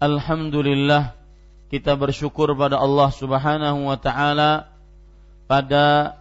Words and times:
Alhamdulillah 0.00 1.12
kita 1.68 1.92
bersyukur 1.92 2.56
pada 2.56 2.80
Allah 2.80 3.12
Subhanahu 3.12 3.84
wa 3.84 4.00
taala 4.00 4.72
pada 5.44 6.16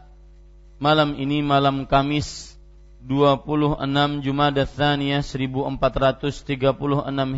malam 0.84 1.16
ini 1.16 1.40
malam 1.40 1.88
Kamis 1.88 2.60
26 3.08 3.80
Jumada 4.20 4.68
Tsaniyah 4.68 5.24
1436 5.24 6.60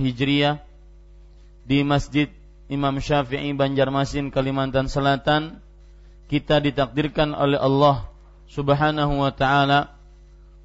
Hijriah 0.02 0.66
di 1.70 1.86
Masjid 1.86 2.34
Imam 2.74 2.98
Syafi'i 2.98 3.54
Banjarmasin 3.54 4.34
Kalimantan 4.34 4.90
Selatan. 4.90 5.62
Kita 6.26 6.58
ditakdirkan 6.58 7.38
oleh 7.38 7.62
Allah 7.62 8.10
Subhanahu 8.50 9.22
wa 9.22 9.30
taala 9.30 9.94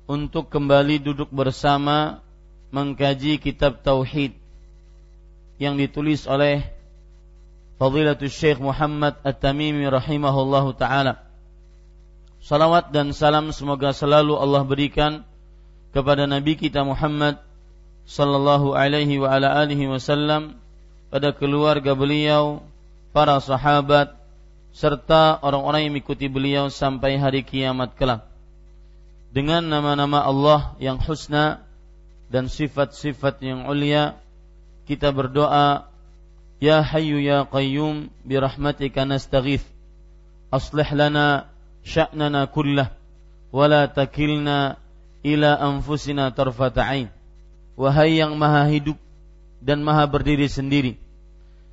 untuk 0.09 0.49
kembali 0.49 1.05
duduk 1.05 1.29
bersama 1.29 2.25
mengkaji 2.73 3.37
kitab 3.37 3.85
tauhid 3.85 4.46
yang 5.57 5.81
ditulis 5.81 6.29
oleh 6.29 6.65
Fadilatul 7.77 8.33
Syekh 8.33 8.57
Muhammad 8.57 9.21
At-Tamimi 9.21 9.85
rahimahullahu 9.85 10.73
taala. 10.77 11.21
Salawat 12.41 12.95
dan 12.95 13.13
salam 13.13 13.53
semoga 13.53 13.93
selalu 13.93 14.39
Allah 14.39 14.63
berikan 14.65 15.13
kepada 15.93 16.25
Nabi 16.25 16.57
kita 16.57 16.85
Muhammad 16.87 17.41
sallallahu 18.07 18.73
alaihi 18.73 19.19
wa 19.21 19.29
ala 19.35 19.61
alihi 19.61 19.91
wasallam 19.91 20.57
pada 21.11 21.35
keluarga 21.37 21.93
beliau, 21.93 22.65
para 23.13 23.41
sahabat 23.41 24.15
serta 24.77 25.41
orang-orang 25.41 25.89
yang 25.89 25.93
mengikuti 25.97 26.29
beliau 26.29 26.69
sampai 26.69 27.17
hari 27.17 27.41
kiamat 27.41 27.97
kelak 27.97 28.29
dengan 29.33 29.65
nama-nama 29.65 30.25
Allah 30.25 30.77
yang 30.81 31.01
husna 31.01 31.65
dan 32.33 32.49
sifat-sifat 32.49 33.41
yang 33.45 33.69
ulia 33.69 34.17
kita 34.87 35.11
berdoa 35.11 35.91
ya 36.63 36.81
hayyu 36.81 37.19
ya 37.21 37.45
qayyum 37.45 38.09
bi 38.23 38.39
rahmatika 38.39 39.03
nastaghith. 39.03 39.67
Aslih 40.49 40.87
lana 40.95 41.51
sya'nana 41.83 42.47
kullah 42.49 42.95
wa 43.51 43.67
takilna 43.91 44.79
ila 45.27 45.51
anfusina 45.59 46.31
tarfata 46.31 46.87
ain. 46.87 47.11
Wahai 47.77 48.17
yang 48.23 48.39
maha 48.39 48.71
hidup 48.71 48.97
dan 49.61 49.83
maha 49.83 50.07
berdiri 50.09 50.49
sendiri 50.49 50.97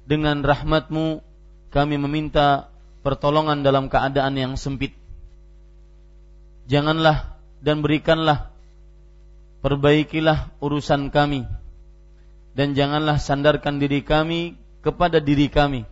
dengan 0.04 0.44
rahmatmu 0.44 1.24
kami 1.72 1.96
meminta 1.96 2.68
pertolongan 3.06 3.64
dalam 3.64 3.88
keadaan 3.88 4.36
yang 4.36 4.54
sempit. 4.60 4.92
Janganlah 6.68 7.40
dan 7.64 7.80
berikanlah 7.80 8.52
perbaikilah 9.64 10.52
urusan 10.60 11.08
kami 11.08 11.48
dan 12.54 12.78
janganlah 12.78 13.18
sandarkan 13.18 13.82
diri 13.82 14.06
kami 14.06 14.58
kepada 14.86 15.18
diri 15.18 15.50
kami 15.50 15.86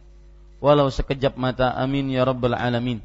walau 0.62 0.90
sekejap 0.90 1.38
mata 1.38 1.74
amin 1.74 2.14
ya 2.14 2.26
rabbal 2.26 2.54
alamin 2.58 3.02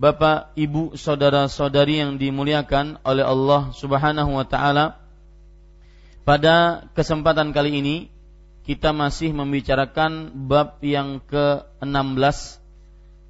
Bapak, 0.00 0.56
Ibu, 0.56 0.96
saudara-saudari 0.96 2.00
yang 2.00 2.16
dimuliakan 2.16 3.04
oleh 3.04 3.20
Allah 3.20 3.68
Subhanahu 3.76 4.32
wa 4.32 4.48
taala. 4.48 4.96
Pada 6.24 6.88
kesempatan 6.96 7.52
kali 7.52 7.84
ini 7.84 7.96
kita 8.64 8.96
masih 8.96 9.36
membicarakan 9.36 10.32
bab 10.48 10.80
yang 10.80 11.20
ke-16 11.28 12.60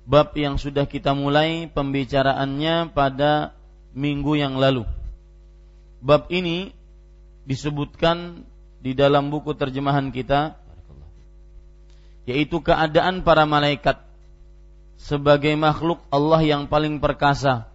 bab 0.06 0.30
yang 0.38 0.62
sudah 0.62 0.86
kita 0.90 1.10
mulai 1.14 1.70
pembicaraannya 1.70 2.94
pada 2.94 3.54
minggu 3.94 4.38
yang 4.38 4.54
lalu. 4.54 4.86
Bab 5.98 6.30
ini 6.30 6.70
disebutkan 7.50 8.46
di 8.80 8.96
dalam 8.96 9.28
buku 9.28 9.52
terjemahan 9.52 10.08
kita 10.08 10.56
yaitu 12.24 12.60
keadaan 12.64 13.20
para 13.20 13.44
malaikat 13.44 14.00
sebagai 15.00 15.52
makhluk 15.56 16.00
Allah 16.12 16.40
yang 16.44 16.68
paling 16.68 17.00
perkasa 17.00 17.68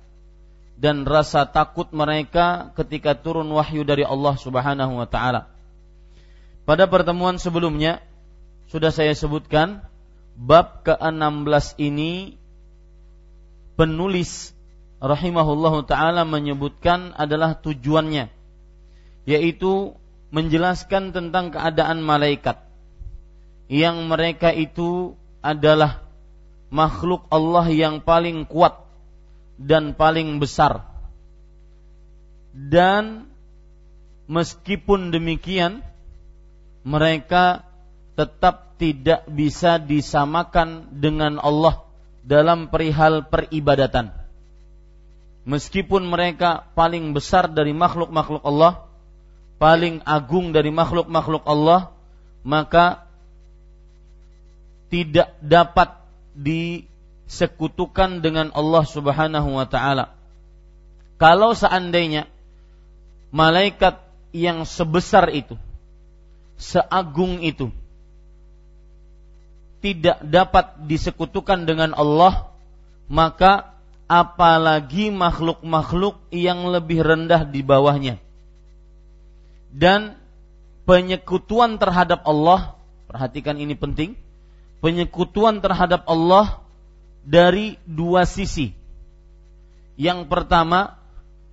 dan 0.75 1.07
rasa 1.07 1.47
takut 1.47 1.89
mereka 1.95 2.75
ketika 2.75 3.15
turun 3.15 3.47
wahyu 3.49 3.87
dari 3.87 4.03
Allah 4.03 4.35
Subhanahu 4.35 4.99
wa 4.99 5.07
taala. 5.07 5.49
Pada 6.67 6.85
pertemuan 6.89 7.37
sebelumnya 7.37 8.03
sudah 8.69 8.89
saya 8.89 9.13
sebutkan 9.13 9.85
bab 10.35 10.83
ke-16 10.83 11.79
ini 11.79 12.35
penulis 13.79 14.51
rahimahullahu 14.99 15.87
taala 15.87 16.27
menyebutkan 16.27 17.15
adalah 17.15 17.55
tujuannya 17.55 18.31
yaitu 19.25 19.95
menjelaskan 20.29 21.13
tentang 21.13 21.53
keadaan 21.53 22.01
malaikat. 22.01 22.61
Yang 23.65 23.97
mereka 24.05 24.49
itu 24.53 25.17
adalah 25.41 26.05
makhluk 26.69 27.25
Allah 27.29 27.65
yang 27.69 28.01
paling 28.01 28.45
kuat 28.45 28.85
dan 29.57 29.93
paling 29.97 30.37
besar. 30.37 30.85
Dan 32.55 33.29
meskipun 34.25 35.13
demikian 35.13 35.83
mereka 36.85 37.65
tetap 38.15 38.77
tidak 38.77 39.27
bisa 39.27 39.79
disamakan 39.79 40.87
dengan 40.99 41.39
Allah 41.39 41.83
dalam 42.25 42.67
perihal 42.67 43.27
peribadatan. 43.27 44.11
Meskipun 45.45 46.09
mereka 46.09 46.65
paling 46.73 47.13
besar 47.13 47.45
dari 47.45 47.69
makhluk-makhluk 47.71 48.41
Allah, 48.41 48.89
paling 49.55 50.03
agung 50.03 50.51
dari 50.51 50.71
makhluk-makhluk 50.71 51.43
Allah, 51.47 51.91
maka 52.45 53.07
tidak 54.91 55.33
dapat 55.41 55.95
disekutukan 56.35 58.19
dengan 58.19 58.51
Allah 58.51 58.83
Subhanahu 58.83 59.55
wa 59.55 59.67
taala. 59.67 60.15
Kalau 61.15 61.55
seandainya 61.55 62.27
malaikat 63.31 64.03
yang 64.35 64.67
sebesar 64.67 65.31
itu, 65.31 65.55
seagung 66.59 67.39
itu 67.39 67.71
tidak 69.79 70.17
dapat 70.25 70.65
disekutukan 70.89 71.63
dengan 71.63 71.93
Allah, 71.95 72.49
maka 73.05 73.77
apalagi 74.09 75.13
makhluk-makhluk 75.13 76.19
yang 76.33 76.65
lebih 76.73 77.05
rendah 77.05 77.45
di 77.45 77.61
bawahnya. 77.61 78.24
Dan 79.75 80.15
penyekutuan 80.87 81.75
terhadap 81.75 82.23
Allah, 82.23 82.79
perhatikan 83.11 83.59
ini 83.59 83.75
penting, 83.75 84.15
penyekutuan 84.79 85.59
terhadap 85.59 86.07
Allah 86.07 86.63
dari 87.27 87.75
dua 87.83 88.23
sisi. 88.23 88.71
Yang 89.99 90.31
pertama, 90.31 90.95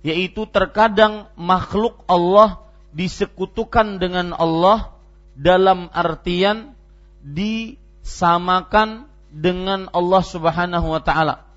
yaitu 0.07 0.47
terkadang 0.47 1.27
makhluk 1.35 1.99
Allah 2.07 2.63
disekutukan 2.95 3.97
dengan 3.99 4.31
Allah 4.37 4.93
dalam 5.33 5.89
artian 5.89 6.77
disamakan 7.23 9.09
dengan 9.33 9.89
Allah 9.89 10.21
Subhanahu 10.21 10.93
wa 10.93 11.01
taala 11.01 11.47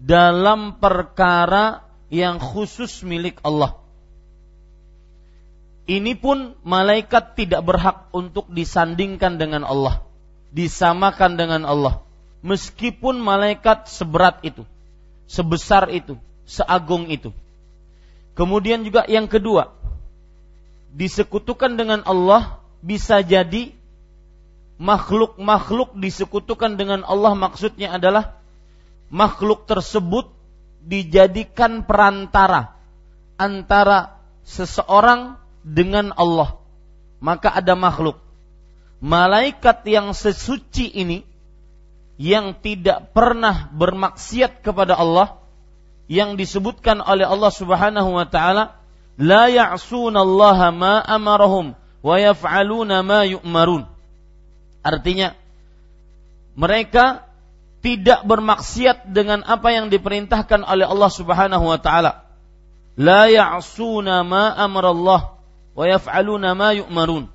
dalam 0.00 0.80
perkara 0.80 1.84
yang 2.08 2.40
khusus 2.40 3.04
milik 3.04 3.36
Allah. 3.44 3.76
Ini 5.90 6.14
pun 6.14 6.54
malaikat 6.62 7.34
tidak 7.34 7.66
berhak 7.66 8.14
untuk 8.14 8.46
disandingkan 8.46 9.42
dengan 9.42 9.66
Allah, 9.66 10.06
disamakan 10.54 11.34
dengan 11.34 11.66
Allah. 11.66 12.06
Meskipun 12.46 13.18
malaikat 13.18 13.90
seberat 13.90 14.38
itu, 14.46 14.62
sebesar 15.26 15.90
itu, 15.90 16.14
seagung 16.46 17.10
itu. 17.10 17.34
Kemudian 18.38 18.86
juga 18.86 19.02
yang 19.10 19.26
kedua, 19.26 19.74
disekutukan 20.94 21.74
dengan 21.74 22.06
Allah 22.06 22.62
bisa 22.86 23.18
jadi 23.26 23.74
makhluk-makhluk 24.78 25.98
disekutukan 25.98 26.78
dengan 26.78 27.02
Allah 27.02 27.34
maksudnya 27.34 27.98
adalah 27.98 28.38
makhluk 29.10 29.66
tersebut 29.66 30.30
dijadikan 30.86 31.82
perantara 31.82 32.78
antara 33.34 34.22
seseorang 34.46 35.39
dengan 35.64 36.12
Allah. 36.16 36.56
Maka 37.20 37.52
ada 37.52 37.76
makhluk 37.76 38.16
malaikat 39.00 39.82
yang 39.88 40.12
sesuci 40.12 40.92
ini 40.92 41.24
yang 42.20 42.52
tidak 42.52 43.16
pernah 43.16 43.72
bermaksiat 43.72 44.60
kepada 44.60 44.92
Allah 44.92 45.40
yang 46.04 46.36
disebutkan 46.36 47.00
oleh 47.00 47.24
Allah 47.24 47.48
Subhanahu 47.48 48.12
wa 48.12 48.28
taala 48.28 48.76
la 49.16 49.48
ya'sunallaha 49.48 50.68
ma 50.68 51.00
amarahum 51.00 51.72
wa 52.04 52.14
yaf'aluna 52.20 53.00
ma 53.00 53.24
yu'marun. 53.24 53.88
Artinya 54.84 55.32
mereka 56.52 57.24
tidak 57.80 58.20
bermaksiat 58.28 59.08
dengan 59.08 59.40
apa 59.40 59.72
yang 59.72 59.88
diperintahkan 59.88 60.60
oleh 60.68 60.84
Allah 60.84 61.08
Subhanahu 61.08 61.72
wa 61.72 61.80
taala. 61.80 62.28
La 63.00 63.32
ya'suna 63.32 64.20
ma 64.28 64.52
amarallah 64.60 65.39
wa 65.74 65.84
yaf'aluna 65.86 66.54
ma 66.56 66.74
yu'marun. 66.74 67.30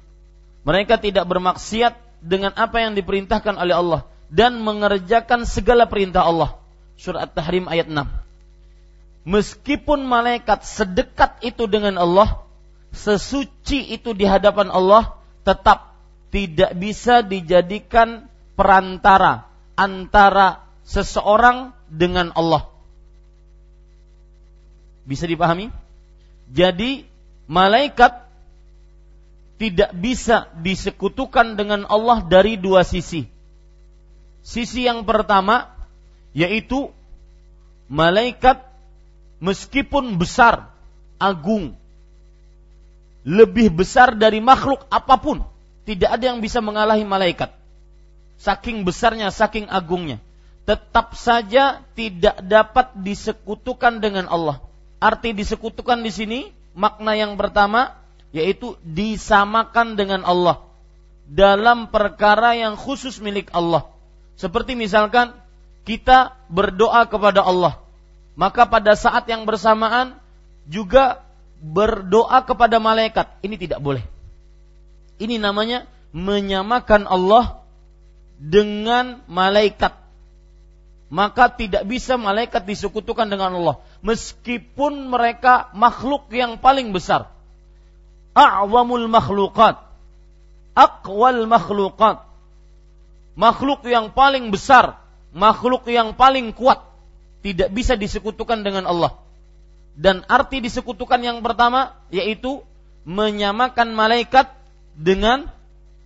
Mereka 0.66 0.98
tidak 0.98 1.30
bermaksiat 1.30 1.94
dengan 2.26 2.52
apa 2.58 2.82
yang 2.82 2.98
diperintahkan 2.98 3.54
oleh 3.56 3.76
Allah 3.78 4.02
dan 4.34 4.58
mengerjakan 4.62 5.46
segala 5.46 5.86
perintah 5.86 6.26
Allah. 6.26 6.58
Surah 6.98 7.30
At-Tahrim 7.30 7.70
ayat 7.70 7.86
6. 7.92 8.02
Meskipun 9.26 10.06
malaikat 10.06 10.66
sedekat 10.66 11.42
itu 11.42 11.66
dengan 11.66 11.98
Allah, 11.98 12.46
sesuci 12.94 13.94
itu 13.94 14.14
di 14.14 14.26
hadapan 14.26 14.70
Allah, 14.70 15.18
tetap 15.46 15.98
tidak 16.30 16.74
bisa 16.78 17.22
dijadikan 17.26 18.30
perantara 18.58 19.50
antara 19.78 20.66
seseorang 20.86 21.74
dengan 21.90 22.34
Allah. 22.34 22.70
Bisa 25.06 25.30
dipahami? 25.30 25.70
Jadi 26.50 27.06
malaikat 27.46 28.25
tidak 29.56 29.96
bisa 29.96 30.52
disekutukan 30.60 31.56
dengan 31.56 31.88
Allah 31.88 32.24
dari 32.25 32.60
dua 32.60 32.84
sisi. 32.84 33.28
Sisi 34.46 34.86
yang 34.86 35.07
pertama 35.07 35.72
yaitu 36.36 36.92
malaikat 37.88 38.62
meskipun 39.40 40.19
besar, 40.19 40.69
agung, 41.18 41.74
lebih 43.24 43.72
besar 43.72 44.13
dari 44.13 44.44
makhluk 44.44 44.84
apa 44.92 45.16
pun, 45.18 45.42
tidak 45.88 46.19
ada 46.19 46.24
yang 46.36 46.44
bisa 46.44 46.60
mengalahi 46.60 47.07
malaikat 47.07 47.56
saking 48.40 48.84
besarnya, 48.84 49.31
saking 49.31 49.68
agungnya, 49.72 50.19
tetap 50.68 51.16
saja 51.16 51.84
tidak 51.96 52.40
dapat 52.44 52.92
disekutukan 53.00 54.00
dengan 54.04 54.28
Allah. 54.28 54.60
Arti 55.00 55.36
disekutukan 55.36 56.02
di 56.02 56.12
sini 56.12 56.40
makna 56.75 57.16
yang 57.16 57.36
pertama 57.40 57.96
yaitu 58.36 58.76
disamakan 58.84 59.96
dengan 59.96 60.28
Allah 60.28 60.68
dalam 61.24 61.88
perkara 61.88 62.52
yang 62.60 62.76
khusus 62.76 63.24
milik 63.24 63.48
Allah. 63.56 63.88
Seperti 64.36 64.76
misalkan 64.76 65.32
kita 65.88 66.36
berdoa 66.52 67.08
kepada 67.08 67.40
Allah, 67.40 67.80
maka 68.36 68.68
pada 68.68 69.00
saat 69.00 69.24
yang 69.32 69.48
bersamaan 69.48 70.20
juga 70.68 71.24
berdoa 71.64 72.44
kepada 72.44 72.84
malaikat. 72.84 73.40
Ini 73.40 73.56
tidak 73.56 73.80
boleh. 73.80 74.04
Ini 75.16 75.40
namanya 75.40 75.88
menyamakan 76.12 77.08
Allah 77.08 77.64
dengan 78.36 79.24
malaikat 79.31 79.96
maka 81.08 81.48
tidak 81.54 81.86
bisa 81.86 82.18
malaikat 82.18 82.66
disekutukan 82.66 83.30
dengan 83.30 83.56
Allah 83.56 83.80
meskipun 84.04 85.08
mereka 85.08 85.72
makhluk 85.72 86.28
yang 86.34 86.60
paling 86.60 86.92
besar 86.92 87.35
a'wamul 88.36 89.08
makhlukat 89.08 89.80
aqwal 90.76 91.48
makhlukat 91.48 92.21
makhluk 93.40 93.81
yang 93.88 94.12
paling 94.12 94.52
besar 94.52 95.00
makhluk 95.31 95.88
yang 95.88 96.14
paling 96.14 96.52
kuat 96.52 96.83
tidak 97.42 97.71
bisa 97.71 97.95
disekutukan 97.95 98.62
dengan 98.62 98.86
Allah 98.86 99.16
dan 99.95 100.28
arti 100.28 100.59
disekutukan 100.59 101.24
yang 101.24 101.40
pertama 101.40 101.95
yaitu 102.12 102.59
menyamakan 103.07 103.95
malaikat 103.95 104.52
dengan 104.95 105.48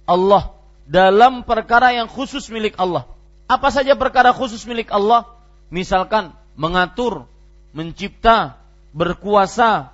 Allah 0.05 0.53
dalam 0.89 1.45
perkara 1.45 1.93
yang 1.93 2.09
khusus 2.09 2.49
milik 2.49 2.73
Allah. 2.81 3.05
Apa 3.45 3.69
saja 3.69 3.93
perkara 3.93 4.33
khusus 4.33 4.65
milik 4.65 4.89
Allah? 4.89 5.25
Misalkan 5.69 6.33
mengatur, 6.57 7.29
mencipta, 7.77 8.57
berkuasa, 8.93 9.93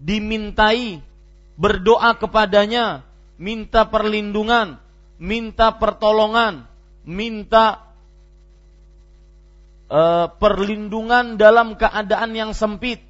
dimintai, 0.00 1.04
berdoa 1.60 2.16
kepadanya, 2.16 3.04
minta 3.36 3.84
perlindungan, 3.84 4.80
minta 5.20 5.76
pertolongan, 5.76 6.64
minta 7.04 7.84
uh, 9.92 10.32
perlindungan 10.40 11.36
dalam 11.36 11.76
keadaan 11.76 12.32
yang 12.32 12.56
sempit, 12.56 13.04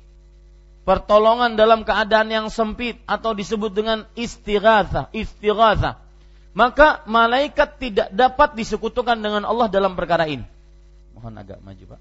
pertolongan 0.82 1.54
dalam 1.54 1.86
keadaan 1.86 2.26
yang 2.34 2.46
sempit 2.50 2.98
atau 3.06 3.30
disebut 3.38 3.70
dengan 3.70 4.02
istighatsah, 4.18 5.14
istighatsah 5.14 6.10
maka 6.50 7.06
malaikat 7.06 7.78
tidak 7.78 8.08
dapat 8.10 8.58
disekutukan 8.58 9.18
dengan 9.22 9.46
Allah 9.46 9.70
dalam 9.70 9.94
perkara 9.94 10.26
ini. 10.26 10.42
Mohon 11.14 11.34
agak 11.46 11.58
maju, 11.62 11.84
Pak. 11.94 12.00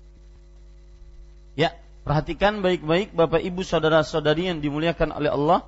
Ya, 1.54 1.76
perhatikan 2.02 2.66
baik-baik 2.66 3.14
Bapak 3.14 3.44
Ibu 3.46 3.62
saudara-saudari 3.62 4.50
yang 4.50 4.60
dimuliakan 4.64 5.14
oleh 5.14 5.30
Allah. 5.30 5.60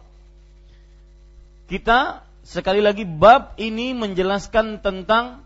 Kita 1.71 2.19
sekali 2.43 2.83
lagi 2.83 3.07
bab 3.07 3.55
ini 3.55 3.95
menjelaskan 3.95 4.83
tentang 4.83 5.39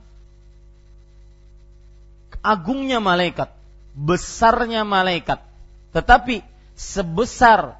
agungnya 2.41 2.97
malaikat, 2.97 3.53
besarnya 3.93 4.81
malaikat. 4.81 5.45
Tetapi 5.93 6.41
sebesar 6.73 7.77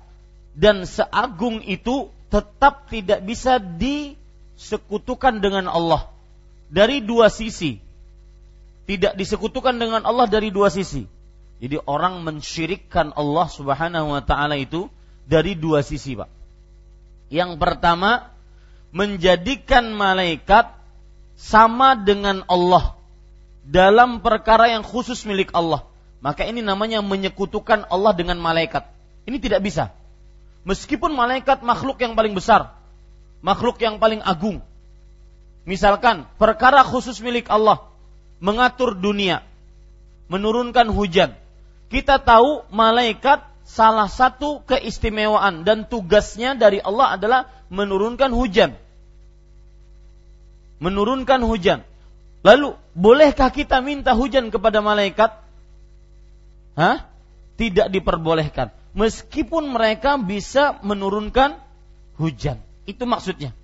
dan 0.54 0.86
seagung 0.86 1.58
itu 1.66 2.14
tetap 2.30 2.86
tidak 2.94 3.26
bisa 3.26 3.58
di 3.58 4.14
sekutukan 4.62 5.42
dengan 5.42 5.66
Allah 5.66 6.06
dari 6.70 7.02
dua 7.02 7.34
sisi. 7.34 7.82
Tidak 8.86 9.18
disekutukan 9.18 9.74
dengan 9.82 10.06
Allah 10.06 10.30
dari 10.30 10.54
dua 10.54 10.70
sisi. 10.70 11.10
Jadi 11.58 11.82
orang 11.90 12.22
mensyirikkan 12.22 13.10
Allah 13.18 13.50
Subhanahu 13.50 14.14
wa 14.14 14.22
taala 14.22 14.54
itu 14.54 14.86
dari 15.26 15.58
dua 15.58 15.82
sisi, 15.82 16.14
Pak. 16.14 16.30
Yang 17.34 17.58
pertama, 17.58 18.35
menjadikan 18.96 19.92
malaikat 19.92 20.72
sama 21.36 22.00
dengan 22.00 22.48
Allah 22.48 22.96
dalam 23.68 24.24
perkara 24.24 24.72
yang 24.72 24.88
khusus 24.88 25.28
milik 25.28 25.52
Allah. 25.52 25.84
Maka 26.24 26.48
ini 26.48 26.64
namanya 26.64 27.04
menyekutukan 27.04 27.92
Allah 27.92 28.16
dengan 28.16 28.40
malaikat. 28.40 28.88
Ini 29.28 29.36
tidak 29.44 29.68
bisa. 29.68 29.92
Meskipun 30.64 31.12
malaikat 31.12 31.60
makhluk 31.62 32.00
yang 32.00 32.16
paling 32.16 32.34
besar, 32.34 32.72
makhluk 33.44 33.78
yang 33.84 34.00
paling 34.00 34.24
agung. 34.24 34.64
Misalkan 35.68 36.24
perkara 36.40 36.82
khusus 36.88 37.20
milik 37.20 37.52
Allah, 37.52 37.84
mengatur 38.40 38.96
dunia, 38.96 39.44
menurunkan 40.32 40.88
hujan. 40.88 41.36
Kita 41.92 42.18
tahu 42.18 42.66
malaikat 42.72 43.44
salah 43.68 44.08
satu 44.08 44.64
keistimewaan 44.66 45.68
dan 45.68 45.84
tugasnya 45.86 46.56
dari 46.58 46.80
Allah 46.80 47.20
adalah 47.20 47.42
menurunkan 47.70 48.32
hujan. 48.32 48.85
Menurunkan 50.80 51.44
hujan. 51.46 51.84
Lalu, 52.46 52.78
bolehkah 52.94 53.50
kita 53.50 53.82
minta 53.82 54.14
hujan 54.14 54.54
kepada 54.54 54.84
malaikat? 54.84 55.34
Hah? 56.78 57.08
Tidak 57.56 57.88
diperbolehkan. 57.90 58.70
Meskipun 58.96 59.72
mereka 59.72 60.20
bisa 60.20 60.78
menurunkan 60.84 61.58
hujan. 62.20 62.60
Itu 62.86 63.08
maksudnya. 63.08 63.56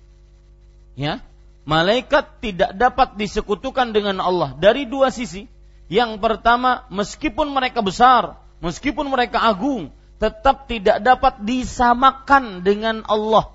Ya. 0.98 1.22
Malaikat 1.62 2.42
tidak 2.42 2.74
dapat 2.74 3.14
disekutukan 3.14 3.94
dengan 3.94 4.18
Allah 4.18 4.58
dari 4.58 4.82
dua 4.88 5.14
sisi. 5.14 5.46
Yang 5.86 6.18
pertama, 6.18 6.88
meskipun 6.90 7.52
mereka 7.52 7.84
besar, 7.84 8.40
meskipun 8.64 9.06
mereka 9.12 9.44
agung, 9.44 9.92
tetap 10.18 10.66
tidak 10.66 10.98
dapat 11.04 11.38
disamakan 11.44 12.64
dengan 12.66 13.06
Allah. 13.06 13.52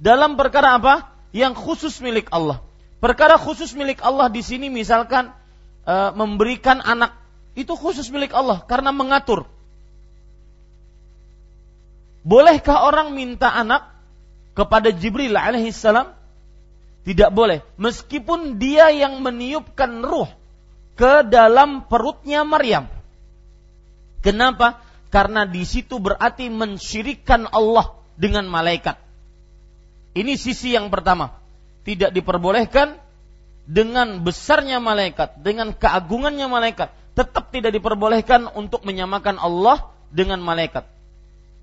Dalam 0.00 0.40
perkara 0.40 0.78
apa? 0.80 1.10
Yang 1.34 1.58
khusus 1.60 1.94
milik 2.00 2.30
Allah. 2.30 2.62
Perkara 3.04 3.36
khusus 3.36 3.76
milik 3.76 4.00
Allah 4.00 4.32
di 4.32 4.40
sini 4.40 4.72
misalkan 4.72 5.28
e, 5.84 5.94
memberikan 6.16 6.80
anak 6.80 7.12
itu 7.52 7.76
khusus 7.76 8.08
milik 8.08 8.32
Allah 8.32 8.64
karena 8.64 8.96
mengatur. 8.96 9.44
Bolehkah 12.24 12.88
orang 12.88 13.12
minta 13.12 13.52
anak 13.52 13.92
kepada 14.56 14.88
Jibril 14.88 15.36
alaihissalam? 15.36 16.16
Tidak 17.04 17.28
boleh, 17.28 17.60
meskipun 17.76 18.56
dia 18.56 18.88
yang 18.88 19.20
meniupkan 19.20 20.00
ruh 20.00 20.32
ke 20.96 21.28
dalam 21.28 21.84
perutnya 21.84 22.40
Maryam. 22.48 22.88
Kenapa? 24.24 24.80
Karena 25.12 25.44
di 25.44 25.68
situ 25.68 26.00
berarti 26.00 26.48
mensyirikan 26.48 27.52
Allah 27.52 28.00
dengan 28.16 28.48
malaikat. 28.48 28.96
Ini 30.16 30.40
sisi 30.40 30.72
yang 30.72 30.88
pertama. 30.88 31.43
Tidak 31.84 32.10
diperbolehkan 32.10 32.96
dengan 33.64 34.20
besarnya 34.24 34.80
malaikat, 34.80 35.40
dengan 35.40 35.72
keagungannya 35.76 36.48
malaikat, 36.48 36.92
tetap 37.16 37.52
tidak 37.52 37.76
diperbolehkan 37.76 38.48
untuk 38.56 38.84
menyamakan 38.88 39.36
Allah 39.36 39.92
dengan 40.08 40.40
malaikat. 40.40 40.88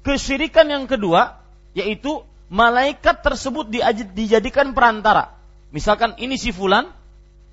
Kesyirikan 0.02 0.70
yang 0.70 0.86
kedua 0.90 1.42
yaitu 1.74 2.26
malaikat 2.50 3.22
tersebut 3.26 3.70
dijadikan 4.14 4.74
perantara. 4.78 5.34
Misalkan 5.74 6.18
ini 6.22 6.36
si 6.38 6.54
fulan 6.54 6.90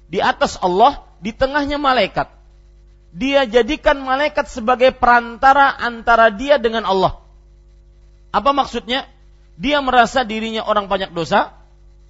di 0.09 0.19
atas 0.19 0.57
Allah, 0.61 1.05
di 1.21 1.31
tengahnya 1.33 1.77
malaikat 1.77 2.39
dia 3.15 3.49
jadikan 3.49 3.97
malaikat 4.05 4.47
sebagai 4.53 4.93
perantara 4.93 5.73
antara 5.73 6.29
dia 6.29 6.61
dengan 6.61 6.85
Allah. 6.85 7.19
Apa 8.31 8.53
maksudnya? 8.53 9.09
Dia 9.59 9.83
merasa 9.83 10.23
dirinya 10.23 10.63
orang 10.63 10.87
banyak 10.87 11.11
dosa, 11.11 11.58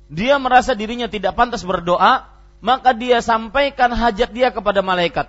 dia 0.09 0.41
merasa 0.41 0.73
dirinya 0.73 1.07
tidak 1.07 1.37
pantas 1.37 1.61
berdoa, 1.63 2.29
maka 2.65 2.97
dia 2.97 3.21
sampaikan 3.21 3.93
hajat 3.93 4.33
dia 4.33 4.49
kepada 4.49 4.81
malaikat. 4.81 5.29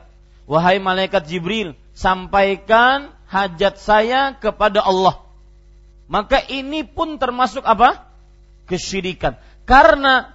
Wahai 0.50 0.82
malaikat 0.82 1.30
Jibril, 1.30 1.78
sampaikan 1.94 3.14
hajat 3.30 3.78
saya 3.78 4.34
kepada 4.40 4.82
Allah. 4.82 5.22
Maka 6.10 6.42
ini 6.50 6.82
pun 6.88 7.22
termasuk 7.22 7.62
apa? 7.68 8.10
Kesyirikan. 8.66 9.38
Karena 9.68 10.34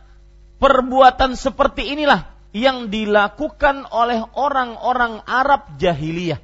perbuatan 0.62 1.34
seperti 1.34 1.98
inilah 1.98 2.30
yang 2.54 2.86
dilakukan 2.86 3.90
oleh 3.90 4.22
orang-orang 4.38 5.18
Arab 5.26 5.74
jahiliyah. 5.82 6.38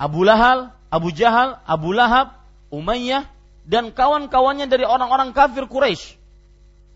Abu 0.00 0.24
Lahal, 0.24 0.72
Abu 0.88 1.12
Jahal, 1.12 1.60
Abu 1.68 1.92
Lahab, 1.92 2.40
Umayyah, 2.72 3.28
dan 3.68 3.92
kawan-kawannya 3.92 4.72
dari 4.72 4.88
orang-orang 4.88 5.36
kafir 5.36 5.68
Quraisy. 5.68 6.21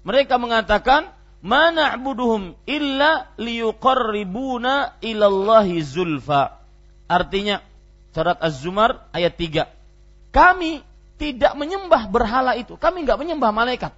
Mereka 0.07 0.39
mengatakan, 0.39 1.11
"Mana 1.43 1.91
abuduhum 1.99 2.55
illa 2.65 3.27
liyuqarribuna 3.35 5.03
ilallahi 5.03 5.83
zulfa." 5.83 6.63
Artinya, 7.11 7.59
surat 8.15 8.39
Az-Zumar 8.39 9.11
ayat 9.11 9.35
3. 9.35 9.67
Kami 10.31 10.87
tidak 11.19 11.59
menyembah 11.59 12.07
berhala 12.07 12.55
itu. 12.55 12.79
Kami 12.79 13.03
nggak 13.03 13.19
menyembah 13.19 13.51
malaikat 13.51 13.91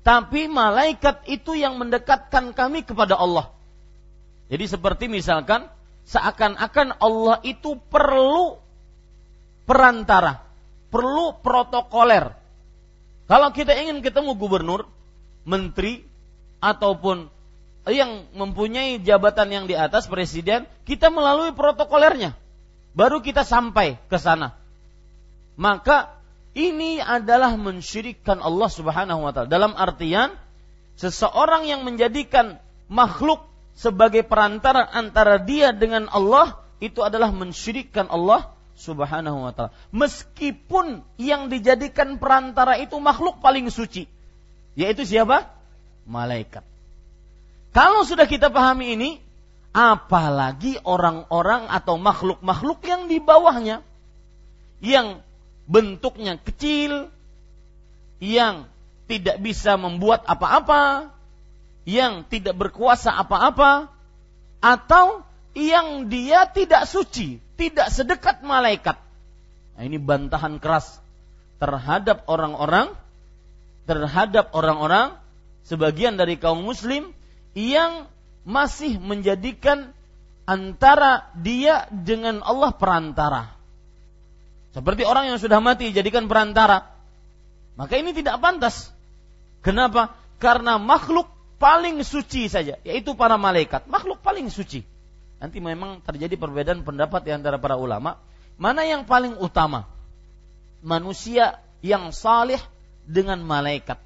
tapi 0.00 0.48
malaikat 0.48 1.28
itu 1.28 1.52
yang 1.52 1.76
mendekatkan 1.76 2.56
kami 2.56 2.84
kepada 2.84 3.20
Allah. 3.20 3.52
Jadi 4.48 4.64
seperti 4.66 5.04
misalkan 5.06 5.68
seakan-akan 6.08 6.98
Allah 6.98 7.38
itu 7.44 7.76
perlu 7.76 8.56
perantara, 9.68 10.40
perlu 10.88 11.36
protokoler. 11.44 12.39
Kalau 13.30 13.54
kita 13.54 13.78
ingin 13.78 14.02
ketemu 14.02 14.34
gubernur, 14.34 14.90
menteri 15.46 16.02
ataupun 16.58 17.30
yang 17.86 18.26
mempunyai 18.34 18.98
jabatan 18.98 19.54
yang 19.54 19.64
di 19.70 19.78
atas 19.78 20.10
presiden, 20.10 20.66
kita 20.82 21.14
melalui 21.14 21.54
protokolernya. 21.54 22.34
Baru 22.90 23.22
kita 23.22 23.46
sampai 23.46 24.02
ke 24.10 24.18
sana. 24.18 24.58
Maka 25.54 26.10
ini 26.58 26.98
adalah 26.98 27.54
mensyirikkan 27.54 28.42
Allah 28.42 28.66
Subhanahu 28.66 29.22
wa 29.22 29.30
taala. 29.30 29.46
Dalam 29.46 29.78
artian 29.78 30.34
seseorang 30.98 31.70
yang 31.70 31.86
menjadikan 31.86 32.58
makhluk 32.90 33.46
sebagai 33.78 34.26
perantara 34.26 34.90
antara 34.90 35.38
dia 35.38 35.70
dengan 35.70 36.10
Allah 36.10 36.58
itu 36.82 37.06
adalah 37.06 37.30
mensyirikkan 37.30 38.10
Allah 38.10 38.50
Subhanahu 38.80 39.44
wa 39.44 39.52
taala. 39.52 39.76
Meskipun 39.92 41.04
yang 41.20 41.52
dijadikan 41.52 42.16
perantara 42.16 42.80
itu 42.80 42.96
makhluk 42.96 43.44
paling 43.44 43.68
suci, 43.68 44.08
yaitu 44.72 45.04
siapa? 45.04 45.52
Malaikat. 46.08 46.64
Kalau 47.76 48.08
sudah 48.08 48.24
kita 48.24 48.48
pahami 48.48 48.96
ini, 48.96 49.10
apalagi 49.76 50.80
orang-orang 50.82 51.68
atau 51.68 52.00
makhluk-makhluk 52.00 52.80
yang 52.88 53.06
di 53.06 53.20
bawahnya 53.20 53.84
yang 54.80 55.20
bentuknya 55.68 56.40
kecil, 56.40 57.12
yang 58.18 58.66
tidak 59.06 59.38
bisa 59.38 59.76
membuat 59.76 60.24
apa-apa, 60.26 61.12
yang 61.84 62.26
tidak 62.26 62.56
berkuasa 62.56 63.12
apa-apa, 63.14 63.92
atau 64.60 65.22
yang 65.54 66.06
dia 66.06 66.46
tidak 66.46 66.86
suci, 66.86 67.42
tidak 67.58 67.90
sedekat 67.90 68.42
malaikat. 68.46 68.98
Nah, 69.74 69.82
ini 69.82 69.98
bantahan 69.98 70.62
keras 70.62 71.02
terhadap 71.58 72.24
orang-orang, 72.30 72.94
terhadap 73.84 74.54
orang-orang 74.54 75.18
sebagian 75.66 76.14
dari 76.16 76.38
kaum 76.38 76.62
muslim 76.62 77.10
yang 77.52 78.06
masih 78.46 78.96
menjadikan 79.02 79.92
antara 80.48 81.30
dia 81.38 81.86
dengan 81.90 82.42
Allah 82.42 82.72
perantara. 82.74 83.42
Seperti 84.70 85.02
orang 85.02 85.34
yang 85.34 85.38
sudah 85.42 85.58
mati 85.58 85.90
jadikan 85.90 86.30
perantara. 86.30 86.86
Maka 87.74 87.98
ini 87.98 88.14
tidak 88.14 88.38
pantas. 88.38 88.94
Kenapa? 89.66 90.14
Karena 90.38 90.78
makhluk 90.78 91.26
paling 91.58 92.00
suci 92.06 92.46
saja, 92.46 92.78
yaitu 92.86 93.12
para 93.18 93.34
malaikat. 93.36 93.84
Makhluk 93.90 94.22
paling 94.22 94.46
suci. 94.48 94.86
Nanti 95.40 95.58
memang 95.58 96.04
terjadi 96.04 96.36
perbedaan 96.36 96.84
pendapat 96.84 97.24
di 97.24 97.32
antara 97.32 97.56
para 97.56 97.80
ulama. 97.80 98.20
Mana 98.60 98.84
yang 98.84 99.08
paling 99.08 99.40
utama? 99.40 99.88
Manusia 100.84 101.58
yang 101.80 102.12
salih 102.12 102.60
dengan 103.08 103.40
malaikat. 103.40 103.96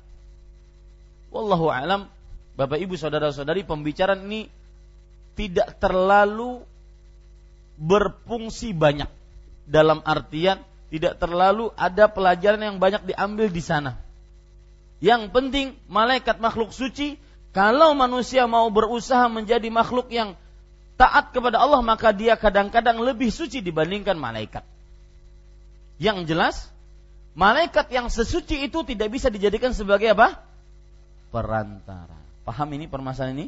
Wallahu 1.35 1.67
alam, 1.75 2.07
Bapak 2.55 2.79
Ibu 2.79 2.95
saudara-saudari, 2.95 3.67
pembicaraan 3.67 4.23
ini 4.31 4.47
tidak 5.35 5.83
terlalu 5.83 6.63
berfungsi 7.75 8.71
banyak 8.71 9.11
dalam 9.67 9.99
artian 10.07 10.63
tidak 10.95 11.19
terlalu 11.19 11.75
ada 11.75 12.07
pelajaran 12.07 12.63
yang 12.63 12.77
banyak 12.79 13.03
diambil 13.03 13.51
di 13.51 13.59
sana. 13.59 13.99
Yang 15.03 15.27
penting 15.35 15.75
malaikat 15.91 16.39
makhluk 16.39 16.71
suci, 16.71 17.19
kalau 17.51 17.99
manusia 17.99 18.47
mau 18.47 18.71
berusaha 18.71 19.27
menjadi 19.27 19.67
makhluk 19.75 20.07
yang 20.15 20.39
taat 20.95 21.35
kepada 21.35 21.59
Allah 21.59 21.83
maka 21.83 22.15
dia 22.15 22.39
kadang-kadang 22.39 23.03
lebih 23.03 23.31
suci 23.31 23.59
dibandingkan 23.61 24.15
malaikat. 24.15 24.63
Yang 25.99 26.19
jelas, 26.27 26.57
malaikat 27.35 27.91
yang 27.91 28.11
sesuci 28.11 28.67
itu 28.67 28.83
tidak 28.87 29.11
bisa 29.11 29.31
dijadikan 29.31 29.75
sebagai 29.75 30.15
apa? 30.15 30.43
Perantara. 31.31 32.19
Paham 32.47 32.69
ini 32.75 32.87
permasalahan 32.87 33.35
ini? 33.35 33.47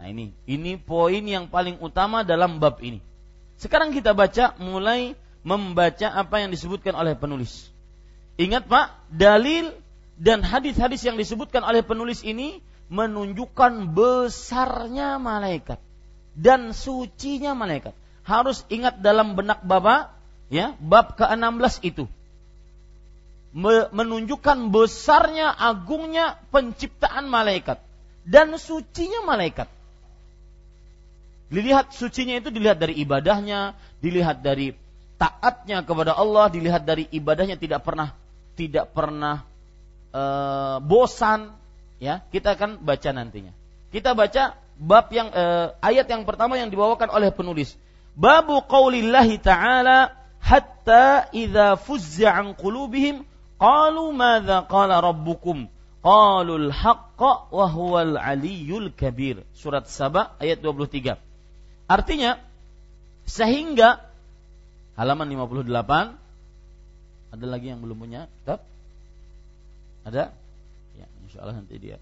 Nah 0.00 0.06
ini, 0.08 0.32
ini 0.48 0.80
poin 0.80 1.20
yang 1.20 1.48
paling 1.52 1.76
utama 1.84 2.24
dalam 2.24 2.56
bab 2.56 2.80
ini. 2.80 3.04
Sekarang 3.60 3.92
kita 3.92 4.16
baca 4.16 4.56
mulai 4.56 5.12
membaca 5.44 6.08
apa 6.08 6.40
yang 6.40 6.48
disebutkan 6.48 6.96
oleh 6.96 7.12
penulis. 7.12 7.68
Ingat 8.40 8.64
Pak, 8.64 9.12
dalil 9.12 9.76
dan 10.16 10.40
hadis-hadis 10.40 11.04
yang 11.04 11.20
disebutkan 11.20 11.60
oleh 11.60 11.84
penulis 11.84 12.24
ini 12.24 12.64
menunjukkan 12.88 13.92
besarnya 13.92 15.20
malaikat 15.20 15.76
dan 16.34 16.72
sucinya 16.76 17.52
malaikat. 17.56 17.94
Harus 18.22 18.62
ingat 18.70 19.02
dalam 19.02 19.34
benak 19.34 19.64
Bapak 19.64 20.14
ya, 20.52 20.74
bab 20.78 21.18
ke-16 21.18 21.82
itu. 21.86 22.04
Menunjukkan 23.90 24.70
besarnya 24.70 25.50
agungnya 25.50 26.38
penciptaan 26.54 27.26
malaikat 27.26 27.82
dan 28.22 28.54
sucinya 28.60 29.26
malaikat. 29.26 29.66
Dilihat 31.50 31.90
sucinya 31.90 32.38
itu 32.38 32.54
dilihat 32.54 32.78
dari 32.78 32.94
ibadahnya, 33.02 33.74
dilihat 33.98 34.38
dari 34.46 34.70
taatnya 35.18 35.82
kepada 35.82 36.14
Allah, 36.14 36.46
dilihat 36.46 36.86
dari 36.86 37.10
ibadahnya 37.10 37.58
tidak 37.58 37.82
pernah 37.82 38.14
tidak 38.54 38.94
pernah 38.94 39.42
e, 40.14 40.22
bosan, 40.86 41.50
ya. 41.98 42.22
Kita 42.30 42.54
akan 42.54 42.78
baca 42.86 43.10
nantinya. 43.10 43.50
Kita 43.90 44.14
baca 44.14 44.54
bab 44.80 45.12
yang 45.12 45.28
e, 45.28 45.44
ayat 45.84 46.08
yang 46.08 46.24
pertama 46.24 46.56
yang 46.56 46.72
dibawakan 46.72 47.12
oleh 47.12 47.28
penulis. 47.28 47.76
Babu 48.16 48.64
qaulillahi 48.64 49.36
ta'ala 49.36 50.16
hatta 50.40 51.28
idza 51.36 51.76
fuzza 51.76 52.32
an 52.32 52.56
qulubihim 52.56 53.28
qalu 53.60 54.04
madza 54.16 54.64
qala 54.64 55.04
rabbukum 55.04 55.68
qalul 56.00 56.72
haqqa 56.72 57.52
wa 57.52 57.66
huwal 57.68 58.16
aliyyul 58.16 58.88
kabir. 58.96 59.44
Surat 59.52 59.84
Saba 59.86 60.32
ayat 60.40 60.64
23. 60.64 61.20
Artinya 61.84 62.40
sehingga 63.28 64.00
halaman 64.96 65.28
58 65.28 66.16
ada 67.30 67.46
lagi 67.46 67.70
yang 67.70 67.78
belum 67.84 68.00
punya 68.00 68.26
kitab? 68.42 68.64
Ada? 70.02 70.34
Ya, 70.98 71.06
insya 71.22 71.46
Allah 71.46 71.62
nanti 71.62 71.78
dia. 71.78 72.00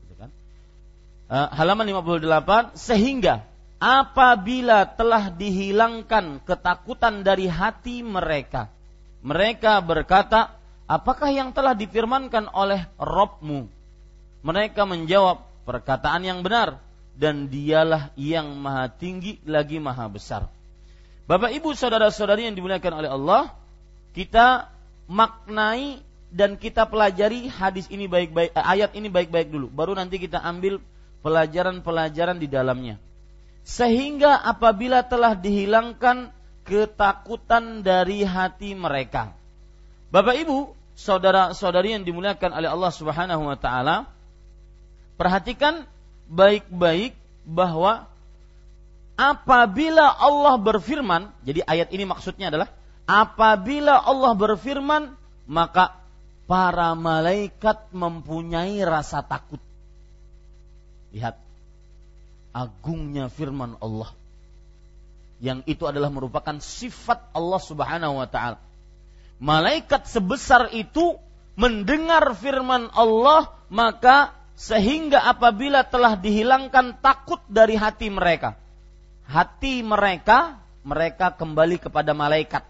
Uh, 1.28 1.49
halaman 1.52 1.85
58 1.85 2.73
sehingga 2.73 3.44
apabila 3.76 4.88
telah 4.88 5.28
dihilangkan 5.28 6.40
ketakutan 6.40 7.20
dari 7.20 7.44
hati 7.44 8.00
mereka 8.00 8.73
mereka 9.20 9.76
berkata 9.85 10.56
apakah 10.88 11.28
yang 11.28 11.52
telah 11.52 11.76
difirmankan 11.76 12.49
oleh 12.49 12.80
Robmu 12.97 13.68
mereka 14.40 14.88
menjawab 14.88 15.44
perkataan 15.68 16.25
yang 16.25 16.40
benar 16.40 16.80
dan 17.18 17.50
dialah 17.50 18.14
yang 18.14 18.54
maha 18.56 18.87
tinggi 18.88 19.42
lagi 19.42 19.82
maha 19.82 20.06
besar. 20.06 20.47
Bapak 21.28 21.52
ibu 21.52 21.75
saudara-saudari 21.75 22.49
yang 22.49 22.56
dimuliakan 22.56 23.04
oleh 23.04 23.11
Allah, 23.11 23.52
kita 24.14 24.70
maknai 25.11 26.00
dan 26.32 26.56
kita 26.56 26.88
pelajari 26.88 27.50
hadis 27.50 27.90
ini 27.92 28.08
baik-baik, 28.08 28.54
eh, 28.54 28.64
ayat 28.64 28.97
ini 28.97 29.12
baik-baik 29.12 29.52
dulu. 29.52 29.68
Baru 29.68 29.92
nanti 29.92 30.16
kita 30.16 30.40
ambil 30.40 30.80
pelajaran-pelajaran 31.28 32.40
di 32.40 32.49
dalamnya. 32.49 32.97
Sehingga 33.68 34.40
apabila 34.40 35.04
telah 35.04 35.37
dihilangkan 35.37 36.32
ketakutan 36.64 37.85
dari 37.85 38.25
hati 38.25 38.73
mereka. 38.73 39.37
Bapak 40.08 40.40
Ibu, 40.40 40.73
saudara-saudari 40.97 41.92
yang 41.92 42.08
dimuliakan 42.08 42.56
oleh 42.56 42.73
Allah 42.73 42.92
Subhanahu 42.97 43.44
wa 43.44 43.61
taala, 43.61 44.08
perhatikan 45.20 45.85
baik-baik 46.32 47.12
bahwa 47.44 48.08
apabila 49.20 50.16
Allah 50.16 50.57
berfirman, 50.57 51.29
jadi 51.44 51.61
ayat 51.68 51.92
ini 51.92 52.09
maksudnya 52.09 52.48
adalah 52.48 52.72
apabila 53.05 54.00
Allah 54.00 54.33
berfirman, 54.33 55.12
maka 55.44 55.92
para 56.48 56.96
malaikat 56.96 57.92
mempunyai 57.92 58.81
rasa 58.81 59.20
takut. 59.20 59.61
Lihat 61.12 61.37
agungnya 62.53 63.33
firman 63.33 63.77
Allah. 63.81 64.11
Yang 65.38 65.62
itu 65.71 65.85
adalah 65.87 66.11
merupakan 66.11 66.59
sifat 66.59 67.31
Allah 67.31 67.61
Subhanahu 67.62 68.18
wa 68.18 68.27
taala. 68.27 68.59
Malaikat 69.38 70.11
sebesar 70.11 70.75
itu 70.75 71.14
mendengar 71.55 72.35
firman 72.35 72.90
Allah, 72.90 73.55
maka 73.71 74.35
sehingga 74.59 75.23
apabila 75.23 75.87
telah 75.87 76.18
dihilangkan 76.18 76.99
takut 76.99 77.38
dari 77.47 77.79
hati 77.79 78.11
mereka, 78.11 78.59
hati 79.31 79.87
mereka 79.87 80.59
mereka 80.83 81.31
kembali 81.31 81.79
kepada 81.79 82.11
malaikat. 82.11 82.66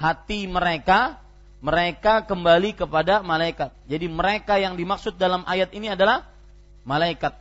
Hati 0.00 0.48
mereka 0.48 1.20
mereka 1.60 2.24
kembali 2.24 2.72
kepada 2.72 3.20
malaikat. 3.20 3.68
Jadi 3.84 4.08
mereka 4.08 4.56
yang 4.56 4.80
dimaksud 4.80 5.20
dalam 5.20 5.44
ayat 5.44 5.76
ini 5.76 5.92
adalah 5.92 6.24
malaikat. 6.90 7.38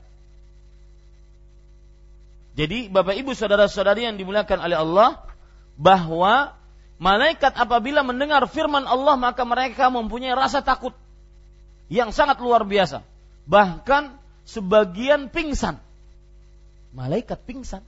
Jadi 2.53 2.85
Bapak 2.93 3.17
Ibu 3.17 3.33
saudara-saudari 3.33 4.05
yang 4.05 4.21
dimuliakan 4.21 4.61
oleh 4.61 4.77
Allah 4.77 5.09
bahwa 5.73 6.53
malaikat 7.01 7.57
apabila 7.57 8.05
mendengar 8.05 8.45
firman 8.45 8.85
Allah 8.85 9.17
maka 9.17 9.41
mereka 9.47 9.89
mempunyai 9.89 10.37
rasa 10.37 10.61
takut 10.61 10.93
yang 11.89 12.13
sangat 12.13 12.37
luar 12.37 12.61
biasa. 12.61 13.01
Bahkan 13.49 14.13
sebagian 14.45 15.33
pingsan. 15.33 15.81
Malaikat 16.93 17.41
pingsan. 17.41 17.81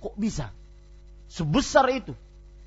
Kok 0.00 0.14
bisa? 0.16 0.54
Sebesar 1.28 1.90
itu. 1.92 2.16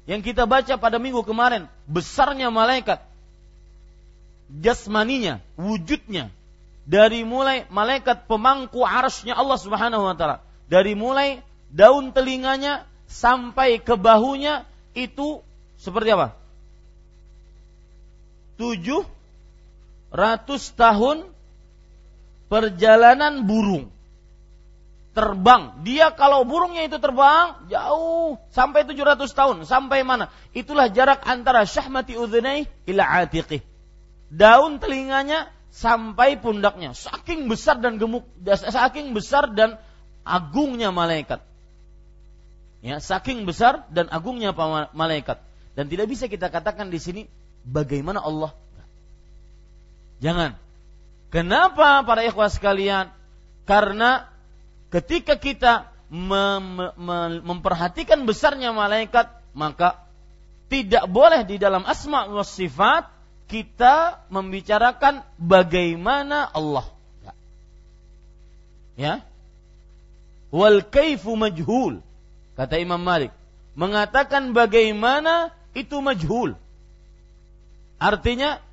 Yang 0.05 0.33
kita 0.33 0.43
baca 0.45 0.75
pada 0.77 0.99
minggu 0.99 1.23
kemarin. 1.23 1.71
Besarnya 1.87 2.51
malaikat. 2.51 3.01
Jasmaninya, 4.51 5.39
wujudnya. 5.55 6.27
Dari 6.81 7.21
mulai 7.21 7.69
malaikat 7.69 8.25
pemangku 8.25 8.81
arasnya 8.81 9.37
Allah 9.37 9.57
subhanahu 9.57 10.01
wa 10.05 10.15
ta'ala. 10.17 10.41
Dari 10.65 10.97
mulai 10.97 11.39
daun 11.69 12.09
telinganya 12.11 12.89
sampai 13.05 13.79
ke 13.79 13.93
bahunya 13.95 14.65
itu 14.97 15.45
seperti 15.77 16.09
apa? 16.15 16.33
Tujuh 18.57 19.05
ratus 20.11 20.73
tahun 20.75 21.29
perjalanan 22.51 23.47
burung 23.47 23.87
terbang. 25.11 25.83
Dia 25.83 26.11
kalau 26.15 26.43
burungnya 26.47 26.87
itu 26.87 26.99
terbang 26.99 27.67
jauh 27.67 28.39
sampai 28.51 28.87
700 28.87 29.27
tahun. 29.31 29.57
Sampai 29.67 30.03
mana? 30.07 30.31
Itulah 30.55 30.87
jarak 30.91 31.23
antara 31.27 31.67
syahmati 31.67 32.15
udhunai 32.15 32.67
ila 32.87 33.03
atiqih. 33.23 33.63
Daun 34.31 34.79
telinganya 34.79 35.51
sampai 35.71 36.37
pundaknya. 36.37 36.93
Saking 36.93 37.47
besar 37.47 37.79
dan 37.79 37.97
gemuk, 37.97 38.27
saking 38.45 39.15
besar 39.15 39.49
dan 39.55 39.79
agungnya 40.27 40.91
malaikat. 40.91 41.41
Ya, 42.83 42.99
saking 42.99 43.47
besar 43.47 43.87
dan 43.89 44.11
agungnya 44.11 44.51
malaikat. 44.91 45.39
Dan 45.73 45.87
tidak 45.87 46.11
bisa 46.11 46.27
kita 46.27 46.51
katakan 46.51 46.91
di 46.91 46.99
sini 46.99 47.21
bagaimana 47.63 48.19
Allah 48.19 48.51
Jangan. 50.21 50.53
Kenapa 51.33 52.05
para 52.05 52.21
ikhwah 52.21 52.53
sekalian? 52.53 53.09
Karena 53.65 54.29
ketika 54.93 55.33
kita 55.35 55.89
mem 56.13 56.93
mem 56.93 57.41
memperhatikan 57.41 58.21
besarnya 58.29 58.69
malaikat, 58.69 59.33
maka 59.57 59.97
tidak 60.69 61.09
boleh 61.09 61.41
di 61.43 61.57
dalam 61.57 61.81
asma 61.89 62.29
wa 62.29 62.45
sifat 62.45 63.09
kita 63.51 64.23
membicarakan 64.31 65.27
bagaimana 65.35 66.47
Allah. 66.47 66.87
Ya. 68.95 69.19
Wal 70.55 70.87
kaifu 70.87 71.35
majhul. 71.35 71.99
Kata 72.55 72.79
Imam 72.79 73.03
Malik. 73.03 73.35
Mengatakan 73.75 74.55
bagaimana 74.55 75.51
itu 75.75 75.99
majhul. 75.99 76.55
Artinya 77.99 78.63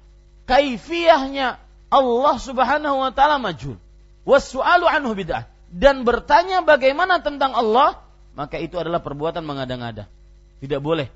kaifiyahnya 0.46 1.58
Allah 1.90 2.36
Subhanahu 2.38 3.02
wa 3.02 3.10
taala 3.10 3.42
majhul. 3.42 3.82
Wasu'alu 4.22 4.86
anhu 4.86 5.18
bid'ah. 5.18 5.50
Dan 5.74 6.06
bertanya 6.06 6.62
bagaimana 6.62 7.18
tentang 7.18 7.50
Allah, 7.52 7.98
maka 8.38 8.62
itu 8.62 8.78
adalah 8.78 9.02
perbuatan 9.02 9.42
mengada-ngada. 9.42 10.06
Tidak 10.62 10.78
boleh 10.78 11.10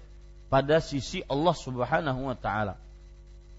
pada 0.50 0.82
sisi 0.82 1.22
Allah 1.30 1.54
Subhanahu 1.54 2.26
wa 2.26 2.36
taala. 2.36 2.74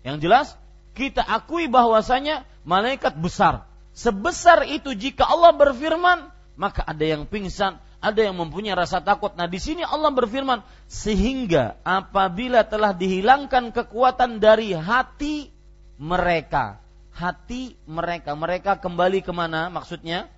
Yang 0.04 0.18
jelas 0.22 0.48
kita 0.94 1.24
akui 1.24 1.72
bahwasanya 1.72 2.46
malaikat 2.68 3.18
besar. 3.18 3.66
Sebesar 3.96 4.68
itu 4.70 4.94
jika 4.94 5.26
Allah 5.26 5.54
berfirman, 5.56 6.30
maka 6.60 6.86
ada 6.86 7.02
yang 7.02 7.26
pingsan, 7.26 7.78
ada 8.02 8.20
yang 8.22 8.38
mempunyai 8.38 8.78
rasa 8.78 9.02
takut. 9.02 9.34
Nah, 9.34 9.50
di 9.50 9.58
sini 9.58 9.82
Allah 9.86 10.12
berfirman, 10.14 10.62
sehingga 10.86 11.78
apabila 11.82 12.66
telah 12.66 12.92
dihilangkan 12.94 13.72
kekuatan 13.72 14.42
dari 14.42 14.74
hati 14.74 15.50
mereka, 15.98 16.82
hati 17.14 17.78
mereka. 17.86 18.34
Mereka 18.34 18.82
kembali 18.82 19.22
ke 19.22 19.32
mana 19.32 19.70
maksudnya? 19.70 20.30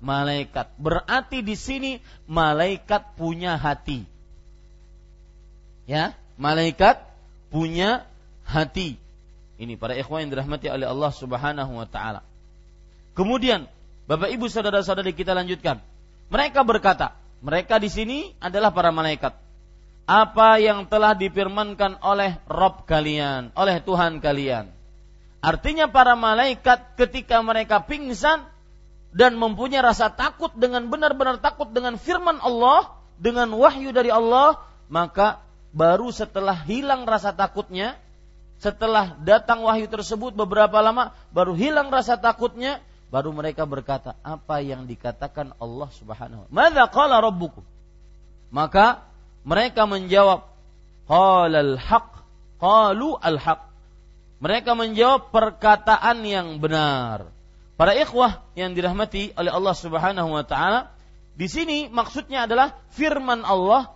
malaikat. 0.00 0.70
Berarti 0.78 1.42
di 1.42 1.58
sini 1.58 1.98
malaikat 2.30 3.18
punya 3.18 3.58
hati. 3.58 4.06
Ya, 5.88 6.12
malaikat 6.36 7.00
punya 7.48 8.04
hati. 8.48 8.96
Ini 9.60 9.76
para 9.76 9.92
ikhwan 9.92 10.26
yang 10.26 10.30
dirahmati 10.32 10.72
oleh 10.72 10.88
Allah 10.88 11.12
Subhanahu 11.12 11.72
wa 11.76 11.84
taala. 11.84 12.24
Kemudian, 13.12 13.68
Bapak 14.08 14.32
Ibu 14.32 14.48
saudara-saudari 14.48 15.12
kita 15.12 15.36
lanjutkan. 15.36 15.84
Mereka 16.32 16.64
berkata, 16.64 17.12
mereka 17.44 17.76
di 17.76 17.92
sini 17.92 18.32
adalah 18.40 18.72
para 18.72 18.88
malaikat. 18.88 19.36
Apa 20.08 20.56
yang 20.56 20.88
telah 20.88 21.12
difirmankan 21.12 22.00
oleh 22.00 22.40
Rob 22.48 22.88
kalian, 22.88 23.52
oleh 23.52 23.76
Tuhan 23.84 24.24
kalian. 24.24 24.72
Artinya 25.44 25.86
para 25.92 26.16
malaikat 26.16 26.96
ketika 26.96 27.44
mereka 27.44 27.84
pingsan 27.84 28.48
dan 29.12 29.36
mempunyai 29.36 29.84
rasa 29.84 30.08
takut 30.08 30.50
dengan 30.56 30.88
benar-benar 30.88 31.38
takut 31.44 31.68
dengan 31.68 32.00
firman 32.00 32.40
Allah, 32.40 32.96
dengan 33.20 33.52
wahyu 33.52 33.92
dari 33.92 34.08
Allah, 34.08 34.56
maka 34.88 35.44
baru 35.76 36.08
setelah 36.08 36.56
hilang 36.64 37.04
rasa 37.04 37.36
takutnya, 37.36 38.00
setelah 38.58 39.14
datang 39.22 39.62
wahyu 39.62 39.86
tersebut 39.86 40.34
beberapa 40.34 40.82
lama, 40.82 41.14
baru 41.30 41.54
hilang 41.54 41.94
rasa 41.94 42.18
takutnya, 42.18 42.82
baru 43.08 43.30
mereka 43.30 43.62
berkata, 43.64 44.18
apa 44.26 44.58
yang 44.58 44.84
dikatakan 44.84 45.54
Allah 45.62 45.88
Subhanahu 45.94 46.50
wa 46.50 47.18
rabbukum? 47.22 47.62
Maka 48.50 49.06
mereka 49.46 49.86
menjawab, 49.86 50.44
qalal 51.06 51.78
haq, 51.78 52.08
qalu 52.58 53.14
al 53.22 53.38
haq. 53.38 53.62
Mereka 54.38 54.74
menjawab 54.78 55.34
perkataan 55.34 56.22
yang 56.22 56.62
benar. 56.62 57.30
Para 57.78 57.94
ikhwah 57.94 58.42
yang 58.58 58.74
dirahmati 58.74 59.34
oleh 59.38 59.50
Allah 59.54 59.74
Subhanahu 59.74 60.34
wa 60.34 60.42
taala, 60.42 60.90
di 61.38 61.46
sini 61.46 61.86
maksudnya 61.86 62.50
adalah 62.50 62.74
firman 62.90 63.46
Allah 63.46 63.94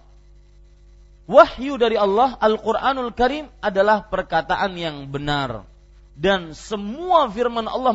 wahyu 1.27 1.79
dari 1.79 1.97
Allah 1.99 2.35
Al-Qur'anul 2.39 3.15
Karim 3.15 3.51
adalah 3.63 4.07
perkataan 4.07 4.75
yang 4.79 5.09
benar 5.11 5.67
dan 6.13 6.53
semua 6.53 7.27
firman 7.33 7.65
Allah 7.65 7.93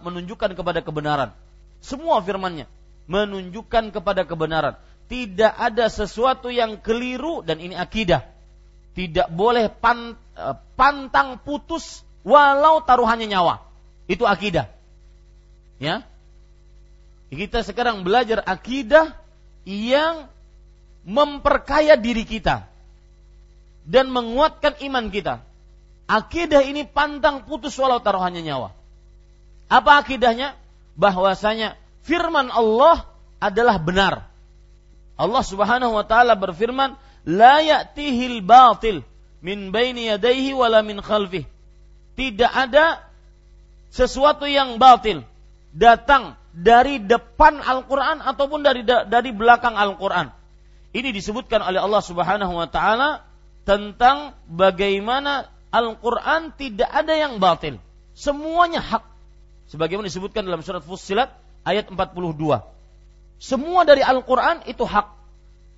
menunjukkan 0.00 0.56
kepada 0.56 0.80
kebenaran. 0.80 1.30
Semua 1.84 2.24
firmannya 2.24 2.64
menunjukkan 3.04 3.92
kepada 3.92 4.24
kebenaran. 4.24 4.80
Tidak 5.04 5.52
ada 5.52 5.92
sesuatu 5.92 6.48
yang 6.48 6.80
keliru 6.80 7.44
dan 7.44 7.60
ini 7.60 7.76
akidah. 7.76 8.24
Tidak 8.96 9.28
boleh 9.28 9.68
eh, 9.68 10.54
pantang 10.78 11.36
putus 11.44 12.00
walau 12.24 12.80
taruhannya 12.80 13.28
nyawa. 13.28 13.60
Itu 14.08 14.24
akidah. 14.24 14.72
Ya. 15.76 16.08
Kita 17.28 17.60
sekarang 17.66 18.06
belajar 18.06 18.40
akidah 18.46 19.12
yang 19.68 20.30
memperkaya 21.04 22.00
diri 22.00 22.24
kita 22.24 22.64
dan 23.84 24.08
menguatkan 24.08 24.80
iman 24.88 25.12
kita. 25.12 25.44
Akidah 26.04 26.60
ini 26.64 26.84
pantang 26.84 27.48
putus 27.48 27.76
walau 27.80 28.00
taruhannya 28.00 28.44
nyawa. 28.44 28.76
Apa 29.72 30.04
akidahnya? 30.04 30.56
Bahwasanya 30.96 31.80
firman 32.04 32.52
Allah 32.52 33.08
adalah 33.40 33.80
benar. 33.80 34.28
Allah 35.16 35.44
Subhanahu 35.44 35.96
wa 35.96 36.04
taala 36.04 36.36
berfirman, 36.36 36.96
"La 37.24 37.64
ya'tihil 37.64 38.44
batil 38.44 39.00
min 39.40 39.72
baini 39.72 40.12
yadayhi 40.12 40.52
wala 40.52 40.84
min 40.84 41.00
khalfih." 41.00 41.48
Tidak 42.14 42.50
ada 42.52 43.00
sesuatu 43.90 44.44
yang 44.44 44.76
batil 44.76 45.24
datang 45.74 46.38
dari 46.54 47.02
depan 47.02 47.58
Al-Quran 47.58 48.22
ataupun 48.22 48.62
dari 48.62 48.86
dari 48.86 49.30
belakang 49.34 49.74
Al-Quran. 49.74 50.30
Ini 50.94 51.10
disebutkan 51.10 51.58
oleh 51.58 51.82
Allah 51.82 51.98
Subhanahu 51.98 52.54
wa 52.54 52.70
taala 52.70 53.26
tentang 53.66 54.38
bagaimana 54.46 55.50
Al-Quran 55.74 56.54
tidak 56.54 56.86
ada 56.86 57.18
yang 57.18 57.42
batil. 57.42 57.82
Semuanya 58.14 58.78
hak. 58.78 59.02
Sebagaimana 59.74 60.06
disebutkan 60.06 60.46
dalam 60.46 60.62
surat 60.62 60.86
Fussilat 60.86 61.34
ayat 61.66 61.90
42. 61.90 62.62
Semua 63.42 63.82
dari 63.82 64.06
Al-Quran 64.06 64.62
itu 64.70 64.86
hak. 64.86 65.10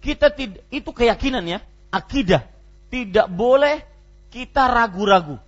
Kita 0.05 0.29
tidak 0.29 0.61
itu 0.69 0.93
keyakinan 0.93 1.49
ya, 1.49 1.65
akidah. 1.89 2.45
Tidak 2.93 3.33
boleh 3.33 3.81
kita 4.29 4.69
ragu-ragu 4.69 5.41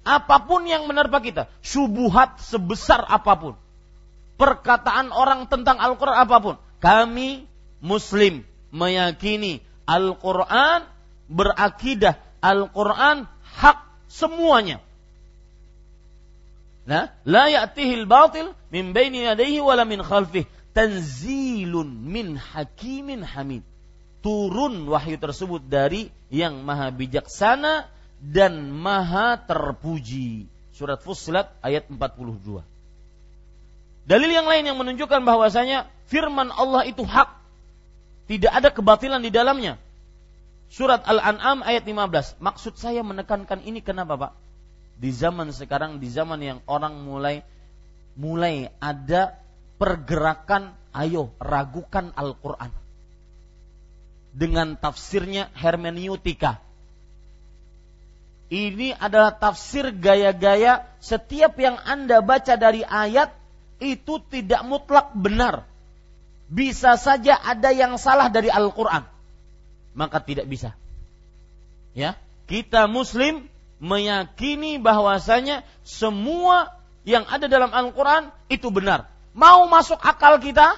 apa 0.00 0.36
pun 0.42 0.64
yang 0.64 0.88
menerpa 0.88 1.20
kita, 1.20 1.46
subuhat 1.60 2.40
sebesar 2.40 3.04
apa 3.04 3.36
pun, 3.36 3.54
perkataan 4.40 5.12
orang 5.12 5.44
tentang 5.46 5.76
Al-Quran 5.76 6.16
apa 6.16 6.36
pun, 6.40 6.54
kami 6.80 7.44
Muslim 7.84 8.44
meyakini 8.70 9.62
Al-Quran 9.86 10.86
berakidah 11.30 12.18
Al-Quran 12.42 13.26
hak 13.42 13.78
semuanya. 14.10 14.82
Nah, 16.88 17.12
la 17.22 17.46
ya'tihil 17.46 18.08
batil 18.08 18.50
min 18.74 18.90
baini 18.90 19.22
yadayhi 19.22 19.62
wala 19.62 19.86
min 19.86 20.02
khalfih 20.02 20.48
tanzilun 20.74 21.86
min 21.86 22.34
hakimin 22.34 23.22
hamid. 23.22 23.62
Turun 24.20 24.84
wahyu 24.90 25.16
tersebut 25.16 25.64
dari 25.64 26.12
yang 26.28 26.60
maha 26.66 26.92
bijaksana 26.92 27.88
dan 28.20 28.68
maha 28.68 29.40
terpuji. 29.40 30.44
Surat 30.76 31.00
Fussilat 31.00 31.52
ayat 31.64 31.88
42. 31.88 32.60
Dalil 34.04 34.30
yang 34.32 34.48
lain 34.48 34.64
yang 34.64 34.76
menunjukkan 34.80 35.24
bahwasanya 35.24 35.88
firman 36.08 36.52
Allah 36.52 36.84
itu 36.88 37.04
hak. 37.04 37.39
Tidak 38.30 38.52
ada 38.52 38.70
kebatilan 38.70 39.18
di 39.18 39.34
dalamnya. 39.34 39.74
Surat 40.70 41.02
Al-An'am 41.02 41.66
ayat 41.66 41.82
15. 41.82 42.38
Maksud 42.38 42.78
saya 42.78 43.02
menekankan 43.02 43.58
ini 43.66 43.82
kenapa, 43.82 44.14
Pak? 44.14 44.32
Di 45.02 45.10
zaman 45.10 45.50
sekarang, 45.50 45.98
di 45.98 46.06
zaman 46.06 46.38
yang 46.38 46.58
orang 46.70 46.94
mulai 47.02 47.42
mulai 48.14 48.70
ada 48.78 49.34
pergerakan 49.82 50.70
ayo 50.94 51.34
ragukan 51.42 52.14
Al-Qur'an. 52.14 52.70
Dengan 54.30 54.78
tafsirnya 54.78 55.50
hermeneutika 55.58 56.62
ini 58.50 58.90
adalah 58.90 59.30
tafsir 59.30 59.94
gaya-gaya 59.94 60.82
setiap 60.98 61.54
yang 61.62 61.78
Anda 61.86 62.18
baca 62.18 62.58
dari 62.58 62.82
ayat 62.82 63.30
itu 63.78 64.18
tidak 64.26 64.66
mutlak 64.66 65.14
benar. 65.14 65.69
Bisa 66.50 66.98
saja 66.98 67.38
ada 67.38 67.70
yang 67.70 67.94
salah 67.94 68.26
dari 68.26 68.50
Al-Qur'an. 68.50 69.06
Maka 69.94 70.18
tidak 70.18 70.50
bisa. 70.50 70.74
Ya, 71.94 72.18
kita 72.50 72.90
muslim 72.90 73.46
meyakini 73.78 74.82
bahwasanya 74.82 75.62
semua 75.86 76.74
yang 77.06 77.22
ada 77.30 77.46
dalam 77.46 77.70
Al-Qur'an 77.70 78.34
itu 78.50 78.68
benar. 78.74 79.06
Mau 79.30 79.70
masuk 79.70 80.02
akal 80.02 80.42
kita 80.42 80.74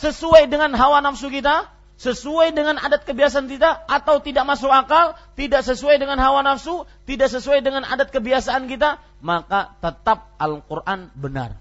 sesuai 0.00 0.48
dengan 0.48 0.72
hawa 0.72 1.04
nafsu 1.04 1.28
kita, 1.28 1.68
sesuai 2.00 2.56
dengan 2.56 2.80
adat 2.80 3.04
kebiasaan 3.04 3.44
kita 3.52 3.84
atau 3.84 4.24
tidak 4.24 4.48
masuk 4.48 4.72
akal, 4.72 5.12
tidak 5.36 5.60
sesuai 5.60 6.00
dengan 6.00 6.16
hawa 6.16 6.40
nafsu, 6.40 6.88
tidak 7.04 7.28
sesuai 7.28 7.60
dengan 7.60 7.84
adat 7.84 8.08
kebiasaan 8.08 8.64
kita, 8.64 8.96
maka 9.20 9.76
tetap 9.84 10.32
Al-Quran 10.40 11.12
benar. 11.12 11.60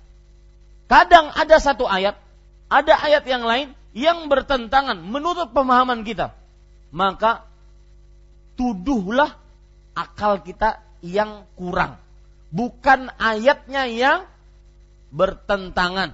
Kadang 0.88 1.36
ada 1.36 1.60
satu 1.60 1.84
ayat, 1.86 2.16
ada 2.70 2.94
ayat 3.02 3.26
yang 3.26 3.44
lain 3.44 3.74
yang 3.98 4.30
bertentangan 4.30 5.02
menurut 5.02 5.50
pemahaman 5.50 6.06
kita. 6.06 6.38
Maka 6.94 7.46
tuduhlah 8.54 9.34
akal 9.98 10.42
kita 10.46 10.80
yang 11.02 11.50
kurang. 11.58 11.98
Bukan 12.54 13.10
ayatnya 13.18 13.90
yang 13.90 14.20
bertentangan. 15.10 16.14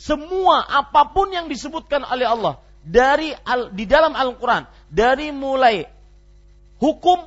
Semua 0.00 0.64
apa 0.64 1.12
pun 1.12 1.28
yang 1.28 1.48
disebutkan 1.48 2.04
oleh 2.08 2.24
Allah 2.24 2.56
dari 2.80 3.36
al, 3.36 3.68
di 3.76 3.84
dalam 3.84 4.16
Al-Quran 4.16 4.64
dari 4.88 5.28
mulai 5.28 5.84
hukum 6.80 7.20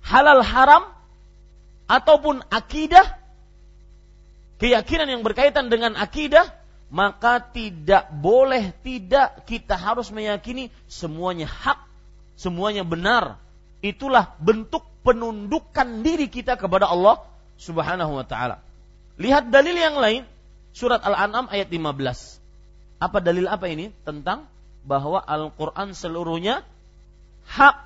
halal 0.00 0.40
haram 0.40 0.88
ataupun 1.84 2.40
akidah 2.48 3.20
keyakinan 4.56 5.12
yang 5.12 5.20
berkaitan 5.20 5.68
dengan 5.68 5.92
akidah 6.00 6.48
maka 6.92 7.40
tidak 7.40 8.12
boleh 8.12 8.76
tidak 8.84 9.48
kita 9.48 9.80
harus 9.80 10.12
meyakini 10.12 10.68
semuanya 10.84 11.48
hak 11.48 11.80
semuanya 12.36 12.84
benar. 12.84 13.40
Itulah 13.82 14.36
bentuk 14.38 14.84
penundukan 15.02 16.04
diri 16.06 16.30
kita 16.30 16.54
kepada 16.54 16.86
Allah 16.86 17.18
Subhanahu 17.56 18.20
wa 18.20 18.26
taala. 18.28 18.60
Lihat 19.16 19.48
dalil 19.48 19.74
yang 19.74 19.96
lain 19.96 20.22
surat 20.76 21.02
Al-An'am 21.02 21.50
ayat 21.50 21.72
15 21.72 22.42
apa 23.02 23.18
dalil 23.18 23.50
apa 23.50 23.66
ini? 23.66 23.90
Tentang 24.06 24.46
bahwa 24.86 25.18
Al-Quran 25.18 25.90
seluruhnya 25.90 26.62
hak, 27.50 27.76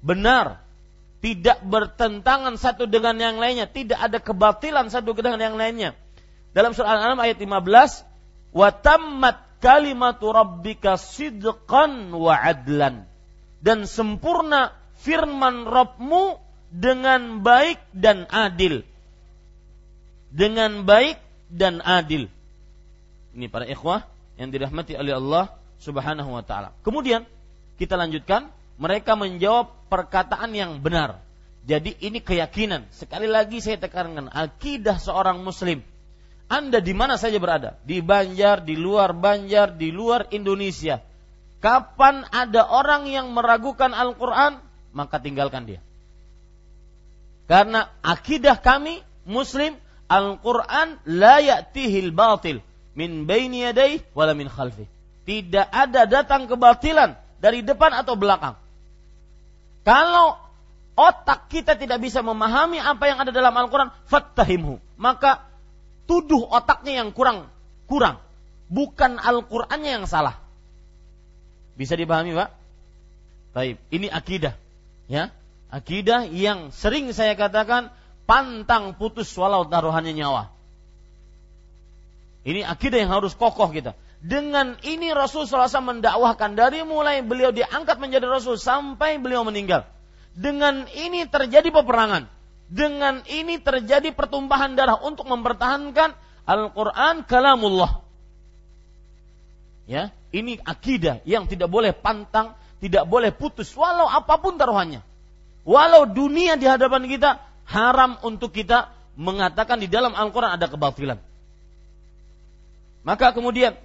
benar, 0.00 0.64
tidak 1.20 1.60
bertentangan 1.60 2.56
satu 2.56 2.88
dengan 2.88 3.20
yang 3.20 3.36
lainnya, 3.36 3.68
tidak 3.68 4.00
ada 4.00 4.16
kebatilan 4.16 4.88
satu 4.88 5.12
dengan 5.12 5.36
yang 5.36 5.60
lainnya. 5.60 5.92
Dalam 6.56 6.72
surah 6.72 6.96
Al-An'am 6.96 7.20
ayat 7.20 7.36
15, 7.36 8.00
"Wa 8.56 8.72
tammat 8.72 9.44
kalimatu 9.60 10.32
rabbika 10.32 10.96
sidqan 10.96 12.16
wa 12.16 12.32
adlan." 12.32 13.04
Dan 13.60 13.84
sempurna 13.84 14.72
firman 15.04 15.68
Rabbmu 15.68 16.40
dengan 16.72 17.44
baik 17.44 17.76
dan 17.92 18.24
adil. 18.32 18.88
Dengan 20.32 20.88
baik 20.88 21.20
dan 21.52 21.84
adil. 21.84 22.32
Ini 23.36 23.52
para 23.52 23.68
ikhwah 23.68 24.08
yang 24.40 24.48
dirahmati 24.48 24.96
oleh 24.96 25.12
Allah 25.12 25.52
Subhanahu 25.76 26.32
wa 26.32 26.40
taala. 26.40 26.72
Kemudian 26.80 27.28
kita 27.76 28.00
lanjutkan, 28.00 28.48
mereka 28.80 29.12
menjawab 29.12 29.76
perkataan 29.92 30.56
yang 30.56 30.80
benar. 30.80 31.20
Jadi 31.68 32.00
ini 32.00 32.24
keyakinan. 32.24 32.88
Sekali 32.96 33.28
lagi 33.28 33.60
saya 33.60 33.76
tekankan 33.76 34.32
akidah 34.32 34.96
seorang 34.96 35.44
muslim. 35.44 35.84
Anda 36.46 36.78
di 36.78 36.94
mana 36.94 37.18
saja 37.18 37.42
berada, 37.42 37.74
di 37.82 37.98
Banjar, 37.98 38.62
di 38.62 38.78
luar 38.78 39.10
Banjar, 39.10 39.74
di 39.74 39.90
luar 39.90 40.30
Indonesia. 40.30 41.02
Kapan 41.58 42.22
ada 42.30 42.62
orang 42.70 43.10
yang 43.10 43.34
meragukan 43.34 43.90
Al-Qur'an, 43.90 44.62
maka 44.94 45.18
tinggalkan 45.18 45.66
dia. 45.66 45.80
Karena 47.50 47.90
akidah 48.02 48.58
kami 48.58 49.02
muslim 49.26 49.74
Al-Quran 50.06 51.02
la 51.06 51.42
ya'tihil 51.42 52.14
batil 52.14 52.62
min 52.94 53.26
baini 53.26 53.66
yadayh 53.66 54.02
wala 54.14 54.34
min 54.38 54.46
khalfi. 54.46 54.86
Tidak 55.26 55.66
ada 55.66 56.06
datang 56.06 56.46
kebatilan 56.46 57.18
dari 57.42 57.66
depan 57.66 57.90
atau 57.90 58.14
belakang. 58.14 58.54
Kalau 59.82 60.38
otak 60.94 61.50
kita 61.50 61.74
tidak 61.74 61.98
bisa 61.98 62.22
memahami 62.22 62.78
apa 62.78 63.04
yang 63.10 63.18
ada 63.22 63.34
dalam 63.34 63.54
Al-Quran, 63.54 63.90
fattahimhu. 64.06 64.78
Maka 64.94 65.42
tuduh 66.06 66.46
otaknya 66.48 67.02
yang 67.04 67.10
kurang, 67.12 67.50
kurang. 67.90 68.22
Bukan 68.66 69.22
Al-Qurannya 69.22 70.02
yang 70.02 70.06
salah. 70.10 70.42
Bisa 71.78 71.94
dipahami 71.94 72.34
Pak? 72.34 72.50
Baik, 73.54 73.76
ini 73.94 74.10
akidah. 74.10 74.58
Ya, 75.06 75.30
akidah 75.70 76.26
yang 76.26 76.74
sering 76.74 77.14
saya 77.14 77.38
katakan 77.38 77.94
pantang 78.26 78.98
putus 78.98 79.30
walau 79.38 79.68
taruhannya 79.70 80.16
nyawa. 80.16 80.50
Ini 82.46 82.62
akidah 82.62 82.98
yang 83.02 83.10
harus 83.10 83.34
kokoh 83.34 83.70
kita. 83.70 83.94
Dengan 84.22 84.78
ini 84.82 85.14
Rasul 85.14 85.46
SAW 85.46 85.70
mendakwahkan 85.82 86.58
dari 86.58 86.82
mulai 86.82 87.22
beliau 87.22 87.54
diangkat 87.54 87.98
menjadi 88.02 88.26
Rasul 88.26 88.58
sampai 88.58 89.22
beliau 89.22 89.46
meninggal. 89.46 89.86
Dengan 90.34 90.86
ini 90.94 91.26
terjadi 91.26 91.70
peperangan. 91.70 92.35
Dengan 92.66 93.22
ini 93.30 93.62
terjadi 93.62 94.10
pertumpahan 94.10 94.74
darah 94.74 94.98
untuk 94.98 95.30
mempertahankan 95.30 96.18
Al-Quran 96.46 97.22
kalamullah. 97.26 98.02
Ya, 99.86 100.10
ini 100.34 100.58
akidah 100.58 101.22
yang 101.22 101.46
tidak 101.46 101.70
boleh 101.70 101.94
pantang, 101.94 102.58
tidak 102.82 103.06
boleh 103.06 103.30
putus 103.30 103.70
walau 103.78 104.10
apa 104.10 104.34
pun 104.42 104.58
taruhannya. 104.58 105.02
Walau 105.62 106.10
dunia 106.10 106.58
di 106.58 106.66
hadapan 106.66 107.06
kita 107.06 107.42
haram 107.66 108.18
untuk 108.22 108.54
kita 108.54 108.90
mengatakan 109.18 109.82
di 109.82 109.90
dalam 109.90 110.14
Al-Quran 110.14 110.54
ada 110.54 110.66
kebatilan. 110.70 111.18
Maka 113.06 113.30
kemudian 113.30 113.78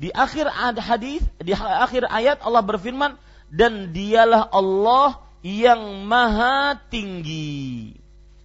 di 0.00 0.08
akhir 0.12 0.48
hadis, 0.80 1.20
di 1.40 1.52
akhir 1.52 2.08
ayat 2.08 2.40
Allah 2.40 2.64
berfirman 2.64 3.20
dan 3.52 3.92
dialah 3.92 4.48
Allah 4.48 5.20
yang 5.44 6.04
maha 6.08 6.80
tinggi. 6.88 7.99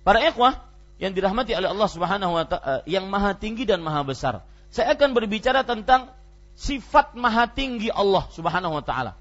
Para 0.06 0.22
ikhwah 0.22 0.62
yang 1.02 1.18
dirahmati 1.18 1.58
oleh 1.58 1.74
Allah 1.74 1.90
Subhanahu 1.90 2.38
wa 2.38 2.46
taala 2.46 2.86
eh, 2.86 2.94
yang 2.94 3.10
maha 3.10 3.34
tinggi 3.34 3.66
dan 3.66 3.82
maha 3.82 4.06
besar. 4.06 4.46
Saya 4.70 4.94
akan 4.94 5.18
berbicara 5.18 5.66
tentang 5.66 6.14
sifat 6.54 7.18
maha 7.18 7.50
tinggi 7.50 7.90
Allah 7.90 8.30
Subhanahu 8.30 8.78
wa 8.78 8.84
taala. 8.86 9.18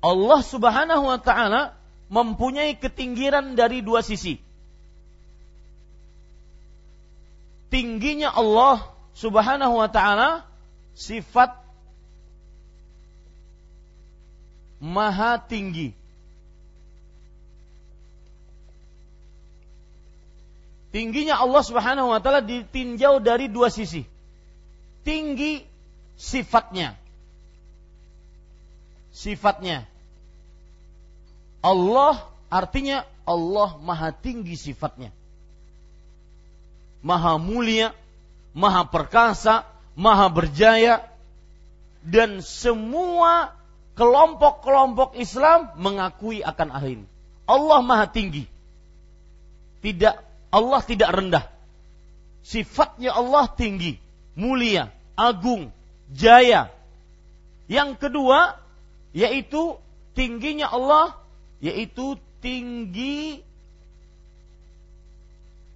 Allah 0.00 0.40
Subhanahu 0.40 1.04
wa 1.04 1.20
taala 1.20 1.76
mempunyai 2.08 2.80
ketinggian 2.80 3.54
dari 3.54 3.84
dua 3.84 4.00
sisi. 4.00 4.40
Tingginya 7.68 8.32
Allah 8.32 8.88
Subhanahu 9.12 9.78
wa 9.78 9.88
taala 9.92 10.48
sifat 10.96 11.60
maha 14.80 15.36
tinggi. 15.44 15.99
Tingginya 20.90 21.38
Allah 21.38 21.62
Subhanahu 21.62 22.10
wa 22.10 22.18
taala 22.18 22.42
ditinjau 22.42 23.22
dari 23.22 23.46
dua 23.46 23.70
sisi. 23.70 24.02
Tinggi 25.06 25.62
sifatnya. 26.18 26.98
Sifatnya 29.10 29.90
Allah 31.60 32.24
artinya 32.48 33.04
Allah 33.28 33.76
maha 33.80 34.10
tinggi 34.10 34.56
sifatnya. 34.56 35.12
Maha 37.00 37.40
mulia, 37.40 37.96
maha 38.52 38.84
perkasa, 38.84 39.64
maha 39.96 40.28
berjaya, 40.28 41.04
dan 42.04 42.44
semua 42.44 43.56
kelompok-kelompok 43.96 45.16
Islam 45.16 45.72
mengakui 45.80 46.44
akan 46.44 46.68
hal 46.72 46.84
ini. 47.00 47.06
Allah 47.48 47.80
maha 47.84 48.08
tinggi. 48.08 48.48
Tidak 49.80 50.16
Allah 50.50 50.82
tidak 50.82 51.10
rendah. 51.14 51.44
Sifatnya 52.42 53.14
Allah 53.14 53.46
tinggi, 53.54 53.98
mulia, 54.34 54.90
agung, 55.14 55.70
jaya. 56.10 56.70
Yang 57.70 58.02
kedua 58.02 58.58
yaitu 59.14 59.78
tingginya 60.14 60.70
Allah 60.70 61.14
yaitu 61.62 62.18
tinggi 62.42 63.46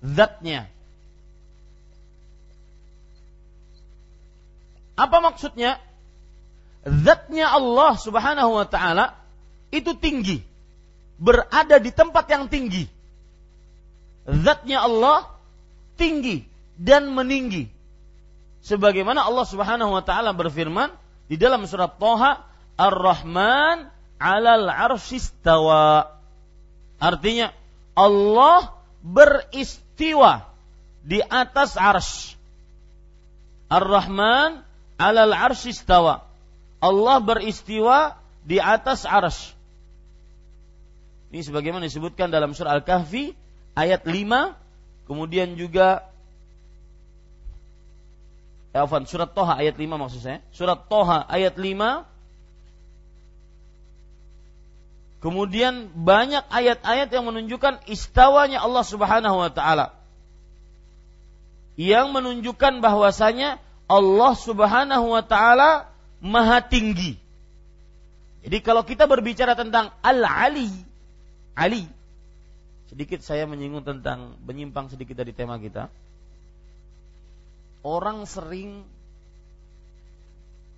zatnya. 0.02 0.66
Apa 4.94 5.18
maksudnya? 5.18 5.78
Zatnya 6.84 7.50
Allah 7.50 7.98
Subhanahu 7.98 8.58
wa 8.58 8.66
taala 8.68 9.14
itu 9.74 9.94
tinggi. 9.98 10.38
Berada 11.18 11.78
di 11.78 11.90
tempat 11.94 12.26
yang 12.30 12.46
tinggi. 12.50 12.86
Zatnya 14.24 14.84
Allah 14.84 15.28
tinggi 16.00 16.48
dan 16.80 17.12
meninggi. 17.12 17.68
Sebagaimana 18.64 19.28
Allah 19.28 19.44
Subhanahu 19.44 19.92
wa 19.92 20.00
taala 20.00 20.32
berfirman 20.32 20.88
di 21.28 21.36
dalam 21.36 21.68
surat 21.68 22.00
Thaha, 22.00 22.40
Ar-Rahman 22.80 23.92
alal 24.16 24.68
arsistawa. 24.72 26.16
Artinya 26.96 27.52
Allah 27.92 28.72
beristiwa 29.04 30.48
di 31.04 31.20
atas 31.20 31.76
ars. 31.76 32.32
Ar-Rahman 33.68 34.64
alal 34.96 35.36
arsistawa. 35.36 36.24
Allah 36.80 37.16
beristiwa 37.20 38.16
di 38.48 38.56
atas 38.56 39.04
ars. 39.04 39.52
Ini 41.28 41.44
sebagaimana 41.44 41.84
disebutkan 41.84 42.32
dalam 42.32 42.56
surah 42.56 42.80
Al-Kahfi 42.80 43.43
ayat 43.74 44.02
5, 44.06 44.54
kemudian 45.06 45.54
juga 45.58 46.06
ya, 48.74 48.86
surat 49.06 49.30
Toha 49.30 49.58
ayat 49.60 49.76
5 49.78 50.00
maksud 50.00 50.20
saya. 50.22 50.38
Surat 50.50 50.86
Toha 50.90 51.26
ayat 51.26 51.54
5 51.54 52.14
Kemudian 55.24 55.88
banyak 55.96 56.44
ayat-ayat 56.52 57.08
yang 57.08 57.24
menunjukkan 57.24 57.88
istawanya 57.88 58.60
Allah 58.60 58.84
Subhanahu 58.84 59.40
wa 59.40 59.48
taala. 59.48 59.96
Yang 61.80 62.12
menunjukkan 62.12 62.84
bahwasanya 62.84 63.56
Allah 63.88 64.32
Subhanahu 64.36 65.16
wa 65.16 65.24
taala 65.24 65.88
maha 66.20 66.60
tinggi. 66.60 67.16
Jadi 68.44 68.60
kalau 68.60 68.84
kita 68.84 69.08
berbicara 69.08 69.56
tentang 69.56 69.96
Al-Ali, 70.04 70.68
Ali, 71.56 71.88
sedikit 72.94 73.20
saya 73.26 73.50
menyinggung 73.50 73.82
tentang 73.82 74.38
menyimpang 74.46 74.86
sedikit 74.86 75.18
dari 75.18 75.34
tema 75.34 75.58
kita. 75.58 75.90
Orang 77.82 78.24
sering 78.24 78.86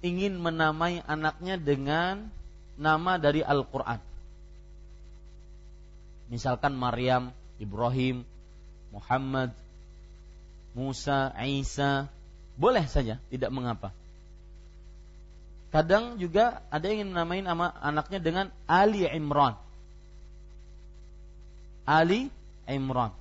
ingin 0.01 0.41
menamai 0.41 1.05
anaknya 1.05 1.61
dengan 1.61 2.33
nama 2.81 3.21
dari 3.21 3.45
Al-Quran 3.45 4.17
misalkan 6.29 6.75
Maryam, 6.75 7.31
Ibrahim, 7.63 8.27
Muhammad, 8.91 9.55
Musa, 10.77 11.33
Isa, 11.41 12.11
boleh 12.59 12.85
saja, 12.87 13.17
tidak 13.33 13.51
mengapa. 13.53 13.93
Kadang 15.73 16.17
juga 16.17 16.65
ada 16.73 16.85
yang 16.89 17.05
ingin 17.05 17.11
menamai 17.13 17.41
nama 17.45 17.73
anaknya 17.83 18.21
dengan 18.23 18.47
Ali 18.65 19.05
Imran. 19.05 19.59
Ali 21.87 22.29
Imran. 22.66 23.14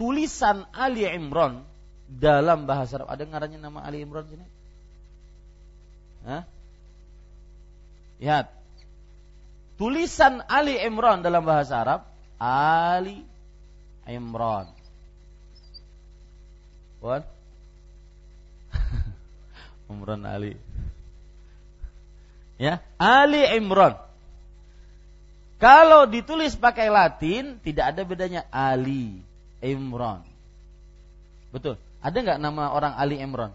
tulisan 0.00 0.64
Ali 0.72 1.04
Imran 1.04 1.66
dalam 2.08 2.64
bahasa 2.64 2.96
Arab. 3.02 3.12
Ada 3.12 3.28
ngarannya 3.28 3.60
nama 3.60 3.84
Ali 3.84 4.00
Imran 4.00 4.24
sini? 4.24 4.46
Hah? 6.24 6.42
Lihat. 8.18 8.46
Tulisan 9.76 10.42
Ali 10.48 10.74
Imran 10.80 11.22
dalam 11.22 11.44
bahasa 11.44 11.84
Arab 11.84 12.00
Ali 12.40 13.22
Imran. 14.08 14.72
What? 16.98 17.28
Imran 19.92 20.24
Ali. 20.26 20.58
Ya, 22.58 22.82
Ali 22.98 23.46
Imran. 23.54 24.07
Kalau 25.58 26.06
ditulis 26.06 26.54
pakai 26.54 26.86
Latin 26.86 27.58
tidak 27.58 27.90
ada 27.90 28.02
bedanya 28.06 28.42
Ali 28.54 29.18
Imran. 29.58 30.22
Betul. 31.50 31.74
Ada 31.98 32.14
nggak 32.22 32.38
nama 32.38 32.70
orang 32.70 32.94
Ali 32.94 33.18
Imran? 33.18 33.50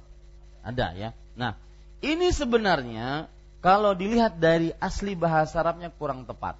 Ada 0.68 0.92
ya. 1.00 1.10
Nah, 1.40 1.56
ini 2.04 2.36
sebenarnya 2.36 3.32
kalau 3.64 3.96
dilihat 3.96 4.36
dari 4.36 4.76
asli 4.84 5.16
bahasa 5.16 5.64
Arabnya 5.64 5.88
kurang 5.96 6.28
tepat. 6.28 6.60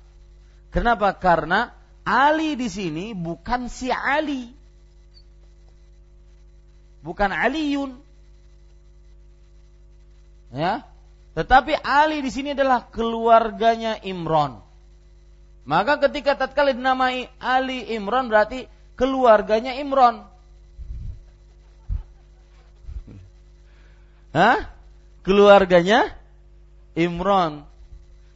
Kenapa? 0.72 1.12
Karena 1.12 1.76
Ali 2.08 2.56
di 2.56 2.72
sini 2.72 3.12
bukan 3.12 3.68
si 3.68 3.92
Ali. 3.92 4.48
Bukan 7.04 7.36
Aliun. 7.36 8.00
Ya. 10.56 10.88
Tetapi 11.36 11.76
Ali 11.84 12.24
di 12.24 12.32
sini 12.32 12.56
adalah 12.56 12.88
keluarganya 12.88 14.00
Imran. 14.08 14.63
Maka 15.64 15.96
ketika 16.08 16.36
tatkala 16.36 16.76
dinamai 16.76 17.32
Ali 17.40 17.88
Imran 17.96 18.28
berarti 18.28 18.68
keluarganya 19.00 19.80
Imran. 19.80 20.28
Hah? 24.36 24.68
Keluarganya 25.24 26.12
Imran. 27.00 27.64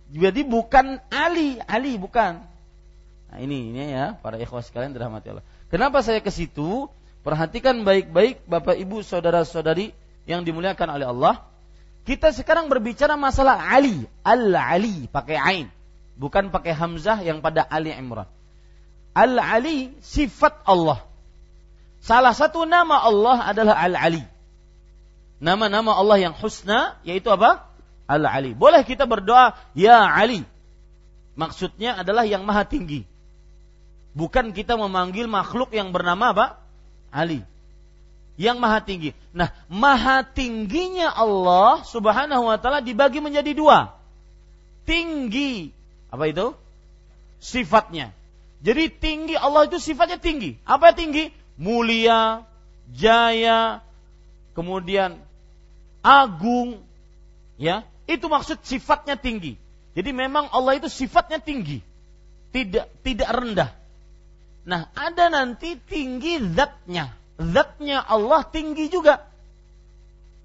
Jadi 0.07 0.47
bukan 0.47 1.03
Ali, 1.11 1.59
Ali 1.67 1.99
bukan. 1.99 2.39
Nah, 3.27 3.39
ini 3.43 3.75
ini 3.75 3.91
ya 3.91 4.15
para 4.15 4.39
ikhwah 4.39 4.63
sekalian 4.63 4.95
dirahmati 4.95 5.35
Allah. 5.35 5.45
Kenapa 5.67 5.99
saya 5.99 6.23
ke 6.23 6.31
situ? 6.31 6.87
Perhatikan 7.27 7.83
baik-baik 7.83 8.47
Bapak 8.47 8.79
Ibu 8.79 9.03
saudara-saudari 9.03 9.91
yang 10.23 10.47
dimuliakan 10.47 10.95
oleh 10.95 11.11
Allah. 11.11 11.43
Kita 12.07 12.31
sekarang 12.31 12.71
berbicara 12.71 13.19
masalah 13.19 13.67
Ali, 13.67 14.07
Al-Ali 14.23 15.11
pakai 15.11 15.35
ain 15.35 15.67
bukan 16.17 16.49
pakai 16.49 16.73
hamzah 16.73 17.21
yang 17.21 17.39
pada 17.39 17.63
Ali 17.63 17.93
Imran. 17.93 18.27
Al-Ali 19.13 19.93
sifat 20.01 20.61
Allah. 20.65 21.01
Salah 22.01 22.33
satu 22.33 22.65
nama 22.65 23.01
Allah 23.01 23.49
adalah 23.49 23.77
Al-Ali. 23.81 24.21
Nama-nama 25.37 25.93
Allah 25.93 26.17
yang 26.21 26.33
husna 26.37 26.97
yaitu 27.05 27.29
apa? 27.29 27.65
Al-Ali. 28.09 28.57
Boleh 28.57 28.81
kita 28.85 29.05
berdoa 29.05 29.57
ya 29.77 30.05
Ali. 30.05 30.45
Maksudnya 31.37 32.01
adalah 32.01 32.25
yang 32.25 32.45
maha 32.45 32.65
tinggi. 32.65 33.05
Bukan 34.17 34.49
kita 34.57 34.73
memanggil 34.73 35.29
makhluk 35.29 35.69
yang 35.69 35.93
bernama 35.93 36.33
apa? 36.33 36.45
Ali. 37.13 37.45
Yang 38.37 38.57
maha 38.57 38.79
tinggi. 38.81 39.09
Nah, 39.33 39.53
maha 39.69 40.25
tingginya 40.25 41.13
Allah 41.13 41.85
subhanahu 41.85 42.49
wa 42.49 42.57
ta'ala 42.57 42.81
dibagi 42.81 43.21
menjadi 43.21 43.53
dua. 43.53 43.93
Tinggi 44.89 45.76
apa 46.07 46.23
itu? 46.31 46.55
Sifatnya. 47.43 48.15
Jadi 48.63 48.89
tinggi 48.89 49.35
Allah 49.37 49.69
itu 49.69 49.77
sifatnya 49.77 50.17
tinggi. 50.17 50.57
Apa 50.65 50.95
tinggi? 50.95 51.29
Mulia, 51.57 52.45
jaya, 52.93 53.81
kemudian 54.57 55.19
agung, 56.01 56.81
ya. 57.59 57.85
Itu 58.07 58.31
maksud 58.31 58.63
sifatnya 58.63 59.19
tinggi. 59.19 59.59
Jadi 59.97 60.09
memang 60.15 60.47
Allah 60.53 60.79
itu 60.79 60.87
sifatnya 60.87 61.41
tinggi. 61.43 61.83
Tidak 62.55 63.03
tidak 63.03 63.29
rendah. 63.29 63.69
Nah, 64.63 64.87
ada 64.95 65.27
nanti 65.27 65.75
tinggi 65.75 66.39
zatnya. 66.55 67.11
Zatnya 67.35 68.01
Allah 68.01 68.47
tinggi 68.47 68.87
juga. 68.87 69.27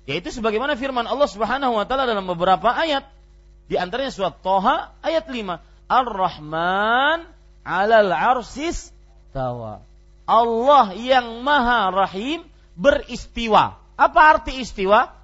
Yaitu 0.05 0.35
sebagaimana 0.35 0.75
firman 0.75 1.07
Allah 1.07 1.31
Subhanahu 1.31 1.79
wa 1.79 1.85
taala 1.87 2.11
dalam 2.11 2.27
beberapa 2.27 2.75
ayat 2.75 3.07
di 3.73 3.81
antaranya 3.81 4.13
surat 4.13 4.37
Toha 4.45 4.93
ayat 5.01 5.25
5. 5.33 5.57
Ar-Rahman 5.89 7.25
alal 7.65 8.13
arsis 8.13 8.93
tawa. 9.33 9.81
Allah 10.29 10.93
yang 10.93 11.41
maha 11.41 11.89
rahim 11.89 12.45
beristiwa. 12.77 13.81
Apa 13.97 14.37
arti 14.37 14.61
istiwa? 14.61 15.17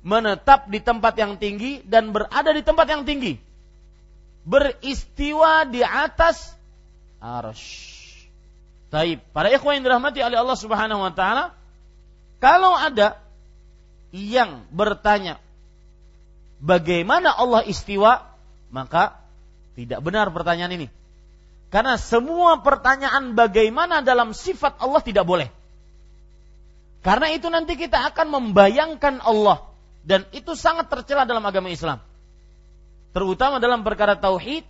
Menetap 0.00 0.72
di 0.72 0.80
tempat 0.80 1.12
yang 1.20 1.36
tinggi 1.36 1.84
dan 1.84 2.16
berada 2.16 2.56
di 2.56 2.64
tempat 2.64 2.88
yang 2.88 3.04
tinggi. 3.04 3.36
Beristiwa 4.48 5.68
di 5.68 5.84
atas 5.84 6.56
arsh. 7.20 8.00
Taib. 8.88 9.20
Para 9.36 9.52
ikhwan 9.52 9.76
yang 9.76 9.84
dirahmati 9.84 10.24
oleh 10.24 10.40
Allah 10.40 10.56
Subhanahu 10.56 11.04
wa 11.04 11.12
taala, 11.12 11.52
kalau 12.40 12.72
ada 12.72 13.20
yang 14.16 14.64
bertanya, 14.72 15.36
bagaimana 16.60 17.32
Allah 17.32 17.64
istiwa, 17.66 18.22
maka 18.70 19.18
tidak 19.74 20.04
benar 20.04 20.28
pertanyaan 20.30 20.76
ini. 20.76 20.88
Karena 21.72 21.96
semua 21.96 22.60
pertanyaan 22.60 23.32
bagaimana 23.34 24.04
dalam 24.04 24.36
sifat 24.36 24.78
Allah 24.82 25.00
tidak 25.00 25.24
boleh. 25.24 25.48
Karena 27.00 27.32
itu 27.32 27.48
nanti 27.48 27.80
kita 27.80 28.12
akan 28.12 28.28
membayangkan 28.28 29.24
Allah 29.24 29.64
dan 30.04 30.28
itu 30.36 30.52
sangat 30.52 30.92
tercela 30.92 31.24
dalam 31.24 31.40
agama 31.46 31.72
Islam. 31.72 32.02
Terutama 33.16 33.62
dalam 33.62 33.80
perkara 33.86 34.18
tauhid, 34.18 34.66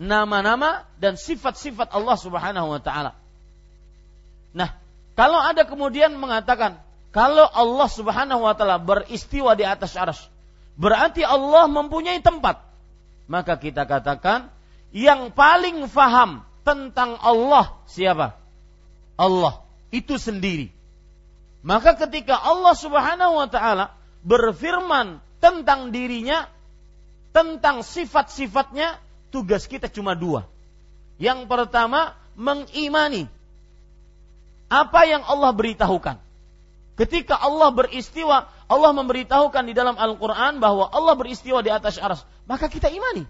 nama-nama 0.00 0.88
dan 0.96 1.20
sifat-sifat 1.20 1.92
Allah 1.92 2.16
Subhanahu 2.16 2.72
wa 2.72 2.80
taala. 2.80 3.12
Nah, 4.56 4.72
kalau 5.18 5.36
ada 5.36 5.68
kemudian 5.68 6.16
mengatakan 6.16 6.80
kalau 7.12 7.44
Allah 7.44 7.88
Subhanahu 7.92 8.40
wa 8.46 8.54
taala 8.56 8.80
beristiwa 8.80 9.52
di 9.52 9.64
atas 9.68 9.98
arsy, 9.98 10.30
berarti 10.76 11.24
Allah 11.24 11.66
mempunyai 11.66 12.20
tempat. 12.20 12.62
Maka 13.26 13.58
kita 13.58 13.88
katakan 13.88 14.52
yang 14.94 15.34
paling 15.34 15.90
faham 15.90 16.46
tentang 16.62 17.18
Allah 17.18 17.74
siapa? 17.90 18.38
Allah 19.18 19.66
itu 19.90 20.14
sendiri. 20.20 20.70
Maka 21.66 21.98
ketika 21.98 22.38
Allah 22.38 22.78
Subhanahu 22.78 23.42
wa 23.42 23.48
taala 23.50 23.90
berfirman 24.22 25.18
tentang 25.42 25.90
dirinya, 25.90 26.46
tentang 27.34 27.82
sifat-sifatnya, 27.82 29.02
tugas 29.34 29.66
kita 29.66 29.90
cuma 29.90 30.14
dua. 30.14 30.46
Yang 31.18 31.50
pertama, 31.50 32.14
mengimani 32.38 33.26
apa 34.70 35.00
yang 35.08 35.26
Allah 35.26 35.50
beritahukan. 35.50 36.16
Ketika 36.96 37.36
Allah 37.36 37.70
beristiwa, 37.72 38.48
Allah 38.66 38.90
memberitahukan 38.94 39.62
di 39.70 39.74
dalam 39.74 39.94
Al-Quran 39.94 40.58
bahwa 40.58 40.90
Allah 40.90 41.14
beristiwa 41.14 41.62
di 41.62 41.70
atas 41.70 42.02
aras. 42.02 42.26
Maka 42.50 42.66
kita 42.66 42.90
imani. 42.90 43.22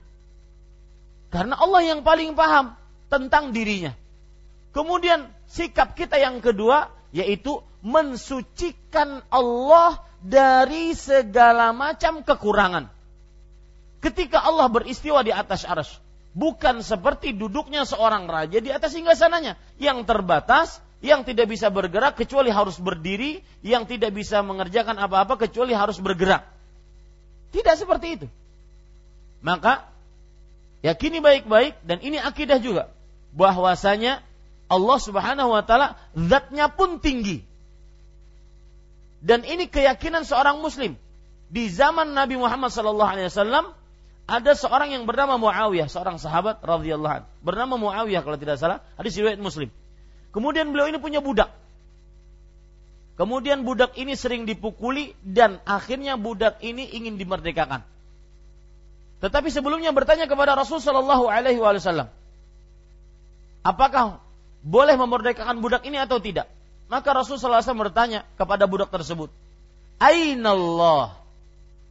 Karena 1.29 1.61
Allah 1.61 1.85
yang 1.85 2.01
paling 2.01 2.33
paham 2.33 2.73
tentang 3.13 3.53
dirinya. 3.53 3.93
Kemudian 4.73 5.29
sikap 5.49 5.93
kita 5.93 6.17
yang 6.17 6.41
kedua 6.41 6.89
yaitu 7.13 7.61
mensucikan 7.85 9.25
Allah 9.29 10.01
dari 10.25 10.97
segala 10.97 11.77
macam 11.77 12.25
kekurangan. 12.25 12.89
Ketika 14.01 14.41
Allah 14.41 14.69
beristiwa 14.69 15.21
di 15.25 15.33
atas 15.33 15.65
aras, 15.65 16.01
bukan 16.37 16.85
seperti 16.85 17.33
duduknya 17.33 17.89
seorang 17.89 18.29
raja 18.29 18.61
di 18.61 18.69
atas 18.69 18.93
singgasananya 18.93 19.57
yang 19.81 20.05
terbatas 20.05 20.85
yang 21.05 21.23
tidak 21.29 21.53
bisa 21.53 21.69
bergerak 21.69 22.17
kecuali 22.17 22.49
harus 22.49 22.81
berdiri, 22.81 23.45
yang 23.61 23.85
tidak 23.85 24.17
bisa 24.17 24.41
mengerjakan 24.41 24.97
apa-apa 24.97 25.37
kecuali 25.37 25.77
harus 25.77 26.01
bergerak. 26.01 26.49
Tidak 27.53 27.75
seperti 27.77 28.07
itu. 28.21 28.27
Maka 29.45 29.87
yakini 30.81 31.21
baik-baik 31.21 31.85
dan 31.85 32.01
ini 32.01 32.17
akidah 32.17 32.59
juga 32.59 32.91
bahwasanya 33.37 34.25
Allah 34.67 34.99
Subhanahu 34.99 35.53
wa 35.53 35.63
taala 35.63 36.01
zatnya 36.17 36.73
pun 36.73 36.99
tinggi. 36.99 37.45
Dan 39.23 39.43
ini 39.43 39.67
keyakinan 39.67 40.25
seorang 40.27 40.61
muslim. 40.61 40.95
Di 41.47 41.71
zaman 41.71 42.11
Nabi 42.15 42.35
Muhammad 42.35 42.75
sallallahu 42.75 43.11
alaihi 43.11 43.31
wasallam 43.31 43.71
ada 44.27 44.53
seorang 44.59 44.91
yang 44.91 45.07
bernama 45.07 45.39
Muawiyah, 45.39 45.87
seorang 45.87 46.19
sahabat 46.19 46.59
radhiyallahu. 46.59 47.23
Bernama 47.47 47.79
Muawiyah 47.79 48.27
kalau 48.27 48.35
tidak 48.35 48.59
salah, 48.59 48.83
hadis 48.99 49.15
riwayat 49.15 49.39
Muslim. 49.39 49.71
Kemudian 50.37 50.69
beliau 50.69 50.93
ini 50.93 51.01
punya 51.01 51.25
budak. 51.25 51.49
Kemudian 53.17 53.65
budak 53.65 53.97
ini 53.97 54.13
sering 54.13 54.45
dipukuli 54.45 55.17
dan 55.25 55.57
akhirnya 55.65 56.21
budak 56.21 56.61
ini 56.61 56.85
ingin 56.93 57.17
dimerdekakan. 57.17 57.81
Tetapi 59.25 59.49
sebelumnya 59.49 59.97
bertanya 59.97 60.29
kepada 60.29 60.53
Rasul 60.53 60.85
Shallallahu 60.85 61.25
Alaihi 61.33 61.57
Wasallam, 61.57 62.13
apakah 63.65 64.21
boleh 64.61 65.01
memerdekakan 65.01 65.65
budak 65.65 65.89
ini 65.89 65.97
atau 65.97 66.21
tidak? 66.21 66.53
Maka 66.87 67.17
Rasulullah 67.17 67.67
SAW 67.67 67.83
bertanya 67.89 68.23
kepada 68.39 68.71
budak 68.71 68.95
tersebut, 68.95 69.33
Aina 69.99 70.55
Allah? 70.55 71.19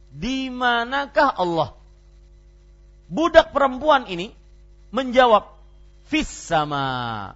Di 0.08 0.48
manakah 0.48 1.28
Allah? 1.36 1.76
Budak 3.10 3.52
perempuan 3.52 4.08
ini 4.08 4.32
menjawab, 4.94 5.52
Fis 6.08 6.30
sama. 6.30 7.34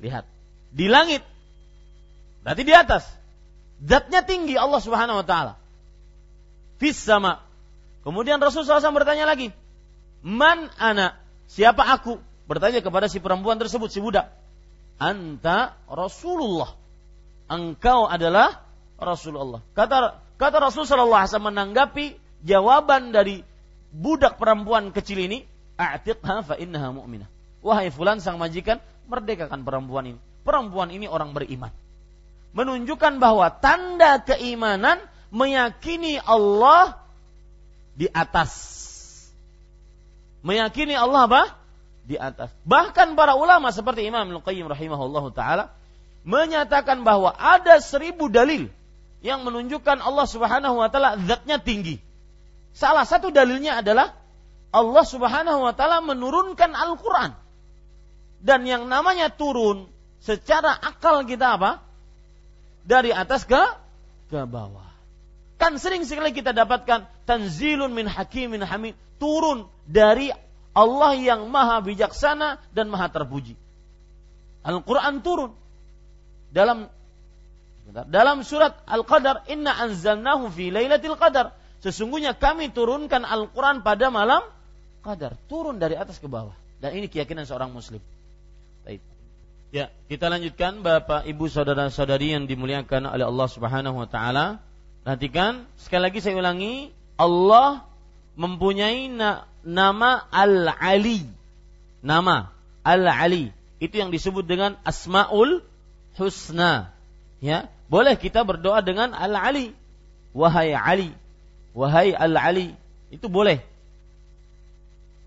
Lihat, 0.00 0.24
di 0.72 0.88
langit. 0.88 1.22
Berarti 2.40 2.62
di 2.64 2.72
atas. 2.72 3.04
Zatnya 3.80 4.24
tinggi 4.24 4.56
Allah 4.56 4.80
Subhanahu 4.80 5.20
wa 5.20 5.26
taala. 5.26 5.54
Fis 6.80 6.96
sama. 6.96 7.44
Kemudian 8.00 8.40
Rasulullah 8.40 8.80
SAW 8.80 8.96
bertanya 8.96 9.28
lagi, 9.28 9.52
Man 10.24 10.68
ana? 10.80 11.16
Siapa 11.48 11.84
aku? 11.84 12.20
Bertanya 12.48 12.80
kepada 12.84 13.08
si 13.08 13.20
perempuan 13.20 13.60
tersebut, 13.60 13.88
si 13.92 14.00
budak. 14.00 14.32
Anta 15.00 15.76
Rasulullah. 15.88 16.76
Engkau 17.48 18.04
adalah 18.08 18.64
Rasulullah. 19.00 19.64
Kata 19.72 20.20
kata 20.36 20.56
Rasulullah 20.60 21.24
SAW 21.24 21.52
menanggapi 21.52 22.20
jawaban 22.44 23.12
dari 23.12 23.40
budak 23.90 24.36
perempuan 24.36 24.92
kecil 24.92 25.24
ini, 25.24 25.44
a'tiqha 25.80 26.44
fa 26.44 26.54
innaha 26.60 26.92
mu'minah. 26.92 27.28
Wahai 27.60 27.92
fulan 27.92 28.20
sang 28.20 28.36
majikan, 28.36 28.80
merdekakan 29.10 29.66
perempuan 29.66 30.14
ini. 30.14 30.20
Perempuan 30.46 30.94
ini 30.94 31.10
orang 31.10 31.34
beriman. 31.34 31.74
Menunjukkan 32.54 33.18
bahwa 33.18 33.50
tanda 33.50 34.22
keimanan 34.22 35.02
meyakini 35.34 36.18
Allah 36.22 36.98
di 37.94 38.06
atas 38.10 38.80
meyakini 40.44 40.96
Allah 40.96 41.28
apa? 41.28 41.42
Di 42.04 42.16
atas. 42.16 42.50
Bahkan 42.66 43.14
para 43.14 43.36
ulama 43.36 43.70
seperti 43.70 44.08
Imam 44.08 44.26
Al-Qayyim 44.26 44.66
rahimahullah 44.66 45.24
ta'ala 45.30 45.64
menyatakan 46.26 47.06
bahwa 47.06 47.32
ada 47.32 47.80
seribu 47.80 48.28
dalil 48.28 48.68
yang 49.20 49.44
menunjukkan 49.44 50.00
Allah 50.00 50.26
subhanahu 50.26 50.80
wa 50.80 50.88
ta'ala 50.88 51.20
zatnya 51.28 51.60
tinggi. 51.60 52.00
Salah 52.72 53.04
satu 53.04 53.28
dalilnya 53.30 53.84
adalah 53.84 54.16
Allah 54.72 55.04
subhanahu 55.04 55.60
wa 55.60 55.72
ta'ala 55.76 56.02
menurunkan 56.02 56.72
Al-Quran. 56.72 57.36
Dan 58.40 58.64
yang 58.64 58.88
namanya 58.88 59.28
turun 59.28 59.84
secara 60.24 60.72
akal 60.72 61.28
kita 61.28 61.60
apa? 61.60 61.84
Dari 62.84 63.12
atas 63.12 63.44
ke, 63.44 63.60
ke 64.32 64.40
bawah. 64.48 64.88
Kan 65.60 65.76
sering 65.76 66.08
sekali 66.08 66.32
kita 66.32 66.56
dapatkan 66.56 67.04
tanzilun 67.28 67.92
min 67.92 68.08
hakimin 68.08 68.64
hamid 68.64 68.96
turun 69.20 69.68
dari 69.84 70.32
Allah 70.72 71.12
yang 71.20 71.52
maha 71.52 71.84
bijaksana 71.84 72.56
dan 72.72 72.88
maha 72.88 73.12
terpuji. 73.12 73.52
Al-Quran 74.64 75.20
turun 75.20 75.52
dalam 76.48 76.88
dalam 77.90 78.46
surat 78.46 78.76
Al-Qadar 78.86 79.44
inna 79.50 79.74
anzalnahu 79.74 80.48
fi 80.52 80.70
lailatul 80.70 81.18
qadar 81.18 81.52
sesungguhnya 81.82 82.38
kami 82.38 82.70
turunkan 82.70 83.26
Al-Quran 83.26 83.82
pada 83.82 84.12
malam 84.12 84.44
qadar 85.02 85.34
turun 85.50 85.80
dari 85.80 85.98
atas 85.98 86.22
ke 86.22 86.30
bawah 86.30 86.54
dan 86.78 86.94
ini 86.94 87.10
keyakinan 87.10 87.48
seorang 87.48 87.72
muslim 87.72 87.98
Baik. 88.84 89.00
Ya, 89.70 89.92
kita 90.10 90.26
lanjutkan 90.26 90.82
Bapak 90.82 91.28
Ibu 91.28 91.46
saudara-saudari 91.46 92.34
yang 92.34 92.44
dimuliakan 92.50 93.06
oleh 93.06 93.24
Allah 93.26 93.48
Subhanahu 93.48 93.96
wa 94.02 94.08
taala. 94.08 94.58
Perhatikan, 95.06 95.64
sekali 95.80 96.10
lagi 96.10 96.18
saya 96.20 96.36
ulangi, 96.36 96.92
Allah 97.16 97.84
mempunyai 98.34 99.12
na 99.12 99.44
nama 99.62 100.24
Al-Ali. 100.32 101.24
Nama 102.00 102.48
Al-Ali. 102.80 103.52
Itu 103.80 104.00
yang 104.00 104.12
disebut 104.12 104.44
dengan 104.44 104.76
Asmaul 104.84 105.64
Husna. 106.16 106.92
Ya, 107.40 107.72
boleh 107.88 108.16
kita 108.16 108.44
berdoa 108.44 108.84
dengan 108.84 109.16
Al-Ali. 109.16 109.72
Wahai 110.36 110.76
Ali. 110.76 111.10
Wahai 111.72 112.12
Al-Ali. 112.12 112.76
Itu 113.10 113.26
boleh. 113.26 113.64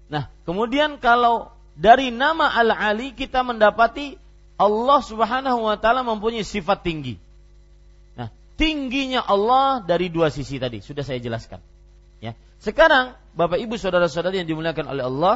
Nah, 0.08 0.30
kemudian 0.46 1.02
kalau 1.02 1.50
dari 1.74 2.14
nama 2.14 2.54
Al-Ali 2.54 3.18
kita 3.18 3.42
mendapati 3.42 4.18
Allah 4.58 5.00
Subhanahu 5.02 5.66
wa 5.66 5.76
taala 5.82 6.06
mempunyai 6.06 6.46
sifat 6.46 6.86
tinggi. 6.86 7.18
Nah, 8.14 8.30
tingginya 8.56 9.26
Allah 9.26 9.82
dari 9.82 10.14
dua 10.14 10.30
sisi 10.30 10.62
tadi 10.62 10.80
sudah 10.80 11.02
saya 11.02 11.18
jelaskan. 11.18 11.60
Ya. 12.22 12.38
Sekarang 12.62 13.18
Bapak 13.34 13.58
Ibu 13.58 13.76
saudara-saudari 13.82 14.46
yang 14.46 14.48
dimuliakan 14.48 14.86
oleh 14.94 15.04
Allah, 15.10 15.36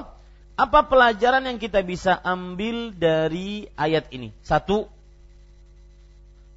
apa 0.54 0.86
pelajaran 0.86 1.46
yang 1.46 1.58
kita 1.58 1.82
bisa 1.82 2.18
ambil 2.22 2.94
dari 2.94 3.66
ayat 3.74 4.10
ini? 4.14 4.30
Satu, 4.46 4.86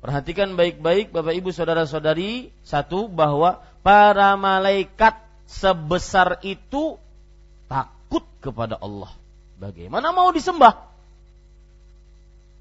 perhatikan 0.04 0.56
baik-baik 0.56 1.12
Bapak 1.12 1.32
Ibu 1.32 1.50
saudara-saudari, 1.52 2.52
satu 2.60 3.08
bahwa 3.08 3.64
para 3.80 4.36
malaikat 4.36 5.16
sebesar 5.48 6.38
itu 6.44 7.00
takut 7.66 8.24
kepada 8.44 8.76
Allah. 8.76 9.19
Bagaimana 9.60 10.16
mau 10.16 10.32
disembah? 10.32 10.88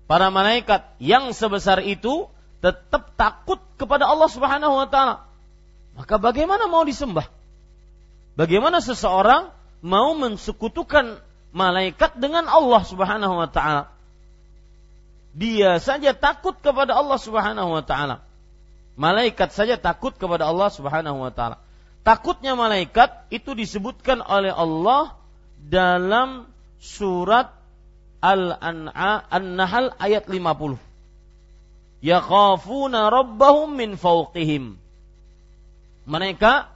Para 0.03 0.27
malaikat 0.27 0.99
yang 0.99 1.31
sebesar 1.31 1.79
itu 1.79 2.27
tetap 2.59 3.15
takut 3.15 3.63
kepada 3.79 4.03
Allah 4.03 4.27
Subhanahu 4.27 4.75
wa 4.75 4.87
taala. 4.91 5.23
Maka 5.95 6.19
bagaimana 6.19 6.67
mau 6.67 6.83
disembah? 6.83 7.23
Bagaimana 8.35 8.83
seseorang 8.83 9.47
mau 9.79 10.11
mensekutukan 10.19 11.23
malaikat 11.55 12.19
dengan 12.19 12.51
Allah 12.51 12.83
Subhanahu 12.83 13.35
wa 13.39 13.47
taala? 13.47 13.87
Dia 15.31 15.79
saja 15.79 16.11
takut 16.11 16.59
kepada 16.59 16.99
Allah 16.99 17.15
Subhanahu 17.15 17.79
wa 17.79 17.83
taala. 17.85 18.19
Malaikat 18.99 19.55
saja 19.55 19.79
takut 19.79 20.11
kepada 20.19 20.51
Allah 20.51 20.67
Subhanahu 20.67 21.23
wa 21.23 21.31
taala. 21.31 21.63
Takutnya 22.03 22.59
malaikat 22.59 23.31
itu 23.31 23.55
disebutkan 23.55 24.19
oleh 24.19 24.51
Allah 24.51 25.15
dalam 25.63 26.49
surat 26.79 27.51
Al-An'a 28.19 29.23
An-Nahl 29.27 29.95
ayat 29.95 30.27
50. 30.27 30.79
Yakhafuna 31.99 33.11
rabbahum 33.11 33.75
min 33.75 33.95
fawqihim. 33.99 34.79
Mereka 36.07 36.67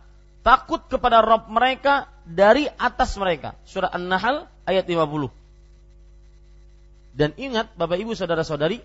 takut 0.44 0.84
kepada 0.88 1.24
Rob 1.24 1.48
mereka 1.48 2.12
dari 2.28 2.68
atas 2.68 3.16
mereka. 3.20 3.56
Surah 3.68 3.92
An-Nahl 3.92 4.48
ayat 4.68 4.88
50. 4.88 5.32
Dan 7.14 7.32
ingat 7.40 7.72
Bapak 7.76 8.00
Ibu 8.00 8.16
Saudara-saudari, 8.16 8.82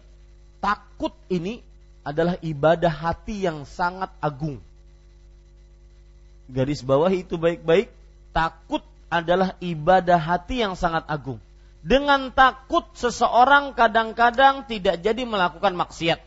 takut 0.63 1.15
ini 1.31 1.63
adalah 2.05 2.37
ibadah 2.41 2.91
hati 2.91 3.45
yang 3.45 3.65
sangat 3.65 4.13
agung. 4.21 4.61
Garis 6.49 6.81
bawah 6.81 7.13
itu 7.13 7.37
baik-baik, 7.37 7.93
takut 8.33 8.81
adalah 9.09 9.57
ibadah 9.61 10.21
hati 10.21 10.61
yang 10.65 10.77
sangat 10.77 11.05
agung. 11.09 11.41
Dengan 11.81 12.29
takut 12.35 12.85
seseorang 12.93 13.73
kadang-kadang 13.73 14.69
tidak 14.69 15.01
jadi 15.01 15.23
melakukan 15.25 15.73
maksiat. 15.73 16.21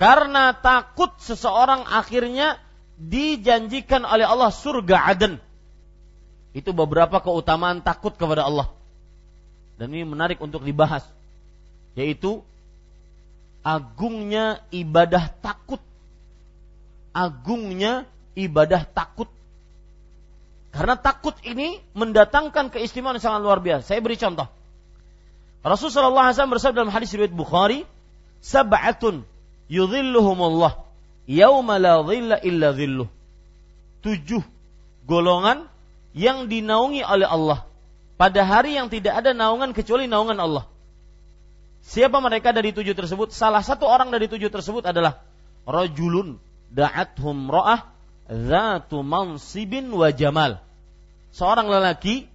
Karena 0.00 0.56
takut 0.56 1.12
seseorang 1.22 1.86
akhirnya 1.86 2.58
dijanjikan 2.98 4.02
oleh 4.02 4.26
Allah 4.26 4.50
surga 4.50 5.10
Aden. 5.10 5.34
Itu 6.54 6.70
beberapa 6.70 7.18
keutamaan 7.18 7.82
takut 7.82 8.14
kepada 8.14 8.46
Allah. 8.46 8.70
Dan 9.74 9.90
ini 9.90 10.06
menarik 10.06 10.38
untuk 10.38 10.62
dibahas. 10.62 11.02
Yaitu 11.98 12.42
agungnya 13.66 14.62
ibadah 14.70 15.34
takut. 15.42 15.82
Agungnya 17.10 18.06
ibadah 18.38 18.86
takut. 18.86 19.26
Karena 20.74 20.98
takut 20.98 21.38
ini 21.46 21.78
mendatangkan 21.94 22.74
keistimewaan 22.74 23.22
yang 23.22 23.24
sangat 23.30 23.40
luar 23.46 23.62
biasa. 23.62 23.94
Saya 23.94 24.02
beri 24.02 24.18
contoh. 24.18 24.50
Rasulullah 25.62 26.34
SAW 26.34 26.50
bersabda 26.50 26.82
dalam 26.82 26.90
hadis 26.90 27.14
riwayat 27.14 27.30
Bukhari, 27.30 27.86
"Sab'atun 28.42 29.22
yudhilluhumullah 29.70 30.82
yauma 31.30 31.78
la 31.78 32.02
dhilla 32.02 32.42
illa 32.42 32.74
dhilluh. 32.74 33.08
Tujuh 34.02 34.42
golongan 35.06 35.70
yang 36.12 36.50
dinaungi 36.50 37.06
oleh 37.06 37.24
Allah 37.24 37.64
pada 38.18 38.42
hari 38.42 38.76
yang 38.76 38.90
tidak 38.90 39.24
ada 39.24 39.30
naungan 39.32 39.70
kecuali 39.70 40.10
naungan 40.10 40.36
Allah. 40.42 40.64
Siapa 41.84 42.18
mereka 42.18 42.50
dari 42.50 42.72
tujuh 42.74 42.96
tersebut? 42.96 43.30
Salah 43.30 43.62
satu 43.62 43.86
orang 43.86 44.10
dari 44.10 44.26
tujuh 44.26 44.48
tersebut 44.48 44.88
adalah 44.88 45.22
rajulun 45.68 46.40
da'athum 46.72 47.46
ra'ah 47.46 47.93
zatu 48.28 49.04
mansibin 49.04 49.88
wa 49.92 50.08
jamal. 50.14 50.60
Seorang 51.34 51.66
lelaki 51.66 52.30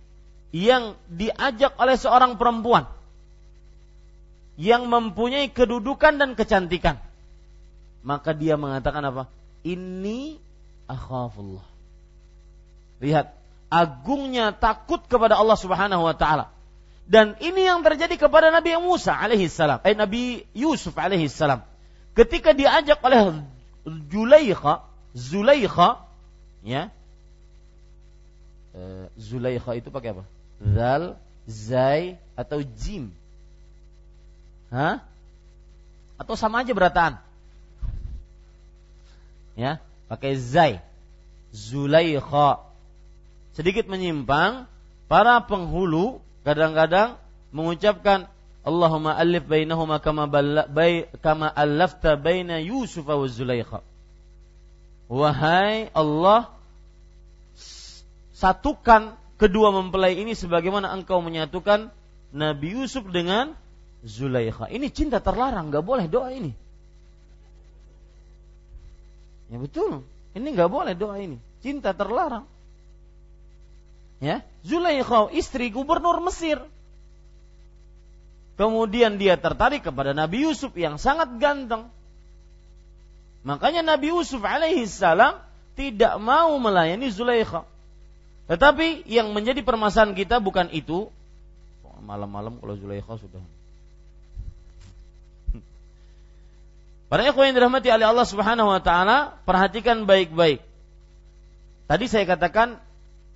yang 0.51 0.97
diajak 1.07 1.77
oleh 1.77 1.95
seorang 1.95 2.35
perempuan 2.35 2.89
yang 4.59 4.91
mempunyai 4.91 5.47
kedudukan 5.53 6.19
dan 6.19 6.35
kecantikan 6.35 6.99
maka 8.03 8.31
dia 8.31 8.55
mengatakan 8.55 9.03
apa? 9.03 9.23
Ini 9.63 10.39
akhafullah. 10.87 11.65
Lihat, 13.03 13.31
agungnya 13.67 14.55
takut 14.55 15.03
kepada 15.07 15.35
Allah 15.35 15.59
Subhanahu 15.59 16.03
wa 16.03 16.15
taala. 16.15 16.51
Dan 17.09 17.37
ini 17.41 17.65
yang 17.65 17.81
terjadi 17.81 18.15
kepada 18.21 18.53
Nabi 18.53 18.77
Musa 18.77 19.17
alaihissalam, 19.17 19.81
eh 19.81 19.97
Nabi 19.97 20.45
Yusuf 20.53 20.93
alaihissalam. 20.93 21.65
Ketika 22.13 22.53
diajak 22.53 23.01
oleh 23.01 23.41
Zulaikha, 24.13 24.85
Zulaikha, 25.19 25.99
ya, 26.63 26.87
uh, 28.71 29.05
Zulaikha 29.19 29.75
itu 29.75 29.91
pakai 29.91 30.15
apa? 30.15 30.23
Zal, 30.63 31.19
Zai, 31.43 32.15
atau 32.39 32.63
Jim? 32.63 33.11
Hah? 34.71 35.03
Atau 36.15 36.39
sama 36.39 36.63
aja 36.63 36.71
berataan? 36.71 37.19
Ya, 39.59 39.83
pakai 40.07 40.39
Zai. 40.39 40.79
Zulaikha. 41.51 42.63
Sedikit 43.57 43.91
menyimpang, 43.91 44.69
para 45.11 45.41
penghulu 45.43 46.21
kadang-kadang 46.47 47.17
mengucapkan 47.49 48.29
Allahumma 48.61 49.17
alif 49.17 49.49
bainahuma 49.49 49.97
kama 49.97 50.29
bay, 50.29 51.09
kama 51.25 51.49
alafta 51.49 52.13
baina 52.13 52.61
Yusuf 52.61 53.09
wa 53.09 53.25
Zulaikha. 53.25 53.81
Wahai 55.09 55.89
Allah, 55.97 56.53
satukan 58.37 59.17
kedua 59.41 59.73
mempelai 59.73 60.21
ini 60.21 60.37
sebagaimana 60.37 60.93
engkau 60.93 61.17
menyatukan 61.25 61.89
Nabi 62.29 62.77
Yusuf 62.77 63.09
dengan 63.09 63.57
Zulaikha. 64.05 64.69
Ini 64.69 64.85
cinta 64.93 65.17
terlarang, 65.17 65.73
nggak 65.73 65.81
boleh 65.81 66.05
doa 66.05 66.29
ini. 66.29 66.53
Ya 69.49 69.57
betul, 69.57 70.05
ini 70.37 70.47
nggak 70.53 70.69
boleh 70.69 70.93
doa 70.93 71.17
ini. 71.17 71.41
Cinta 71.65 71.89
terlarang. 71.97 72.45
Ya, 74.21 74.45
Zulaikha 74.61 75.33
istri 75.33 75.73
gubernur 75.73 76.21
Mesir. 76.21 76.61
Kemudian 78.59 79.17
dia 79.17 79.39
tertarik 79.39 79.87
kepada 79.87 80.11
Nabi 80.11 80.45
Yusuf 80.45 80.75
yang 80.75 80.99
sangat 80.99 81.39
ganteng. 81.39 81.87
Makanya 83.49 83.81
Nabi 83.81 84.13
Yusuf 84.13 84.45
alaihi 84.45 84.85
salam 84.85 85.41
tidak 85.73 86.21
mau 86.21 86.53
melayani 86.61 87.09
Zulaikha. 87.09 87.65
Tetapi 88.45 89.09
yang 89.09 89.33
menjadi 89.33 89.65
permasalahan 89.65 90.13
kita 90.13 90.37
bukan 90.37 90.69
itu. 90.69 91.09
Malam-malam 92.05 92.61
kalau 92.61 92.77
Zulaikha 92.77 93.17
sudah. 93.17 93.41
Para 97.09 97.25
ikhwan 97.25 97.49
yang 97.49 97.57
dirahmati 97.57 97.89
oleh 97.89 98.05
Allah 98.05 98.27
Subhanahu 98.29 98.69
wa 98.69 98.81
taala, 98.85 99.41
perhatikan 99.49 100.05
baik-baik. 100.05 100.61
Tadi 101.89 102.05
saya 102.05 102.29
katakan 102.29 102.77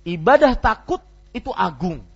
ibadah 0.06 0.54
takut 0.54 1.02
itu 1.34 1.50
agung. 1.50 2.06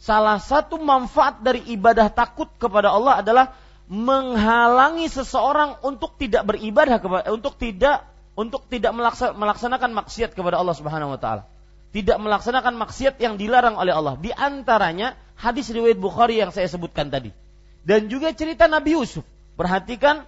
Salah 0.00 0.40
satu 0.40 0.80
manfaat 0.80 1.44
dari 1.44 1.60
ibadah 1.68 2.08
takut 2.08 2.48
kepada 2.56 2.88
Allah 2.88 3.20
adalah 3.20 3.52
menghalangi 3.92 5.04
seseorang 5.12 5.76
untuk 5.84 6.16
tidak 6.16 6.48
beribadah 6.48 6.96
kepada 6.96 7.28
untuk 7.28 7.60
tidak 7.60 8.08
untuk 8.32 8.64
tidak 8.72 8.96
melaksanakan 9.36 9.92
maksiat 9.92 10.32
kepada 10.32 10.56
Allah 10.56 10.72
Subhanahu 10.72 11.12
wa 11.12 11.20
taala. 11.20 11.44
Tidak 11.92 12.16
melaksanakan 12.16 12.72
maksiat 12.80 13.20
yang 13.20 13.36
dilarang 13.36 13.76
oleh 13.76 13.92
Allah. 13.92 14.16
Di 14.16 14.32
antaranya 14.32 15.12
hadis 15.36 15.68
riwayat 15.68 16.00
Bukhari 16.00 16.40
yang 16.40 16.48
saya 16.48 16.64
sebutkan 16.72 17.12
tadi. 17.12 17.36
Dan 17.84 18.08
juga 18.08 18.32
cerita 18.32 18.64
Nabi 18.64 18.96
Yusuf. 18.96 19.28
Perhatikan 19.60 20.24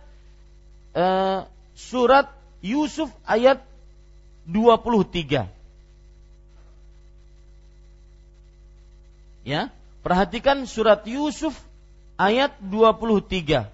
uh, 0.93 1.49
surat 1.73 2.29
Yusuf 2.61 3.09
ayat 3.25 3.65
23. 4.45 5.49
Ya, 9.49 9.73
perhatikan 10.05 10.69
surat 10.69 11.01
Yusuf 11.09 11.57
ayat 12.19 12.55
23. 12.62 13.67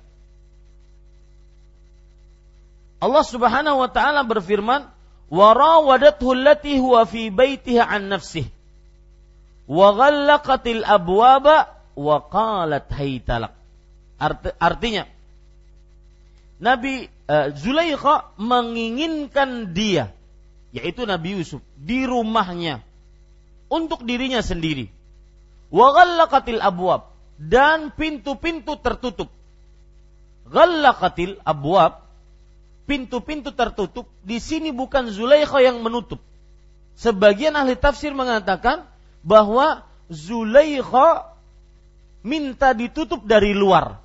Allah 3.01 3.25
Subhanahu 3.25 3.81
wa 3.81 3.89
taala 3.89 4.21
berfirman, 4.25 4.85
"Wa 5.33 5.49
rawadathu 5.57 6.37
allati 6.37 6.77
huwa 6.77 7.09
fi 7.09 7.33
baitiha 7.33 7.89
an 7.89 8.13
nafsih 8.13 8.45
wa 9.71 9.89
ghallaqatil 9.97 10.85
abwaba 10.85 11.73
wa 11.97 12.17
qalat 12.29 12.89
haytalak." 12.93 13.57
Art, 14.21 14.53
artinya 14.61 15.09
Nabi 16.61 17.09
uh, 17.09 17.57
Zulaikha 17.57 18.37
menginginkan 18.37 19.73
dia 19.73 20.13
yaitu 20.77 21.09
Nabi 21.09 21.41
Yusuf 21.41 21.65
di 21.81 22.05
rumahnya 22.05 22.85
untuk 23.73 24.05
dirinya 24.05 24.45
sendiri 24.45 24.93
wa 25.73 25.89
ghallaqatil 25.97 26.61
abwab 26.61 27.10
dan 27.41 27.89
pintu-pintu 27.97 28.77
tertutup. 28.77 29.33
Ghallaqatil 30.45 31.41
abwab 31.41 32.05
pintu-pintu 32.85 33.55
tertutup 33.57 34.11
di 34.21 34.37
sini 34.43 34.75
bukan 34.75 35.09
Zulaikha 35.09 35.65
yang 35.65 35.81
menutup. 35.81 36.21
Sebagian 37.01 37.57
ahli 37.57 37.79
tafsir 37.81 38.13
mengatakan 38.13 38.85
bahwa 39.25 39.89
Zulaikha 40.13 41.33
minta 42.21 42.77
ditutup 42.77 43.25
dari 43.25 43.57
luar. 43.57 43.97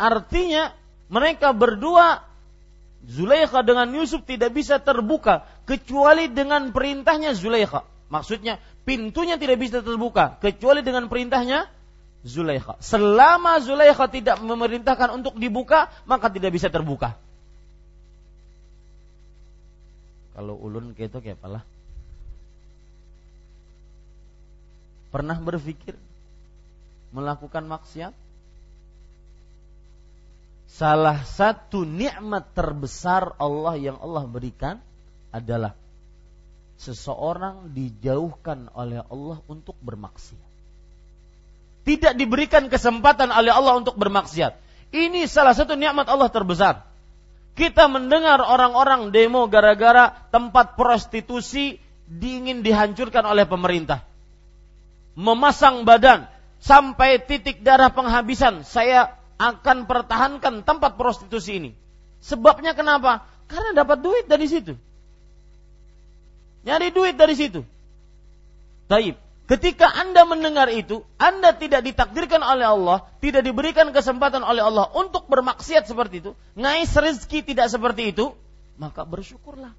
Artinya 0.00 0.72
mereka 1.12 1.52
berdua 1.52 2.24
Zulaikha 3.04 3.66
dengan 3.66 3.90
Yusuf 3.92 4.22
tidak 4.24 4.54
bisa 4.54 4.78
terbuka 4.78 5.44
kecuali 5.66 6.30
dengan 6.30 6.70
perintahnya 6.70 7.34
Zulaikha. 7.34 7.84
Maksudnya 8.08 8.62
pintunya 8.86 9.34
tidak 9.36 9.58
bisa 9.58 9.82
terbuka 9.82 10.38
kecuali 10.38 10.80
dengan 10.86 11.10
perintahnya 11.10 11.81
Zulaikha. 12.22 12.78
Selama 12.78 13.58
Zulaikha 13.58 14.06
tidak 14.06 14.38
memerintahkan 14.38 15.10
untuk 15.10 15.34
dibuka, 15.38 15.90
maka 16.06 16.30
tidak 16.30 16.54
bisa 16.54 16.70
terbuka. 16.70 17.18
Kalau 20.32 20.56
ulun 20.56 20.94
gitu 20.96 21.18
kayak 21.18 21.36
apalah? 21.42 21.66
Pernah 25.12 25.36
berpikir 25.42 25.98
melakukan 27.12 27.68
maksiat? 27.68 28.14
Salah 30.72 31.20
satu 31.28 31.84
nikmat 31.84 32.48
terbesar 32.56 33.36
Allah 33.36 33.76
yang 33.76 34.00
Allah 34.00 34.24
berikan 34.24 34.80
adalah 35.28 35.76
seseorang 36.80 37.76
dijauhkan 37.76 38.72
oleh 38.72 39.04
Allah 39.04 39.38
untuk 39.52 39.76
bermaksiat. 39.84 40.51
Tidak 41.82 42.14
diberikan 42.14 42.70
kesempatan 42.70 43.34
oleh 43.34 43.50
Allah 43.50 43.74
untuk 43.78 43.98
bermaksiat. 43.98 44.54
Ini 44.92 45.26
salah 45.26 45.56
satu 45.56 45.74
nikmat 45.74 46.06
Allah 46.06 46.30
terbesar. 46.30 46.86
Kita 47.52 47.90
mendengar 47.90 48.40
orang-orang 48.40 49.12
demo 49.12 49.44
gara-gara 49.50 50.14
tempat 50.30 50.78
prostitusi 50.78 51.76
diingin 52.08 52.64
dihancurkan 52.64 53.24
oleh 53.28 53.44
pemerintah. 53.44 54.04
Memasang 55.18 55.84
badan 55.84 56.28
sampai 56.62 57.20
titik 57.20 57.60
darah 57.60 57.92
penghabisan. 57.92 58.64
Saya 58.64 59.16
akan 59.36 59.84
pertahankan 59.90 60.62
tempat 60.62 60.94
prostitusi 60.94 61.58
ini. 61.58 61.70
Sebabnya 62.22 62.72
kenapa? 62.72 63.26
Karena 63.50 63.74
dapat 63.74 64.00
duit 64.00 64.24
dari 64.30 64.46
situ. 64.46 64.78
Nyari 66.62 66.94
duit 66.94 67.18
dari 67.18 67.34
situ. 67.34 67.66
Taib. 68.86 69.18
Ketika 69.50 69.90
Anda 69.90 70.22
mendengar 70.22 70.70
itu, 70.70 71.02
Anda 71.18 71.52
tidak 71.52 71.82
ditakdirkan 71.82 72.40
oleh 72.40 72.66
Allah, 72.66 73.10
tidak 73.18 73.42
diberikan 73.42 73.90
kesempatan 73.90 74.40
oleh 74.46 74.62
Allah 74.62 74.86
untuk 74.94 75.26
bermaksiat 75.26 75.90
seperti 75.90 76.22
itu, 76.22 76.30
ngais 76.54 76.94
rezeki 76.94 77.52
tidak 77.52 77.66
seperti 77.68 78.14
itu, 78.14 78.32
maka 78.78 79.02
bersyukurlah. 79.02 79.74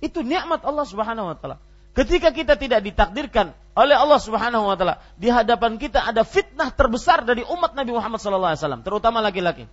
Itu 0.00 0.24
nikmat 0.24 0.64
Allah 0.64 0.86
Subhanahu 0.88 1.30
wa 1.30 1.36
taala. 1.36 1.56
Ketika 1.92 2.32
kita 2.32 2.54
tidak 2.56 2.80
ditakdirkan 2.80 3.52
oleh 3.76 3.96
Allah 3.98 4.20
Subhanahu 4.22 4.64
wa 4.66 4.76
taala, 4.78 5.04
di 5.20 5.28
hadapan 5.28 5.76
kita 5.76 6.00
ada 6.00 6.24
fitnah 6.24 6.72
terbesar 6.72 7.28
dari 7.28 7.44
umat 7.44 7.76
Nabi 7.76 7.92
Muhammad 7.92 8.24
wasallam, 8.24 8.80
terutama 8.82 9.20
laki-laki. 9.20 9.68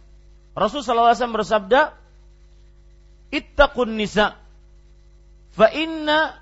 Rasul 0.55 0.83
sallallahu 0.83 1.11
alaihi 1.11 1.19
wasallam 1.23 1.39
bersabda, 1.39 1.79
"Ittaqun 3.31 3.95
nisa' 3.95 4.45
Fa 5.55 5.71
inna 5.71 6.35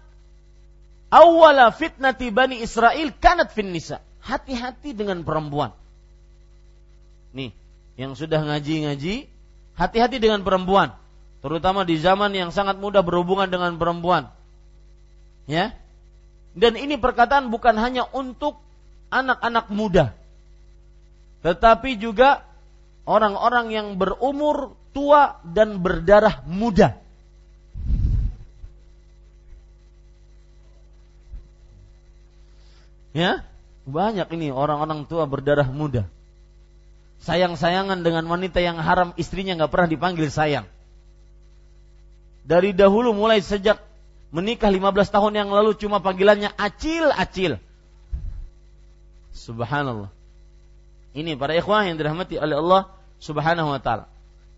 awwala 1.13 1.69
fitnati 1.69 2.33
Bani 2.33 2.57
Israel 2.65 3.13
kanat 3.13 3.53
fin 3.53 3.69
nisa. 3.69 4.01
Hati-hati 4.25 4.97
dengan 4.97 5.21
perempuan. 5.21 5.75
Nih, 7.37 7.53
yang 7.99 8.17
sudah 8.17 8.41
ngaji-ngaji, 8.41 9.29
hati-hati 9.77 10.17
dengan 10.17 10.41
perempuan. 10.41 10.95
Terutama 11.43 11.83
di 11.83 11.99
zaman 11.99 12.31
yang 12.31 12.49
sangat 12.55 12.79
mudah 12.79 13.03
berhubungan 13.03 13.51
dengan 13.51 13.75
perempuan. 13.75 14.31
Ya. 15.45 15.75
Dan 16.55 16.79
ini 16.79 16.95
perkataan 16.95 17.51
bukan 17.51 17.75
hanya 17.75 18.07
untuk 18.15 18.63
anak-anak 19.11 19.67
muda. 19.69 20.15
Tetapi 21.43 21.99
juga 21.99 22.47
orang-orang 23.03 23.75
yang 23.75 23.87
berumur 23.99 24.79
tua 24.95 25.43
dan 25.43 25.83
berdarah 25.83 26.47
muda. 26.47 27.02
Ya. 33.13 33.45
Banyak 33.85 34.27
ini 34.33 34.49
orang-orang 34.49 35.05
tua 35.05 35.29
berdarah 35.29 35.69
muda. 35.69 36.09
Sayang-sayangan 37.23 38.03
dengan 38.03 38.27
wanita 38.27 38.59
yang 38.59 38.81
haram 38.81 39.15
istrinya 39.15 39.55
nggak 39.55 39.71
pernah 39.71 39.87
dipanggil 39.87 40.27
sayang. 40.27 40.67
Dari 42.43 42.75
dahulu 42.75 43.15
mulai 43.15 43.39
sejak 43.39 43.79
menikah 44.35 44.67
15 44.67 44.91
tahun 45.07 45.33
yang 45.39 45.49
lalu 45.53 45.77
cuma 45.79 46.03
panggilannya 46.03 46.51
acil-acil. 46.59 47.61
Subhanallah. 49.31 50.11
Ini 51.13 51.37
para 51.37 51.53
ikhwah 51.55 51.85
yang 51.87 51.95
dirahmati 51.95 52.41
oleh 52.41 52.57
Allah 52.57 52.91
Subhanahu 53.21 53.71
wa 53.71 53.79
taala. 53.79 54.09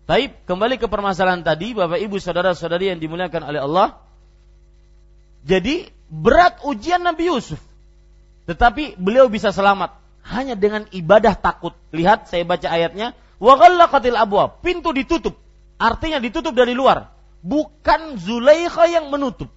Taib, 0.06 0.32
kembali 0.46 0.78
ke 0.78 0.86
permasalahan 0.86 1.42
tadi, 1.42 1.74
Bapak 1.74 1.98
Ibu 1.98 2.22
saudara-saudari 2.22 2.94
yang 2.94 3.02
dimuliakan 3.02 3.42
oleh 3.42 3.60
Allah. 3.60 3.98
Jadi 5.42 5.90
berat 6.06 6.62
ujian 6.62 7.02
Nabi 7.02 7.30
Yusuf. 7.30 7.58
Tetapi 8.46 8.98
beliau 8.98 9.26
bisa 9.26 9.50
selamat 9.50 9.94
hanya 10.26 10.54
dengan 10.54 10.86
ibadah 10.90 11.34
takut. 11.34 11.74
Lihat 11.90 12.30
saya 12.30 12.46
baca 12.46 12.66
ayatnya, 12.66 13.14
wa 13.42 13.54
ghallaqatil 13.58 14.18
abwa, 14.18 14.50
pintu 14.62 14.94
ditutup. 14.94 15.34
Artinya 15.76 16.22
ditutup 16.22 16.54
dari 16.54 16.72
luar. 16.72 17.10
Bukan 17.42 18.18
Zulaikha 18.18 18.90
yang 18.90 19.10
menutup. 19.10 19.50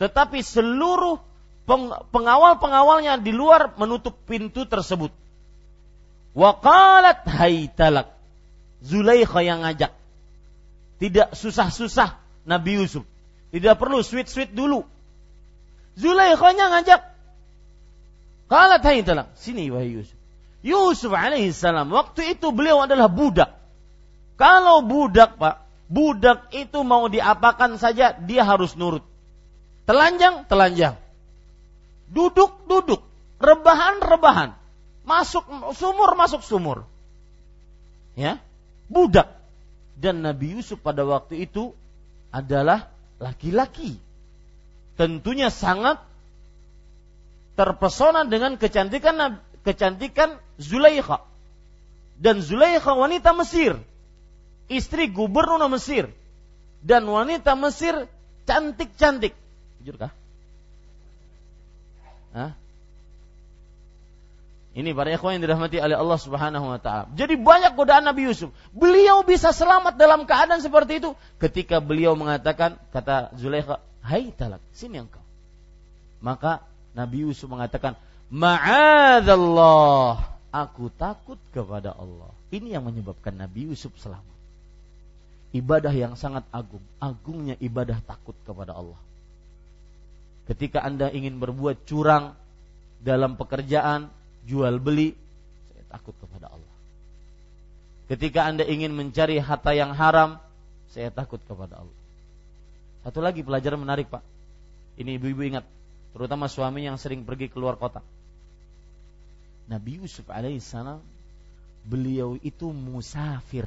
Tetapi 0.00 0.40
seluruh 0.40 1.20
pengawal-pengawalnya 2.10 3.20
di 3.20 3.30
luar 3.30 3.76
menutup 3.76 4.16
pintu 4.26 4.66
tersebut. 4.66 5.12
Wa 6.34 6.56
qalat 6.58 7.26
haytalak. 7.26 8.10
Zulaikha 8.80 9.44
yang 9.44 9.62
ngajak. 9.62 9.92
Tidak 11.00 11.32
susah-susah 11.36 12.16
Nabi 12.48 12.80
Yusuf. 12.80 13.04
Tidak 13.50 13.74
perlu 13.76 14.04
sweet-sweet 14.04 14.54
dulu. 14.54 14.86
Zulaikhanya 15.98 16.70
ngajak. 16.76 17.02
Qalat 18.50 18.82
haytalak. 18.82 19.30
Sini 19.38 19.70
wahai 19.70 19.94
Yusuf. 19.94 20.18
Yusuf 20.60 21.14
alaihissalam 21.14 21.88
waktu 21.94 22.34
itu 22.36 22.50
beliau 22.50 22.82
adalah 22.82 23.06
budak. 23.06 23.54
Kalau 24.34 24.82
budak 24.82 25.38
pak, 25.38 25.62
budak 25.86 26.50
itu 26.50 26.82
mau 26.82 27.06
diapakan 27.06 27.78
saja 27.78 28.18
dia 28.18 28.42
harus 28.42 28.74
nurut. 28.74 29.06
Telanjang, 29.86 30.44
telanjang. 30.50 30.98
Duduk, 32.10 32.66
duduk. 32.66 33.00
Rebahan, 33.38 34.02
rebahan. 34.02 34.50
Masuk 35.06 35.46
sumur, 35.78 36.12
masuk 36.18 36.42
sumur. 36.42 36.84
Ya, 38.18 38.42
budak. 38.90 39.30
Dan 39.94 40.26
Nabi 40.26 40.58
Yusuf 40.58 40.82
pada 40.82 41.06
waktu 41.06 41.46
itu 41.46 41.72
adalah 42.34 42.90
laki-laki. 43.22 43.96
Tentunya 44.98 45.48
sangat 45.48 46.02
terpesona 47.54 48.26
dengan 48.26 48.56
kecantikan 48.56 49.40
kecantikan 49.66 50.40
Zulaikha. 50.60 51.24
Dan 52.20 52.44
Zulaikha 52.44 52.92
wanita 52.92 53.32
Mesir. 53.32 53.80
Istri 54.68 55.10
gubernur 55.10 55.60
Mesir. 55.72 56.12
Dan 56.84 57.08
wanita 57.08 57.56
Mesir 57.56 58.08
cantik-cantik. 58.44 59.32
Jujur 59.80 59.96
kah? 59.96 60.12
Hah? 62.30 62.52
Ini 64.70 64.94
para 64.94 65.10
ikhwan 65.10 65.34
yang 65.34 65.42
dirahmati 65.50 65.82
oleh 65.82 65.98
Allah 65.98 66.20
Subhanahu 66.20 66.66
wa 66.70 66.78
taala. 66.78 67.10
Jadi 67.18 67.34
banyak 67.34 67.74
godaan 67.74 68.06
Nabi 68.06 68.30
Yusuf. 68.30 68.54
Beliau 68.70 69.26
bisa 69.26 69.50
selamat 69.50 69.98
dalam 69.98 70.30
keadaan 70.30 70.62
seperti 70.62 71.02
itu 71.02 71.18
ketika 71.42 71.82
beliau 71.82 72.14
mengatakan 72.14 72.78
kata 72.94 73.34
Zulaikha, 73.34 73.82
"Hai 73.98 74.30
talak, 74.30 74.62
sini 74.70 75.02
engkau." 75.02 75.18
Maka 76.22 76.62
Nabi 76.94 77.26
Yusuf 77.26 77.46
mengatakan, 77.50 77.94
"Ma'adzallah, 78.32 80.18
aku 80.50 80.90
takut 80.94 81.38
kepada 81.54 81.94
Allah." 81.94 82.30
Ini 82.50 82.74
yang 82.78 82.86
menyebabkan 82.86 83.34
Nabi 83.38 83.70
Yusuf 83.70 83.94
selamat. 84.02 84.26
Ibadah 85.50 85.90
yang 85.94 86.14
sangat 86.14 86.46
agung, 86.54 86.82
agungnya 87.02 87.58
ibadah 87.58 87.98
takut 88.06 88.34
kepada 88.46 88.74
Allah. 88.74 88.98
Ketika 90.46 90.82
Anda 90.82 91.10
ingin 91.14 91.38
berbuat 91.38 91.86
curang 91.86 92.34
dalam 93.02 93.38
pekerjaan, 93.38 94.10
jual 94.46 94.82
beli, 94.82 95.14
saya 95.70 95.84
takut 95.94 96.14
kepada 96.18 96.50
Allah. 96.50 96.74
Ketika 98.10 98.50
Anda 98.50 98.66
ingin 98.66 98.90
mencari 98.90 99.38
harta 99.38 99.70
yang 99.70 99.94
haram, 99.94 100.42
saya 100.90 101.14
takut 101.14 101.38
kepada 101.46 101.78
Allah. 101.78 101.98
Satu 103.06 103.22
lagi 103.22 103.46
pelajaran 103.46 103.78
menarik, 103.78 104.10
Pak. 104.10 104.22
Ini 104.98 105.16
ibu-ibu 105.16 105.46
ingat, 105.46 105.64
terutama 106.10 106.50
suami 106.50 106.86
yang 106.86 106.98
sering 106.98 107.22
pergi 107.22 107.50
keluar 107.50 107.78
kota. 107.78 108.02
Nabi 109.70 110.02
Yusuf 110.02 110.26
alaihissalam 110.26 110.98
beliau 111.86 112.36
itu 112.42 112.74
musafir 112.74 113.64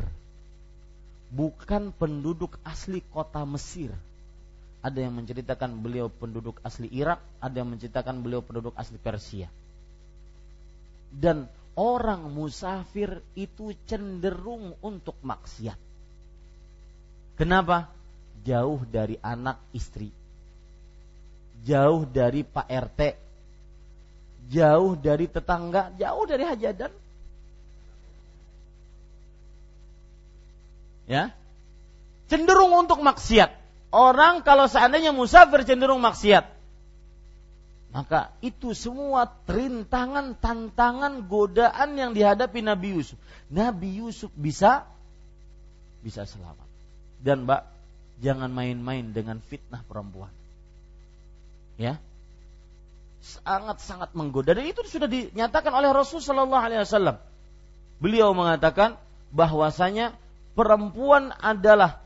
bukan 1.31 1.95
penduduk 1.95 2.59
asli 2.67 3.01
kota 3.09 3.41
Mesir 3.47 3.95
ada 4.83 4.99
yang 4.99 5.15
menceritakan 5.15 5.79
beliau 5.79 6.11
penduduk 6.11 6.59
asli 6.59 6.91
Irak, 6.91 7.23
ada 7.39 7.55
yang 7.55 7.71
menceritakan 7.71 8.19
beliau 8.19 8.43
penduduk 8.43 8.75
asli 8.75 8.99
Persia. 8.99 9.47
Dan 11.07 11.47
orang 11.79 12.27
musafir 12.27 13.23
itu 13.31 13.71
cenderung 13.87 14.75
untuk 14.83 15.15
maksiat. 15.23 15.79
Kenapa? 17.39 17.87
Jauh 18.43 18.83
dari 18.83 19.15
anak 19.23 19.55
istri. 19.71 20.11
Jauh 21.63 22.03
dari 22.07 22.43
Pak 22.43 22.67
RT. 22.67 23.01
Jauh 24.51 24.93
dari 24.99 25.25
tetangga, 25.31 25.95
jauh 25.95 26.23
dari 26.27 26.43
hajadan. 26.43 26.91
Ya. 31.07 31.31
Cenderung 32.27 32.75
untuk 32.75 32.99
maksiat 32.99 33.63
orang 33.93 34.41
kalau 34.41 34.65
seandainya 34.65 35.13
musafir 35.13 35.61
cenderung 35.63 36.01
maksiat. 36.01 36.49
Maka 37.93 38.33
itu 38.41 38.73
semua 38.73 39.29
rintangan, 39.45 40.33
tantangan, 40.33 41.29
godaan 41.29 41.93
yang 41.93 42.17
dihadapi 42.17 42.65
Nabi 42.65 42.97
Yusuf. 42.97 43.21
Nabi 43.53 44.01
Yusuf 44.01 44.33
bisa 44.33 44.89
bisa 46.01 46.25
selamat. 46.25 46.65
Dan 47.21 47.45
Mbak, 47.45 47.61
jangan 48.25 48.49
main-main 48.49 49.13
dengan 49.13 49.37
fitnah 49.45 49.85
perempuan. 49.85 50.33
Ya. 51.79 51.97
Sangat-sangat 53.23 54.11
menggoda 54.13 54.51
dan 54.51 54.67
itu 54.67 54.83
sudah 54.83 55.07
dinyatakan 55.07 55.71
oleh 55.71 55.89
Rasul 55.95 56.19
sallallahu 56.19 56.59
alaihi 56.59 56.83
wasallam. 56.83 57.17
Beliau 58.03 58.35
mengatakan 58.35 58.99
bahwasanya 59.31 60.11
perempuan 60.59 61.31
adalah 61.39 62.03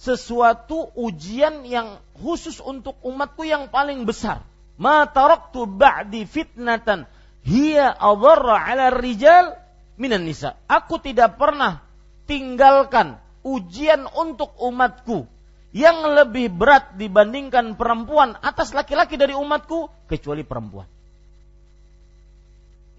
sesuatu 0.00 0.94
ujian 0.96 1.66
yang 1.66 2.00
khusus 2.16 2.62
untuk 2.62 2.96
umatku 3.02 3.44
yang 3.44 3.68
paling 3.68 4.06
besar. 4.06 4.46
Ma 4.80 5.04
taraktu 5.04 5.68
ba'di 5.68 6.24
fitnatan 6.24 7.04
hiya 7.44 7.92
adharra 7.92 8.64
'ala 8.64 8.94
rijal 8.94 9.58
minan 10.00 10.24
nisa. 10.24 10.56
Aku 10.70 11.02
tidak 11.02 11.36
pernah 11.36 11.84
tinggalkan 12.24 13.20
ujian 13.44 14.06
untuk 14.16 14.54
umatku 14.56 15.26
yang 15.70 16.02
lebih 16.02 16.50
berat 16.50 16.98
dibandingkan 16.98 17.78
perempuan 17.78 18.34
atas 18.42 18.74
laki-laki 18.74 19.14
dari 19.14 19.38
umatku 19.38 19.86
kecuali 20.10 20.42
perempuan. 20.42 20.86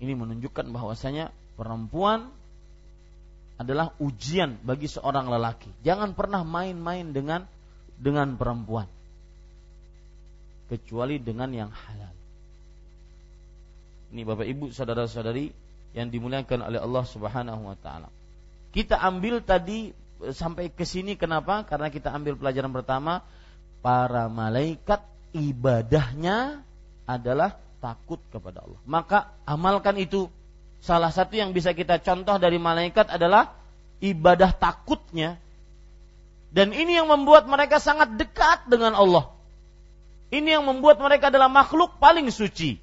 Ini 0.02 0.14
menunjukkan 0.16 0.72
bahwasanya 0.72 1.30
perempuan 1.60 2.32
adalah 3.62 3.94
ujian 4.02 4.58
bagi 4.66 4.90
seorang 4.90 5.30
lelaki. 5.30 5.70
Jangan 5.86 6.18
pernah 6.18 6.42
main-main 6.42 7.14
dengan 7.14 7.46
dengan 8.02 8.34
perempuan. 8.34 8.90
Kecuali 10.72 11.22
dengan 11.22 11.52
yang 11.54 11.70
halal. 11.70 12.16
Ini 14.12 14.22
Bapak 14.26 14.48
Ibu, 14.48 14.66
saudara-saudari 14.74 15.52
yang 15.94 16.08
dimuliakan 16.10 16.72
oleh 16.72 16.80
Allah 16.80 17.06
Subhanahu 17.06 17.62
wa 17.68 17.78
taala. 17.78 18.10
Kita 18.72 18.98
ambil 18.98 19.44
tadi 19.44 19.92
sampai 20.30 20.70
ke 20.70 20.86
sini 20.86 21.18
kenapa? 21.18 21.66
Karena 21.66 21.90
kita 21.90 22.14
ambil 22.14 22.38
pelajaran 22.38 22.70
pertama 22.70 23.26
para 23.82 24.30
malaikat 24.30 25.02
ibadahnya 25.34 26.62
adalah 27.10 27.58
takut 27.82 28.22
kepada 28.30 28.62
Allah. 28.62 28.78
Maka 28.86 29.34
amalkan 29.50 29.98
itu 29.98 30.30
Salah 30.82 31.14
satu 31.14 31.38
yang 31.38 31.54
bisa 31.54 31.78
kita 31.78 32.02
contoh 32.02 32.42
dari 32.42 32.58
malaikat 32.58 33.14
adalah 33.14 33.54
ibadah 34.02 34.50
takutnya. 34.50 35.38
Dan 36.50 36.74
ini 36.74 36.98
yang 36.98 37.08
membuat 37.08 37.46
mereka 37.46 37.78
sangat 37.78 38.18
dekat 38.18 38.66
dengan 38.66 38.98
Allah. 38.98 39.30
Ini 40.34 40.58
yang 40.60 40.66
membuat 40.66 40.98
mereka 40.98 41.30
adalah 41.30 41.48
makhluk 41.48 42.02
paling 42.02 42.28
suci. 42.34 42.82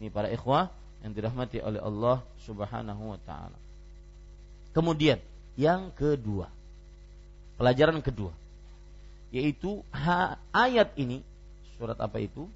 Ini 0.00 0.08
para 0.08 0.32
ikhwah 0.32 0.72
yang 1.04 1.12
dirahmati 1.12 1.60
oleh 1.60 1.78
Allah 1.84 2.24
Subhanahu 2.48 3.12
wa 3.12 3.20
taala. 3.22 3.54
Kemudian 4.72 5.20
yang 5.56 5.92
kedua. 5.94 6.48
Pelajaran 7.56 8.00
kedua 8.00 8.32
yaitu 9.32 9.80
ayat 10.52 10.92
ini 11.00 11.24
surat 11.80 11.96
apa 11.96 12.20
itu? 12.20 12.46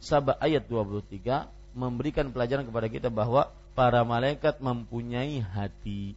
Sabah 0.00 0.40
ayat 0.40 0.64
23 0.64 1.44
memberikan 1.76 2.32
pelajaran 2.32 2.64
kepada 2.64 2.88
kita 2.88 3.08
bahwa 3.12 3.52
para 3.76 4.00
malaikat 4.02 4.58
mempunyai 4.64 5.44
hati. 5.44 6.16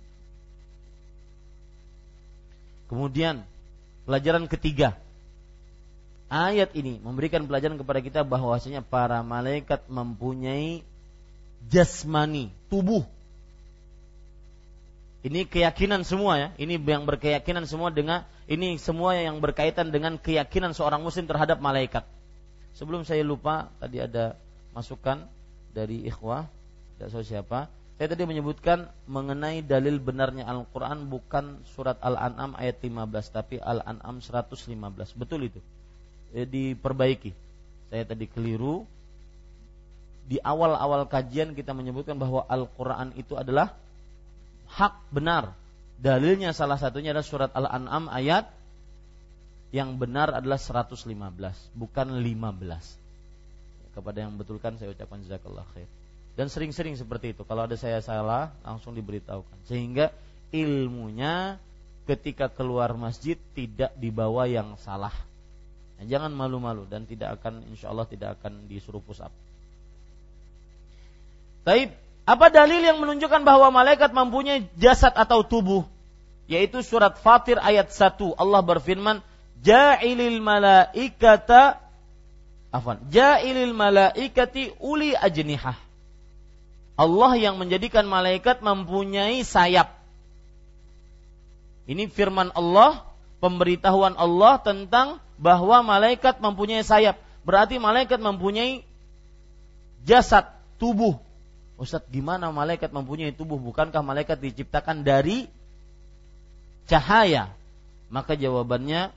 Kemudian 2.88 3.44
pelajaran 4.08 4.48
ketiga. 4.48 4.96
Ayat 6.32 6.74
ini 6.74 6.98
memberikan 7.04 7.46
pelajaran 7.46 7.78
kepada 7.78 8.00
kita 8.02 8.26
bahwasanya 8.26 8.82
para 8.82 9.22
malaikat 9.22 9.86
mempunyai 9.92 10.82
jasmani, 11.68 12.50
tubuh. 12.72 13.06
Ini 15.24 15.48
keyakinan 15.48 16.04
semua 16.04 16.36
ya. 16.36 16.48
Ini 16.60 16.76
yang 16.84 17.08
berkeyakinan 17.08 17.64
semua 17.64 17.96
dengan 17.96 18.28
ini 18.44 18.76
semua 18.76 19.16
yang 19.16 19.40
berkaitan 19.40 19.88
dengan 19.88 20.20
keyakinan 20.20 20.76
seorang 20.76 21.00
muslim 21.00 21.24
terhadap 21.24 21.64
malaikat. 21.64 22.04
Sebelum 22.76 23.08
saya 23.08 23.24
lupa, 23.24 23.72
tadi 23.80 24.04
ada 24.04 24.36
masukan 24.76 25.24
dari 25.72 26.04
ikhwah, 26.04 26.44
tidak 27.00 27.10
tahu 27.16 27.24
siapa. 27.24 27.72
Saya 27.96 28.20
tadi 28.20 28.28
menyebutkan 28.28 28.90
mengenai 29.08 29.64
dalil 29.64 30.02
benarnya 30.02 30.44
Al-Quran 30.44 31.08
bukan 31.08 31.64
surat 31.72 31.96
Al-An'am 32.04 32.58
ayat 32.60 32.84
15, 32.84 33.08
tapi 33.32 33.64
Al-An'am 33.64 34.20
115. 34.20 35.16
Betul 35.16 35.48
itu. 35.48 35.64
Eh, 36.36 36.44
diperbaiki. 36.44 37.32
Saya 37.94 38.04
tadi 38.04 38.28
keliru. 38.28 38.84
Di 40.28 40.42
awal-awal 40.42 41.08
kajian 41.08 41.56
kita 41.56 41.72
menyebutkan 41.72 42.20
bahwa 42.20 42.44
Al-Quran 42.50 43.16
itu 43.16 43.40
adalah 43.40 43.72
hak 44.74 44.94
benar. 45.14 45.54
Dalilnya 46.04 46.52
salah 46.52 46.76
satunya 46.76 47.16
adalah 47.16 47.28
surat 47.28 47.52
Al-An'am 47.56 48.12
ayat 48.12 48.52
yang 49.74 49.98
benar 49.98 50.30
adalah 50.36 50.60
115 50.60 51.08
bukan 51.74 52.08
15 52.22 53.04
kepada 53.94 54.18
yang 54.26 54.36
betulkan 54.36 54.76
saya 54.78 54.92
ucapkan 54.92 55.22
jazakallah 55.24 55.66
khair. 55.74 55.88
Dan 56.34 56.50
sering-sering 56.50 56.98
seperti 56.98 57.38
itu. 57.38 57.46
Kalau 57.46 57.70
ada 57.70 57.78
saya 57.78 58.02
salah 58.02 58.50
langsung 58.66 58.98
diberitahukan. 58.98 59.70
Sehingga 59.70 60.10
ilmunya 60.50 61.62
ketika 62.10 62.50
keluar 62.50 62.98
masjid 62.98 63.38
tidak 63.54 63.94
dibawa 64.02 64.50
yang 64.50 64.74
salah. 64.82 65.14
Nah, 66.02 66.06
jangan 66.10 66.34
malu-malu 66.34 66.90
dan 66.90 67.06
tidak 67.06 67.38
akan 67.40 67.62
insya 67.70 67.94
Allah 67.94 68.10
tidak 68.10 68.42
akan 68.42 68.66
disuruh 68.66 69.00
push 69.00 69.22
up. 69.22 69.32
Taib, 71.64 71.94
apa 72.24 72.48
dalil 72.48 72.80
yang 72.80 73.04
menunjukkan 73.04 73.44
bahwa 73.44 73.68
malaikat 73.68 74.16
mempunyai 74.16 74.64
jasad 74.80 75.12
atau 75.12 75.44
tubuh? 75.44 75.84
Yaitu 76.48 76.80
surat 76.80 77.20
Fatir 77.20 77.60
ayat 77.60 77.92
1. 77.92 78.16
Allah 78.40 78.62
berfirman, 78.64 79.20
ja'ilil 79.60 80.40
malaikata 80.40 81.84
afan 82.72 83.04
ja'ilil 83.12 83.76
malaikati 83.76 84.72
uli 84.80 85.12
ajnihah. 85.20 85.76
Allah 86.96 87.32
yang 87.36 87.60
menjadikan 87.60 88.08
malaikat 88.08 88.64
mempunyai 88.64 89.44
sayap. 89.44 89.92
Ini 91.84 92.08
firman 92.08 92.56
Allah 92.56 93.04
pemberitahuan 93.44 94.16
Allah 94.16 94.64
tentang 94.64 95.20
bahwa 95.36 95.84
malaikat 95.84 96.40
mempunyai 96.40 96.88
sayap. 96.88 97.20
Berarti 97.44 97.76
malaikat 97.84 98.24
mempunyai 98.24 98.88
jasad 100.08 100.48
tubuh 100.80 101.20
Ustadz 101.84 102.08
gimana 102.08 102.48
malaikat 102.50 102.96
mempunyai 102.96 103.36
tubuh 103.36 103.60
bukankah 103.60 104.00
malaikat 104.00 104.40
diciptakan 104.40 105.04
dari 105.04 105.52
cahaya 106.88 107.52
maka 108.14 108.38
jawabannya 108.38 109.10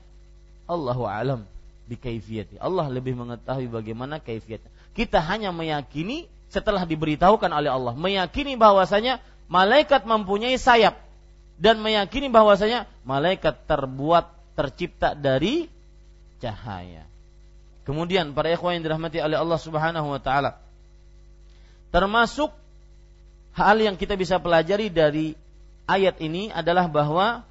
Allahu 0.67 1.07
alam 1.07 1.45
bikaifiyati. 1.87 2.59
Allah 2.59 2.89
lebih 2.91 3.15
mengetahui 3.15 3.71
bagaimana 3.71 4.19
kaifiatnya. 4.19 4.67
Kita 4.91 5.23
hanya 5.23 5.55
meyakini 5.55 6.27
setelah 6.51 6.83
diberitahukan 6.83 7.53
oleh 7.53 7.71
Allah, 7.71 7.93
meyakini 7.95 8.59
bahwasanya 8.59 9.23
malaikat 9.47 10.03
mempunyai 10.03 10.57
sayap 10.59 10.99
dan 11.61 11.79
meyakini 11.79 12.27
bahwasanya 12.27 12.89
malaikat 13.07 13.63
terbuat 13.69 14.33
tercipta 14.57 15.15
dari 15.15 15.71
cahaya. 16.43 17.07
Kemudian 17.87 18.35
para 18.35 18.51
ikhwan 18.51 18.81
yang 18.81 18.83
dirahmati 18.83 19.23
oleh 19.23 19.39
Allah 19.39 19.59
Subhanahu 19.61 20.11
wa 20.11 20.19
taala 20.19 20.59
termasuk 21.93 22.51
hal 23.57 23.77
yang 23.79 23.95
kita 23.95 24.13
bisa 24.19 24.37
pelajari 24.37 24.91
dari 24.91 25.33
ayat 25.87 26.19
ini 26.21 26.51
adalah 26.53 26.85
bahwa 26.91 27.47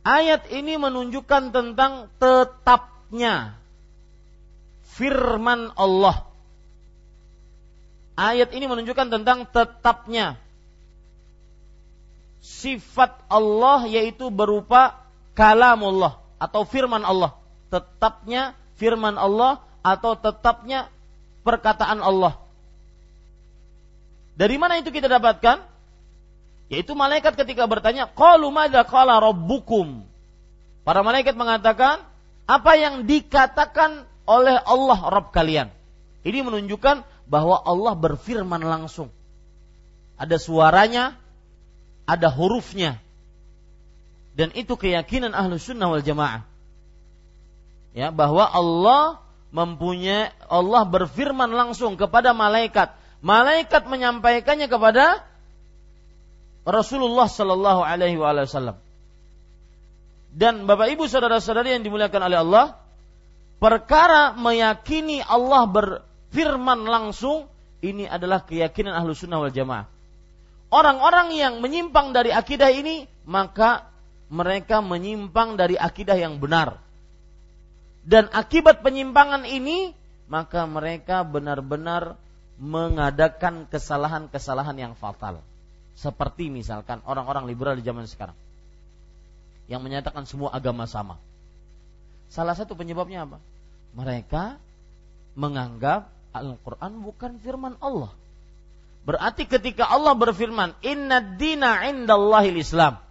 Ayat 0.00 0.48
ini 0.48 0.80
menunjukkan 0.80 1.52
tentang 1.52 2.08
tetapnya 2.16 3.52
firman 4.96 5.76
Allah. 5.76 6.24
Ayat 8.16 8.52
ini 8.56 8.64
menunjukkan 8.64 9.12
tentang 9.12 9.44
tetapnya 9.48 10.40
sifat 12.40 13.12
Allah 13.28 13.84
yaitu 13.88 14.32
berupa 14.32 14.96
kalamullah 15.36 16.16
atau 16.40 16.64
firman 16.64 17.04
Allah. 17.04 17.36
Tetapnya 17.68 18.56
firman 18.80 19.20
Allah 19.20 19.60
atau 19.84 20.16
tetapnya 20.16 20.88
perkataan 21.50 21.98
Allah. 21.98 22.38
Dari 24.38 24.54
mana 24.54 24.78
itu 24.78 24.94
kita 24.94 25.10
dapatkan? 25.10 25.66
Yaitu 26.70 26.94
malaikat 26.94 27.34
ketika 27.34 27.66
bertanya, 27.66 28.06
"Qalu 28.06 28.46
madza 28.54 28.86
qala 28.86 29.18
rabbukum?" 29.18 30.06
Para 30.86 31.02
malaikat 31.02 31.34
mengatakan, 31.34 32.06
apa 32.46 32.72
yang 32.78 33.04
dikatakan 33.04 34.06
oleh 34.26 34.54
Allah 34.62 34.98
Rabb 35.10 35.34
kalian. 35.34 35.74
Ini 36.22 36.46
menunjukkan 36.46 37.02
bahwa 37.26 37.58
Allah 37.62 37.94
berfirman 37.98 38.62
langsung. 38.62 39.10
Ada 40.14 40.38
suaranya, 40.38 41.18
ada 42.06 42.28
hurufnya. 42.30 42.98
Dan 44.34 44.54
itu 44.54 44.78
keyakinan 44.78 45.34
ahlu 45.34 45.58
sunnah 45.58 45.90
wal 45.90 46.02
jamaah. 46.02 46.46
Ya, 47.90 48.14
bahwa 48.14 48.46
Allah 48.46 49.18
mempunyai 49.50 50.30
Allah 50.46 50.82
berfirman 50.86 51.50
langsung 51.50 51.98
kepada 51.98 52.30
malaikat. 52.34 52.94
Malaikat 53.20 53.84
menyampaikannya 53.84 54.70
kepada 54.70 55.26
Rasulullah 56.64 57.28
Sallallahu 57.28 57.82
Alaihi 57.84 58.16
Wasallam. 58.16 58.78
Dan 60.30 60.64
Bapak 60.64 60.94
Ibu 60.94 61.10
saudara-saudari 61.10 61.74
yang 61.74 61.82
dimuliakan 61.82 62.22
oleh 62.30 62.38
Allah, 62.38 62.66
perkara 63.58 64.38
meyakini 64.38 65.18
Allah 65.20 65.66
berfirman 65.66 66.86
langsung 66.86 67.50
ini 67.82 68.06
adalah 68.06 68.46
keyakinan 68.46 68.94
ahlu 68.94 69.12
sunnah 69.12 69.42
wal 69.42 69.52
jamaah. 69.52 69.90
Orang-orang 70.70 71.34
yang 71.34 71.58
menyimpang 71.58 72.14
dari 72.14 72.30
akidah 72.30 72.70
ini 72.70 73.10
maka 73.26 73.90
mereka 74.30 74.78
menyimpang 74.78 75.58
dari 75.58 75.74
akidah 75.74 76.14
yang 76.14 76.38
benar. 76.38 76.78
Dan 78.04 78.32
akibat 78.32 78.80
penyimpangan 78.80 79.44
ini 79.44 79.92
maka 80.30 80.64
mereka 80.64 81.26
benar-benar 81.26 82.14
mengadakan 82.60 83.66
kesalahan-kesalahan 83.66 84.76
yang 84.78 84.94
fatal. 84.94 85.42
Seperti 85.98 86.48
misalkan 86.48 87.04
orang-orang 87.04 87.44
liberal 87.50 87.76
di 87.76 87.84
zaman 87.84 88.06
sekarang 88.06 88.36
yang 89.70 89.82
menyatakan 89.84 90.26
semua 90.26 90.50
agama 90.50 90.86
sama. 90.90 91.18
Salah 92.30 92.54
satu 92.54 92.78
penyebabnya 92.78 93.26
apa? 93.26 93.38
Mereka 93.94 94.58
menganggap 95.34 96.10
Al-Quran 96.30 97.02
bukan 97.02 97.38
firman 97.42 97.74
Allah. 97.82 98.10
Berarti 99.02 99.48
ketika 99.50 99.88
Allah 99.88 100.14
berfirman, 100.14 100.78
Inna 100.84 101.18
dina 101.18 101.82
Islam. 102.54 103.02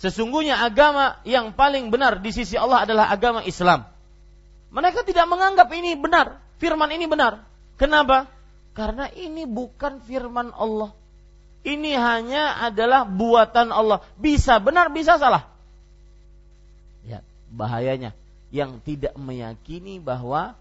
Sesungguhnya 0.00 0.64
agama 0.64 1.20
yang 1.28 1.52
paling 1.52 1.92
benar 1.92 2.24
di 2.24 2.32
sisi 2.32 2.56
Allah 2.56 2.88
adalah 2.88 3.12
agama 3.12 3.44
Islam. 3.44 3.84
Mereka 4.72 5.04
tidak 5.04 5.28
menganggap 5.28 5.68
ini 5.76 5.92
benar, 5.92 6.40
firman 6.56 6.88
ini 6.88 7.04
benar. 7.04 7.44
Kenapa? 7.76 8.24
Karena 8.72 9.12
ini 9.12 9.44
bukan 9.44 10.00
firman 10.00 10.56
Allah. 10.56 10.96
Ini 11.60 11.92
hanya 12.00 12.64
adalah 12.64 13.04
buatan 13.04 13.68
Allah. 13.68 14.00
Bisa 14.16 14.56
benar, 14.56 14.88
bisa 14.88 15.20
salah. 15.20 15.52
Ya, 17.04 17.20
bahayanya 17.52 18.16
yang 18.48 18.80
tidak 18.80 19.12
meyakini 19.20 20.00
bahwa 20.00 20.56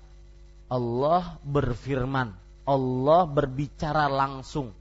Allah 0.67 1.39
berfirman, 1.47 2.35
Allah 2.67 3.21
berbicara 3.23 4.11
langsung. 4.11 4.75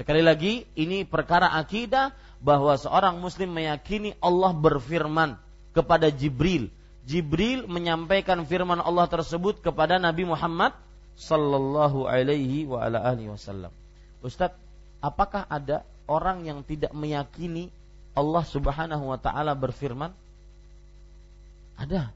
Sekali 0.00 0.24
lagi, 0.24 0.64
ini 0.72 1.04
perkara 1.04 1.52
akidah 1.60 2.16
bahwa 2.40 2.72
seorang 2.74 3.20
muslim 3.20 3.52
meyakini 3.52 4.16
Allah 4.18 4.56
berfirman 4.56 5.36
kepada 5.76 6.08
Jibril. 6.08 6.72
Jibril 7.04 7.68
menyampaikan 7.68 8.42
firman 8.48 8.80
Allah 8.80 9.06
tersebut 9.08 9.60
kepada 9.60 10.00
Nabi 10.00 10.24
Muhammad 10.24 10.72
sallallahu 11.20 12.08
alaihi 12.08 12.64
wa 12.64 12.80
ala 12.80 13.04
alihi 13.04 13.28
wasallam. 13.28 13.72
Ustaz, 14.24 14.56
apakah 15.04 15.44
ada 15.48 15.84
orang 16.08 16.48
yang 16.48 16.64
tidak 16.64 16.96
meyakini 16.96 17.68
Allah 18.16 18.44
Subhanahu 18.44 19.12
wa 19.12 19.18
taala 19.20 19.52
berfirman? 19.52 20.12
Ada. 21.80 22.12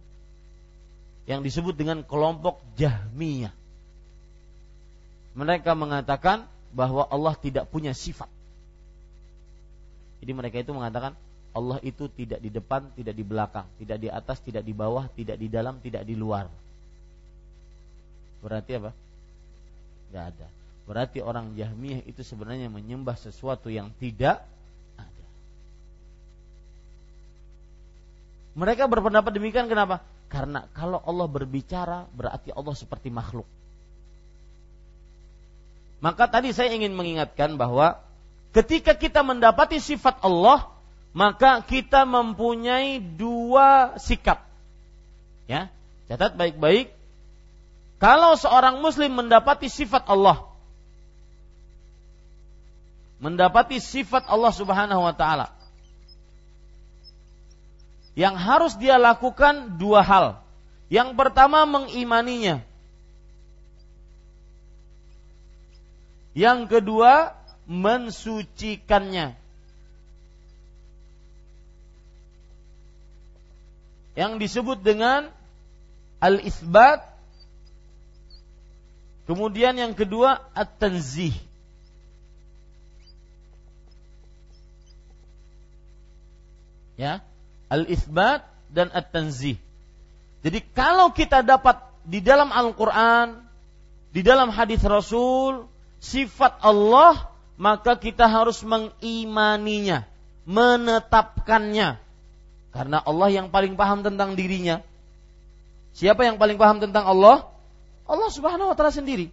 yang 1.25 1.41
disebut 1.41 1.73
dengan 1.73 2.05
kelompok 2.05 2.61
Jahmiyah. 2.77 3.49
Mereka 5.33 5.73
mengatakan 5.73 6.45
bahwa 6.77 7.09
Allah 7.09 7.33
tidak 7.41 7.73
punya 7.73 7.97
sifat. 7.97 8.29
Jadi 10.25 10.33
mereka 10.33 10.57
itu 10.57 10.73
mengatakan 10.73 11.13
Allah 11.53 11.77
itu 11.85 12.09
tidak 12.09 12.41
di 12.41 12.49
depan, 12.49 12.89
tidak 12.97 13.13
di 13.13 13.21
belakang, 13.21 13.69
tidak 13.77 14.01
di 14.01 14.09
atas, 14.09 14.41
tidak 14.41 14.65
di 14.65 14.73
bawah, 14.73 15.05
tidak 15.13 15.37
di 15.37 15.53
dalam, 15.53 15.77
tidak 15.85 16.01
di 16.09 16.17
luar. 16.17 16.49
Berarti 18.41 18.73
apa? 18.81 18.91
Gak 20.17 20.25
ada. 20.33 20.49
Berarti 20.89 21.21
orang 21.21 21.53
Jahmiyah 21.53 22.09
itu 22.09 22.25
sebenarnya 22.25 22.73
menyembah 22.73 23.21
sesuatu 23.21 23.69
yang 23.69 23.93
tidak 24.01 24.41
ada. 24.97 25.25
Mereka 28.57 28.89
berpendapat 28.89 29.29
demikian 29.37 29.69
kenapa? 29.69 30.01
Karena 30.33 30.65
kalau 30.73 31.05
Allah 31.05 31.29
berbicara 31.29 32.09
berarti 32.17 32.49
Allah 32.49 32.73
seperti 32.73 33.13
makhluk. 33.13 33.45
Maka 36.01 36.33
tadi 36.33 36.57
saya 36.57 36.73
ingin 36.73 36.97
mengingatkan 36.97 37.61
bahwa 37.61 38.01
ketika 38.55 38.95
kita 38.95 39.27
mendapati 39.27 39.83
sifat 39.83 40.23
Allah, 40.23 40.71
maka 41.11 41.61
kita 41.61 42.07
mempunyai 42.07 43.03
dua 43.03 43.99
sikap. 43.99 44.47
Ya, 45.51 45.69
catat 46.07 46.39
baik-baik. 46.39 46.95
Kalau 47.99 48.39
seorang 48.39 48.79
muslim 48.79 49.13
mendapati 49.19 49.67
sifat 49.67 50.07
Allah, 50.07 50.47
mendapati 53.19 53.83
sifat 53.83 54.31
Allah 54.31 54.53
Subhanahu 54.55 55.03
wa 55.03 55.15
taala. 55.15 55.51
Yang 58.15 58.37
harus 58.39 58.73
dia 58.79 58.95
lakukan 58.95 59.75
dua 59.75 60.07
hal. 60.07 60.39
Yang 60.87 61.19
pertama 61.19 61.67
mengimaninya. 61.67 62.63
Yang 66.35 66.79
kedua 66.79 67.35
mensucikannya. 67.67 69.37
Yang 74.15 74.33
disebut 74.47 74.79
dengan 74.85 75.33
al-isbat. 76.23 77.03
Kemudian 79.25 79.75
yang 79.81 79.97
kedua 79.97 80.45
at-tanzih. 80.53 81.35
ya 86.95 87.23
al-isbat 87.71 88.47
dan 88.71 88.91
at-tanzih. 88.91 89.59
Jadi 90.45 90.61
kalau 90.75 91.11
kita 91.15 91.41
dapat 91.41 91.81
di 92.05 92.21
dalam 92.21 92.53
Al-Qur'an, 92.53 93.41
di 94.13 94.21
dalam 94.21 94.53
hadis 94.53 94.85
Rasul 94.85 95.67
sifat 95.99 96.61
Allah, 96.61 97.33
maka 97.55 97.95
kita 97.95 98.27
harus 98.27 98.63
mengimaninya, 98.67 100.07
menetapkannya. 100.47 101.99
Karena 102.75 102.99
Allah 102.99 103.29
yang 103.31 103.55
paling 103.55 103.79
paham 103.79 104.03
tentang 104.03 104.35
dirinya. 104.35 104.83
Siapa 105.95 106.27
yang 106.27 106.43
paling 106.43 106.59
paham 106.59 106.83
tentang 106.83 107.07
Allah? 107.07 107.47
Allah 108.05 108.31
Subhanahu 108.35 108.75
wa 108.75 108.77
taala 108.77 108.91
sendiri. 108.91 109.31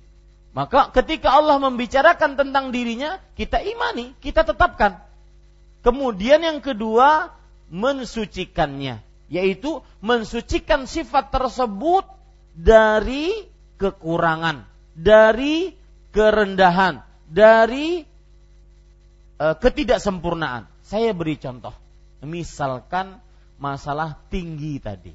Maka 0.52 0.94
ketika 0.94 1.34
Allah 1.34 1.58
membicarakan 1.58 2.38
tentang 2.38 2.70
dirinya, 2.70 3.18
kita 3.34 3.64
imani, 3.64 4.14
kita 4.22 4.46
tetapkan. 4.46 5.02
Kemudian 5.82 6.44
yang 6.46 6.62
kedua, 6.62 7.34
mensucikannya, 7.72 9.02
yaitu 9.32 9.82
mensucikan 10.04 10.86
sifat 10.86 11.34
tersebut 11.34 12.06
dari 12.54 13.48
kekurangan, 13.80 14.68
dari 14.94 15.74
kerendahan, 16.12 17.02
dari 17.26 18.11
ketidaksempurnaan. 19.62 20.70
Saya 20.86 21.16
beri 21.16 21.38
contoh. 21.42 21.74
Misalkan 22.22 23.18
masalah 23.58 24.20
tinggi 24.30 24.78
tadi. 24.78 25.14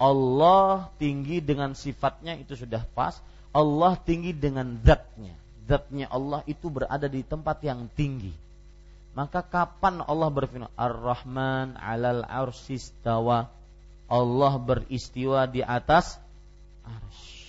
Allah 0.00 0.90
tinggi 0.98 1.38
dengan 1.44 1.76
sifatnya 1.76 2.34
itu 2.40 2.56
sudah 2.56 2.82
pas. 2.96 3.20
Allah 3.52 3.94
tinggi 4.00 4.32
dengan 4.32 4.80
zatnya. 4.82 5.36
Zatnya 5.68 6.08
Allah 6.08 6.40
itu 6.48 6.72
berada 6.72 7.06
di 7.06 7.22
tempat 7.22 7.60
yang 7.62 7.86
tinggi 7.92 8.32
maka 9.12 9.44
kapan 9.44 10.00
Allah 10.04 10.32
berfirman 10.32 10.72
Ar-Rahman 10.72 11.76
'alal 11.76 12.24
arsistawa 12.24 13.52
Allah 14.08 14.52
beristiwa 14.60 15.44
di 15.48 15.60
atas 15.64 16.16
arsy. 16.84 17.40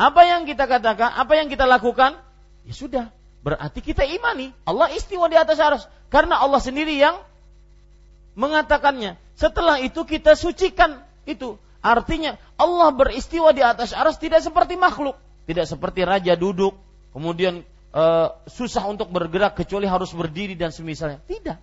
Apa 0.00 0.24
yang 0.28 0.48
kita 0.48 0.64
katakan? 0.64 1.12
Apa 1.16 1.40
yang 1.40 1.48
kita 1.52 1.68
lakukan? 1.68 2.16
Ya 2.64 2.74
sudah, 2.74 3.04
berarti 3.44 3.84
kita 3.84 4.08
imani 4.08 4.56
Allah 4.64 4.88
istiwa 4.96 5.28
di 5.28 5.36
atas 5.36 5.60
arsy 5.60 5.84
karena 6.08 6.40
Allah 6.40 6.58
sendiri 6.58 6.96
yang 6.96 7.20
mengatakannya. 8.34 9.20
Setelah 9.36 9.78
itu 9.84 10.02
kita 10.08 10.34
sucikan 10.34 11.04
itu. 11.28 11.60
Artinya 11.84 12.40
Allah 12.56 12.88
beristiwa 12.96 13.52
di 13.52 13.60
atas 13.60 13.92
arsy 13.92 14.30
tidak 14.30 14.40
seperti 14.40 14.80
makhluk, 14.80 15.20
tidak 15.44 15.68
seperti 15.68 16.00
raja 16.08 16.32
duduk, 16.32 16.72
kemudian 17.12 17.60
uh, 17.92 18.32
susah 18.48 18.88
untuk 18.88 19.12
bergerak 19.12 19.54
kecuali 19.54 19.84
harus 19.84 20.10
berdiri 20.16 20.56
dan 20.56 20.72
semisalnya. 20.72 21.20
Tidak. 21.28 21.58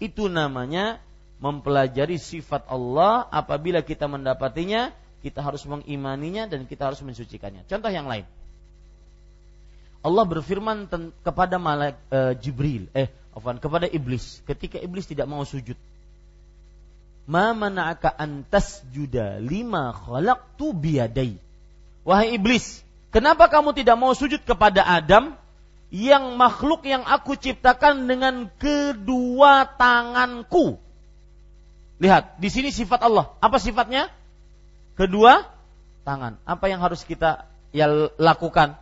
Itu 0.00 0.32
namanya 0.32 1.04
mempelajari 1.36 2.16
sifat 2.16 2.64
Allah 2.72 3.28
apabila 3.28 3.84
kita 3.84 4.08
mendapatinya, 4.08 4.92
kita 5.20 5.44
harus 5.44 5.68
mengimaninya 5.68 6.48
dan 6.48 6.64
kita 6.64 6.88
harus 6.88 7.00
mensucikannya. 7.04 7.68
Contoh 7.68 7.92
yang 7.92 8.08
lain. 8.08 8.24
Allah 10.06 10.22
berfirman 10.22 10.86
kepada 11.26 11.58
malaikat 11.58 11.98
uh, 12.14 12.32
Jibril, 12.38 12.86
eh, 12.94 13.10
afwan, 13.34 13.58
kepada 13.58 13.90
iblis 13.90 14.38
ketika 14.46 14.78
iblis 14.78 15.10
tidak 15.10 15.26
mau 15.26 15.42
sujud. 15.42 15.74
Ma 17.26 17.50
mana'aka 17.50 18.14
antas 18.14 18.86
juda 18.94 19.42
lima 19.42 19.90
khalaqtu 19.90 20.70
biyadai. 20.70 21.34
Wahai 22.06 22.38
iblis, 22.38 22.86
Kenapa 23.16 23.48
kamu 23.48 23.72
tidak 23.72 23.96
mau 23.96 24.12
sujud 24.12 24.44
kepada 24.44 24.84
Adam 24.84 25.32
yang 25.88 26.36
makhluk 26.36 26.84
yang 26.84 27.00
aku 27.00 27.32
ciptakan 27.32 28.04
dengan 28.04 28.52
kedua 28.60 29.64
tanganku? 29.80 30.76
Lihat, 31.96 32.36
di 32.36 32.52
sini 32.52 32.68
sifat 32.68 33.00
Allah. 33.00 33.32
Apa 33.40 33.56
sifatnya? 33.56 34.12
Kedua 35.00 35.48
tangan. 36.04 36.36
Apa 36.44 36.68
yang 36.68 36.84
harus 36.84 37.08
kita 37.08 37.48
ya 37.72 37.88
lakukan? 38.20 38.76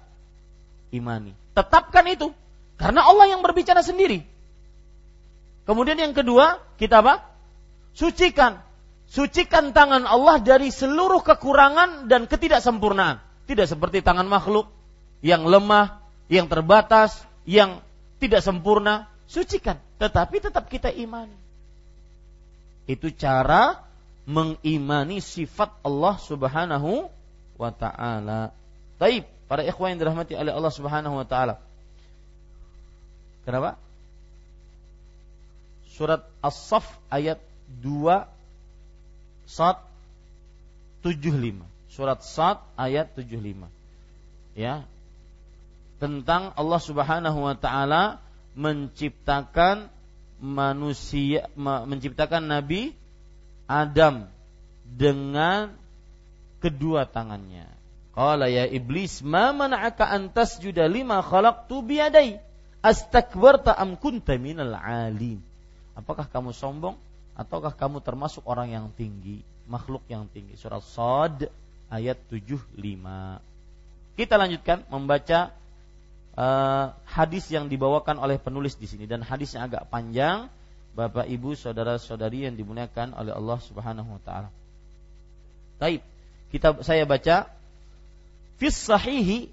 Imani. 0.95 1.35
Tetapkan 1.59 2.07
itu. 2.07 2.31
Karena 2.79 3.03
Allah 3.03 3.35
yang 3.35 3.43
berbicara 3.43 3.83
sendiri. 3.83 4.23
Kemudian 5.67 5.99
yang 5.99 6.15
kedua, 6.15 6.63
kita 6.79 7.03
apa? 7.03 7.27
Sucikan. 7.95 8.63
Sucikan 9.11 9.75
tangan 9.75 10.07
Allah 10.07 10.43
dari 10.43 10.71
seluruh 10.71 11.23
kekurangan 11.23 12.07
dan 12.11 12.27
ketidaksempurnaan. 12.31 13.23
Tidak 13.45 13.67
seperti 13.69 14.01
tangan 14.01 14.27
makhluk 14.27 14.71
yang 15.21 15.45
lemah, 15.45 16.01
yang 16.27 16.49
terbatas, 16.49 17.15
yang 17.45 17.81
tidak 18.19 18.41
sempurna. 18.41 19.09
Sucikan, 19.25 19.81
tetapi 19.97 20.37
tetap 20.43 20.69
kita 20.69 20.93
imani. 20.93 21.37
Itu 22.85 23.09
cara 23.17 23.81
mengimani 24.29 25.21
sifat 25.21 25.81
Allah 25.81 26.17
Subhanahu 26.21 27.09
wa 27.57 27.71
taala. 27.73 28.53
Taib, 29.01 29.25
para 29.47 29.63
ikhwan 29.67 29.95
yang 29.95 30.01
dirahmati 30.01 30.35
oleh 30.35 30.53
Allah 30.53 30.73
Subhanahu 30.73 31.21
wa 31.21 31.27
taala. 31.29 31.61
Kenapa? 33.45 33.77
Surat 35.95 36.27
As-Saff 36.43 36.89
ayat 37.13 37.39
2 37.85 38.25
Sat 39.45 39.79
75 41.05 41.75
surat 41.95 42.19
Sad 42.27 42.59
ayat 42.75 43.15
75. 43.15 43.71
Ya. 44.59 44.83
Tentang 46.03 46.51
Allah 46.59 46.81
Subhanahu 46.83 47.39
wa 47.39 47.55
taala 47.55 48.19
menciptakan 48.59 49.87
manusia 50.43 51.47
menciptakan 51.57 52.51
Nabi 52.51 52.99
Adam 53.71 54.27
dengan 54.83 55.71
kedua 56.59 57.07
tangannya. 57.07 57.71
Qala 58.15 58.47
ya 58.47 58.71
iblis 58.71 59.27
ma 59.27 59.51
mana'aka 59.51 60.07
an 60.07 60.31
tasjuda 60.31 60.87
lima 60.87 61.19
khalaqtu 61.19 61.83
biyadai 61.83 62.39
astakbarta 62.79 63.75
am 63.75 63.99
kunta 63.99 64.39
minal 64.39 64.79
alim. 64.79 65.43
Apakah 65.99 66.31
kamu 66.31 66.55
sombong 66.55 66.95
ataukah 67.35 67.75
kamu 67.75 67.99
termasuk 68.05 68.47
orang 68.47 68.71
yang 68.71 68.87
tinggi, 68.95 69.43
makhluk 69.67 70.07
yang 70.07 70.31
tinggi? 70.31 70.55
Surah 70.55 70.79
Sad 70.79 71.51
ayat 71.91 72.19
75. 72.31 72.79
Kita 74.15 74.35
lanjutkan 74.39 74.87
membaca 74.87 75.51
uh, 76.39 76.95
hadis 77.09 77.51
yang 77.51 77.67
dibawakan 77.67 78.23
oleh 78.23 78.39
penulis 78.39 78.79
di 78.79 78.87
sini 78.87 79.11
dan 79.11 79.27
hadisnya 79.27 79.67
agak 79.67 79.91
panjang. 79.91 80.47
Bapak, 80.95 81.27
Ibu, 81.27 81.59
saudara-saudari 81.59 82.47
yang 82.47 82.55
dimuliakan 82.55 83.19
oleh 83.19 83.35
Allah 83.35 83.59
Subhanahu 83.59 84.15
wa 84.15 84.23
taala. 84.23 84.51
Taib. 85.83 86.07
Kita 86.55 86.79
saya 86.87 87.03
baca 87.03 87.51
fis 88.59 88.77
sahihi 88.89 89.49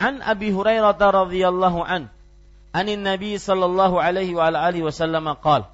an 0.00 0.22
Abi 0.22 0.50
Hurairah 0.50 0.98
radhiyallahu 0.98 1.82
an 1.86 2.08
عن 2.74 2.88
النبي 2.88 3.38
صلى 3.38 3.64
الله 3.64 4.02
عليه 4.02 4.34
وعلى 4.34 4.68
آله 4.68 4.82
وسلم 4.82 5.32
قال 5.32 5.64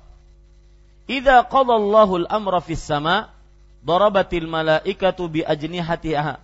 إذا 1.11 1.41
قضى 1.41 1.73
الله 1.73 2.17
الأمر 2.17 2.61
في 2.61 2.73
السماء 2.73 3.29
ضربت 3.87 4.35
الملائكة 4.35 5.29
بأجنحتها 5.29 6.39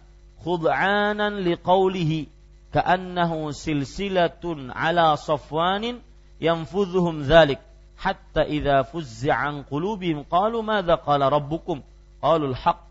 خضعانا 0.44 1.30
لقوله 1.30 2.26
كأنه 2.74 3.50
سلسلة 3.50 4.72
على 4.72 5.16
صفوان 5.16 6.00
ينفذهم 6.40 7.22
ذلك 7.22 7.60
حتى 7.98 8.42
إذا 8.42 8.82
فز 8.82 9.28
عن 9.28 9.62
قلوبهم 9.62 10.22
قالوا 10.22 10.62
ماذا 10.62 10.94
قال 10.94 11.20
ربكم؟ 11.20 11.80
قالوا 12.22 12.48
الحق 12.48 12.86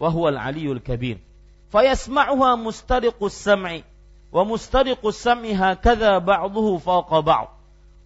وهو 0.00 0.28
العلي 0.28 0.72
الكبير. 0.72 1.18
فيسمعها 1.72 2.56
مسترق 2.56 3.24
السمع 3.24 3.80
ومسترق 4.32 5.06
السمع 5.06 5.48
هكذا 5.48 6.18
بعضه 6.18 6.78
فوق 6.78 7.20
بعض. 7.20 7.48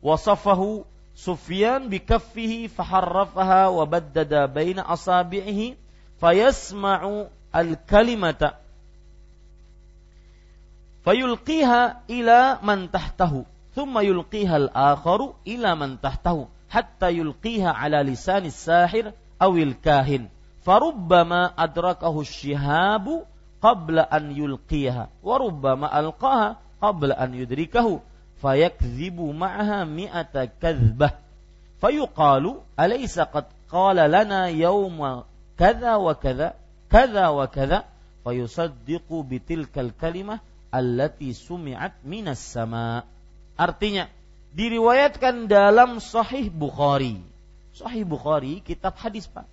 وصفه 0.03 0.85
سفيان 1.15 1.89
بكفه 1.89 2.67
فحرفها 2.67 3.69
وبدد 3.69 4.35
بين 4.35 4.79
أصابعه 4.79 5.75
فيسمع 6.21 7.25
الكلمة 7.57 8.53
فيلقيها 11.05 12.01
إلى 12.11 12.59
من 12.63 12.91
تحته 12.91 13.45
ثم 13.75 13.99
يلقيها 13.99 14.57
الآخر 14.57 15.35
إلى 15.47 15.75
من 15.75 16.01
تحته 16.01 16.49
حتى 16.71 17.11
يلقيها 17.11 17.71
على 17.71 17.97
لسان 17.97 18.45
الساحر 18.45 19.13
أو 19.43 19.57
الكاهن. 19.57 20.29
فربما 20.63 21.45
أدركه 21.59 22.21
الشهاب 22.21 23.27
qabla 23.61 24.09
an 24.11 24.33
yulqiha 24.33 25.09
wa 25.23 25.35
rubbama 25.39 25.87
alqaha 25.87 26.59
qabla 26.81 27.15
an 27.15 27.37
yudrikahu. 27.37 28.01
Fayakzibu 28.41 29.37
ma'aha 29.37 29.85
mi'ata 29.85 30.49
kadzbah. 30.49 31.21
Fayuqalu 31.81 32.57
alaysa 32.77 33.29
qad 33.29 33.53
qala 33.69 34.09
lana 34.09 34.49
yawma 34.49 35.29
kadza 35.61 36.01
wa 36.01 36.17
kadza 36.17 36.57
kadza 36.89 37.31
wa 37.37 37.45
kadza 37.47 37.85
fayusaddiqu 38.25 39.21
bitilkal 39.29 39.93
kalimah 39.93 40.41
allati 40.73 41.37
sumi'at 41.37 42.01
minas 42.05 42.41
sama. 42.41 43.05
Artinya 43.61 44.09
diriwayatkan 44.57 45.53
dalam 45.53 46.01
sahih 46.01 46.49
Bukhari. 46.49 47.21
Sahih 47.77 48.09
Bukhari 48.09 48.65
kitab 48.65 48.97
hadis 48.97 49.29
Pak. 49.29 49.45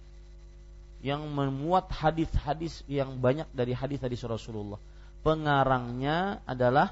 Yang 1.07 1.23
memuat 1.31 1.87
hadis-hadis 1.87 2.83
yang 2.91 3.15
banyak 3.23 3.47
dari 3.55 3.71
hadis-hadis 3.71 4.27
Rasulullah. 4.27 4.75
Pengarangnya 5.23 6.43
adalah 6.43 6.91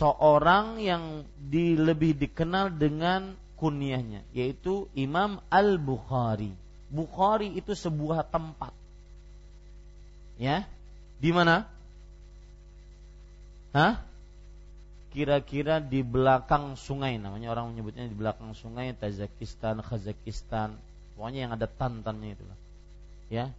seorang 0.00 0.80
yang 0.80 1.28
di, 1.36 1.76
lebih 1.76 2.16
dikenal 2.16 2.72
dengan 2.74 3.36
kunyahnya 3.54 4.26
yaitu 4.34 4.90
Imam 4.98 5.38
Al-Bukhari. 5.52 6.50
Bukhari 6.90 7.54
itu 7.54 7.72
sebuah 7.72 8.26
tempat. 8.26 8.72
Ya, 10.34 10.66
di 11.22 11.30
mana? 11.30 11.66
Hah? 13.74 14.02
Kira-kira 15.14 15.78
di 15.78 16.02
belakang 16.02 16.74
sungai 16.74 17.18
namanya 17.22 17.54
orang 17.54 17.70
menyebutnya 17.70 18.10
di 18.10 18.18
belakang 18.18 18.50
sungai 18.58 18.90
Tajikistan, 18.98 19.78
Kazakhstan, 19.78 20.74
pokoknya 21.14 21.48
yang 21.48 21.52
ada 21.54 21.66
tantannya 21.66 22.36
itu 22.36 22.44
Ya. 23.32 23.50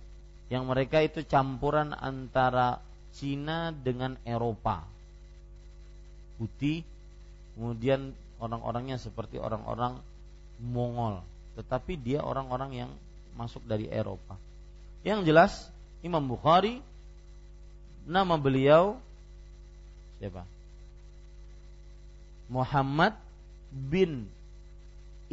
Yang 0.47 0.63
mereka 0.69 1.01
itu 1.01 1.25
campuran 1.25 1.91
antara 1.97 2.77
Cina 3.17 3.73
dengan 3.73 4.13
Eropa. 4.21 4.85
Putih, 6.37 6.85
kemudian 7.57 8.13
orang-orangnya 8.37 9.01
seperti 9.01 9.41
orang-orang 9.41 9.97
Mongol, 10.61 11.25
tetapi 11.57 11.97
dia 11.99 12.21
orang-orang 12.21 12.85
yang 12.85 12.91
masuk 13.35 13.65
dari 13.65 13.89
Eropa. 13.89 14.37
Yang 15.01 15.19
jelas 15.27 15.51
Imam 16.05 16.23
Bukhari 16.23 16.79
Nama 18.05 18.37
beliau 18.37 19.01
siapa? 20.21 20.45
Muhammad 22.45 23.17
bin 23.73 24.29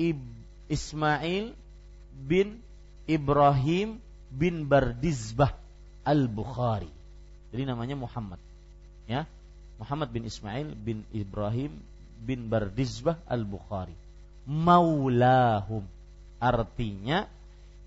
Ib 0.01 0.17
Ismail 0.73 1.53
bin 2.23 2.63
Ibrahim 3.11 3.99
bin 4.31 4.71
Bardizbah 4.71 5.53
Al-Bukhari. 6.03 6.91
Jadi 7.53 7.63
namanya 7.69 7.99
Muhammad. 7.99 8.41
Ya. 9.11 9.29
Muhammad 9.77 10.15
bin 10.15 10.25
Ismail 10.25 10.73
bin 10.79 11.03
Ibrahim 11.11 11.75
bin 12.23 12.47
Bardizbah 12.49 13.19
Al-Bukhari. 13.27 13.95
Maulahum. 14.47 15.85
Artinya 16.43 17.27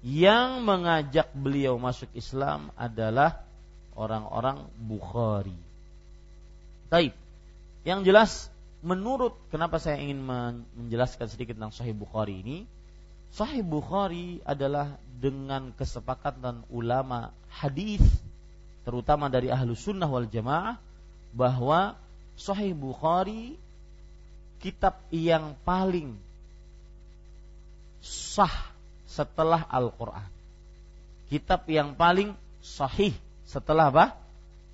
yang 0.06 0.62
mengajak 0.62 1.34
beliau 1.34 1.82
masuk 1.82 2.08
Islam 2.14 2.70
adalah 2.78 3.42
orang-orang 3.98 4.64
Bukhari. 4.78 5.58
Taib. 6.94 7.16
Yang 7.82 8.00
jelas 8.06 8.32
menurut 8.86 9.34
kenapa 9.50 9.82
saya 9.82 9.98
ingin 9.98 10.22
menjelaskan 10.78 11.26
sedikit 11.26 11.58
tentang 11.58 11.74
Sahih 11.74 11.98
Bukhari 11.98 12.46
ini, 12.46 12.70
Sahih 13.34 13.64
Bukhari 13.66 14.44
adalah 14.46 14.98
dengan 15.18 15.72
kesepakatan 15.74 16.68
ulama 16.70 17.32
hadis 17.50 18.04
terutama 18.86 19.32
dari 19.32 19.50
ahlu 19.50 19.74
sunnah 19.74 20.06
wal 20.06 20.28
jamaah 20.28 20.78
bahwa 21.34 21.98
Sahih 22.36 22.76
Bukhari 22.76 23.56
kitab 24.60 24.98
yang 25.14 25.56
paling 25.64 26.16
sah 28.06 28.76
setelah 29.10 29.64
Al-Quran. 29.72 30.28
Kitab 31.32 31.66
yang 31.72 31.98
paling 31.98 32.38
sahih 32.62 33.16
setelah 33.46 33.90
apa? 33.90 34.06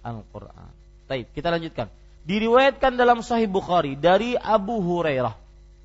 Al-Quran. 0.02 0.72
Baik, 1.06 1.32
kita 1.36 1.54
lanjutkan. 1.54 1.88
Diriwayatkan 2.26 2.96
dalam 2.98 3.22
Sahih 3.26 3.50
Bukhari 3.50 3.98
dari 3.98 4.34
Abu 4.38 4.82
Hurairah. 4.82 5.36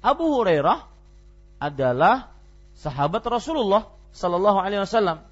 Abu 0.05 0.25
Hurairah 0.37 0.85
adalah 1.61 2.31
sahabat 2.77 3.24
Rasulullah 3.27 3.89
Sallallahu 4.12 4.59
Alaihi 4.61 4.85
Wasallam 4.85 5.24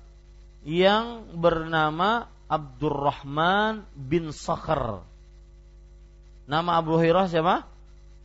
yang 0.64 1.28
bernama 1.36 2.28
Abdurrahman 2.48 3.84
bin 3.96 4.32
Sakhar. 4.32 5.04
Nama 6.44 6.70
Abu 6.76 7.00
Hurairah 7.00 7.28
siapa? 7.28 7.64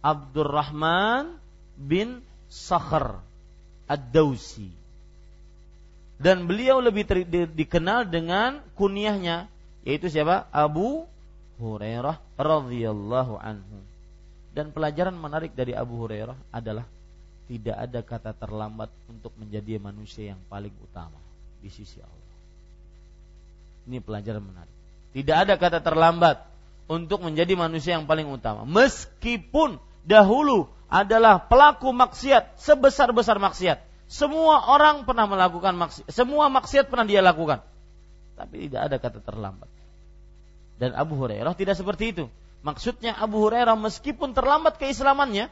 Abdurrahman 0.03 1.39
bin 1.79 2.23
Sakhar 2.51 3.23
Ad-Dausi 3.87 4.79
dan 6.19 6.51
beliau 6.51 6.83
lebih 6.83 7.07
ter, 7.07 7.23
di, 7.23 7.47
dikenal 7.47 8.11
dengan 8.11 8.59
kunyahnya 8.75 9.47
yaitu 9.87 10.11
siapa? 10.11 10.51
Abu 10.51 11.07
Hurairah 11.63 12.19
radhiyallahu 12.35 13.39
anhu. 13.39 13.79
Dan 14.51 14.75
pelajaran 14.75 15.15
menarik 15.15 15.55
dari 15.55 15.71
Abu 15.71 15.95
Hurairah 16.03 16.35
adalah 16.51 16.83
tidak 17.49 17.75
ada 17.81 17.99
kata 18.05 18.31
terlambat 18.37 18.93
untuk 19.09 19.33
menjadi 19.41 19.81
manusia 19.81 20.37
yang 20.37 20.41
paling 20.53 20.69
utama 20.85 21.17
di 21.65 21.73
sisi 21.73 21.97
Allah. 21.97 22.29
Ini 23.89 23.97
pelajaran 24.05 24.45
menarik. 24.45 24.75
Tidak 25.17 25.33
ada 25.33 25.57
kata 25.57 25.81
terlambat 25.81 26.45
untuk 26.85 27.25
menjadi 27.25 27.57
manusia 27.57 27.97
yang 27.97 28.05
paling 28.05 28.29
utama. 28.29 28.69
Meskipun 28.69 29.81
dahulu 30.05 30.69
adalah 30.93 31.41
pelaku 31.41 31.89
maksiat 31.89 32.61
sebesar-besar 32.61 33.41
maksiat. 33.41 33.81
Semua 34.05 34.69
orang 34.69 35.09
pernah 35.09 35.25
melakukan 35.25 35.73
maksiat, 35.73 36.05
semua 36.13 36.53
maksiat 36.53 36.85
pernah 36.85 37.09
dia 37.09 37.25
lakukan. 37.25 37.65
Tapi 38.37 38.69
tidak 38.69 38.81
ada 38.93 38.97
kata 39.01 39.19
terlambat. 39.25 39.69
Dan 40.77 40.93
Abu 40.93 41.17
Hurairah 41.17 41.57
tidak 41.57 41.73
seperti 41.81 42.13
itu. 42.13 42.25
Maksudnya 42.61 43.17
Abu 43.17 43.41
Hurairah 43.41 43.73
meskipun 43.73 44.37
terlambat 44.37 44.77
keislamannya, 44.77 45.49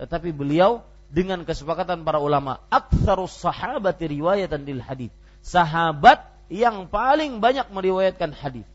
tetapi 0.00 0.32
beliau 0.32 0.80
dengan 1.10 1.46
kesepakatan 1.46 2.02
para 2.02 2.18
ulama, 2.18 2.62
aktsarus 2.68 3.34
sahabati 3.38 4.10
riwayatan 4.10 4.66
lil 4.66 4.82
hadis. 4.82 5.12
Sahabat 5.46 6.26
yang 6.50 6.90
paling 6.90 7.38
banyak 7.38 7.70
meriwayatkan 7.70 8.34
hadis. 8.34 8.66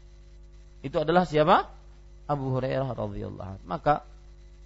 Itu 0.82 1.04
adalah 1.04 1.28
siapa? 1.28 1.68
Abu 2.32 2.56
Hurairah 2.56 2.96
radhiyallahu 2.96 3.68
Maka 3.68 4.08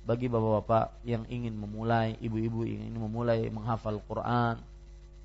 bagi 0.06 0.30
bapak-bapak 0.30 1.02
yang 1.02 1.26
ingin 1.26 1.58
memulai, 1.58 2.14
ibu-ibu 2.22 2.62
yang 2.62 2.94
ingin 2.94 3.02
memulai 3.02 3.50
menghafal 3.50 3.98
Quran, 4.06 4.62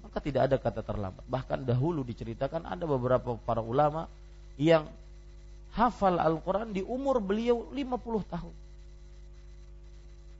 maka 0.01 0.19
tidak 0.25 0.49
ada 0.49 0.57
kata 0.57 0.81
terlambat. 0.81 1.25
Bahkan 1.29 1.69
dahulu 1.69 2.01
diceritakan 2.01 2.65
ada 2.65 2.89
beberapa 2.89 3.37
para 3.45 3.61
ulama 3.61 4.09
yang 4.57 4.89
hafal 5.77 6.17
Al-Quran 6.17 6.73
di 6.73 6.81
umur 6.81 7.21
beliau 7.21 7.69
50 7.71 8.33
tahun. 8.33 8.55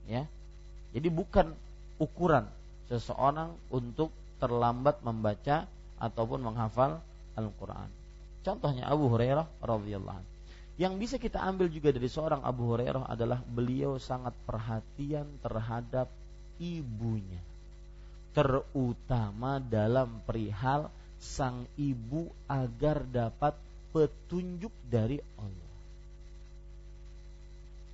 Ya. 0.09 0.23
Jadi 0.91 1.07
bukan 1.07 1.53
ukuran 2.01 2.49
seseorang 2.89 3.53
untuk 3.69 4.09
terlambat 4.41 5.05
membaca 5.05 5.69
ataupun 6.01 6.41
menghafal 6.41 6.97
Al-Qur'an. 7.37 7.87
Contohnya 8.41 8.89
Abu 8.89 9.05
Hurairah 9.13 9.45
radhiyallahu. 9.61 10.25
Yang 10.81 10.93
bisa 10.97 11.15
kita 11.21 11.37
ambil 11.45 11.69
juga 11.69 11.93
dari 11.93 12.09
seorang 12.09 12.41
Abu 12.41 12.73
Hurairah 12.73 13.05
adalah 13.05 13.37
beliau 13.45 14.01
sangat 14.01 14.33
perhatian 14.49 15.29
terhadap 15.45 16.09
ibunya. 16.57 17.37
Terutama 18.33 19.61
dalam 19.61 20.25
perihal 20.25 20.89
sang 21.21 21.69
ibu 21.77 22.33
agar 22.49 23.05
dapat 23.05 23.53
petunjuk 23.93 24.73
dari 24.89 25.21
Allah. 25.37 25.69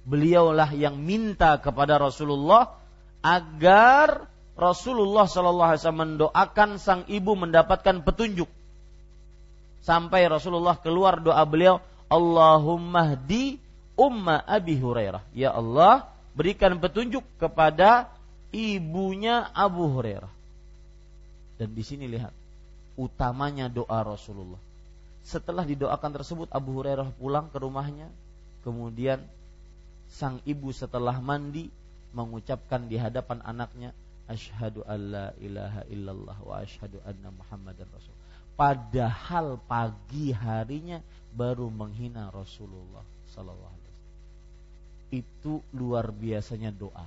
Beliaulah 0.08 0.72
yang 0.72 0.96
minta 0.96 1.60
kepada 1.60 2.00
Rasulullah 2.00 2.87
agar 3.22 4.30
Rasulullah 4.58 5.30
Shallallahu 5.30 5.70
Alaihi 5.70 5.82
Wasallam 5.86 6.04
mendoakan 6.18 6.70
sang 6.82 7.02
ibu 7.06 7.38
mendapatkan 7.38 8.02
petunjuk. 8.02 8.50
Sampai 9.86 10.26
Rasulullah 10.26 10.76
keluar 10.82 11.22
doa 11.22 11.46
beliau, 11.46 11.80
Allahumma 12.10 13.14
di 13.16 13.62
umma 13.94 14.42
Abi 14.44 14.76
Hurairah. 14.76 15.24
Ya 15.32 15.54
Allah, 15.54 16.10
berikan 16.34 16.76
petunjuk 16.82 17.22
kepada 17.38 18.10
ibunya 18.50 19.48
Abu 19.54 19.86
Hurairah. 19.94 20.30
Dan 21.62 21.74
di 21.74 21.86
sini 21.86 22.10
lihat 22.10 22.34
utamanya 22.98 23.70
doa 23.70 24.02
Rasulullah. 24.02 24.60
Setelah 25.22 25.68
didoakan 25.68 26.12
tersebut 26.18 26.48
Abu 26.50 26.82
Hurairah 26.82 27.14
pulang 27.22 27.50
ke 27.54 27.62
rumahnya, 27.62 28.10
kemudian 28.66 29.22
sang 30.10 30.42
ibu 30.48 30.74
setelah 30.74 31.20
mandi 31.20 31.70
mengucapkan 32.16 32.88
di 32.88 32.96
hadapan 32.96 33.44
anaknya 33.44 33.92
asyhadu 34.28 34.84
alla 34.84 35.32
ilaha 35.40 35.82
illallah 35.88 36.38
wa 36.44 36.56
asyhadu 36.60 37.00
anna 37.08 37.32
muhammadan 37.32 37.88
rasul. 37.92 38.14
Padahal 38.58 39.62
pagi 39.70 40.34
harinya 40.34 40.98
baru 41.30 41.70
menghina 41.70 42.34
Rasulullah 42.34 43.06
sallallahu 43.30 43.70
alaihi 43.70 43.92
wasallam. 43.94 44.18
Itu 45.14 45.54
luar 45.78 46.10
biasanya 46.10 46.74
doa. 46.74 47.06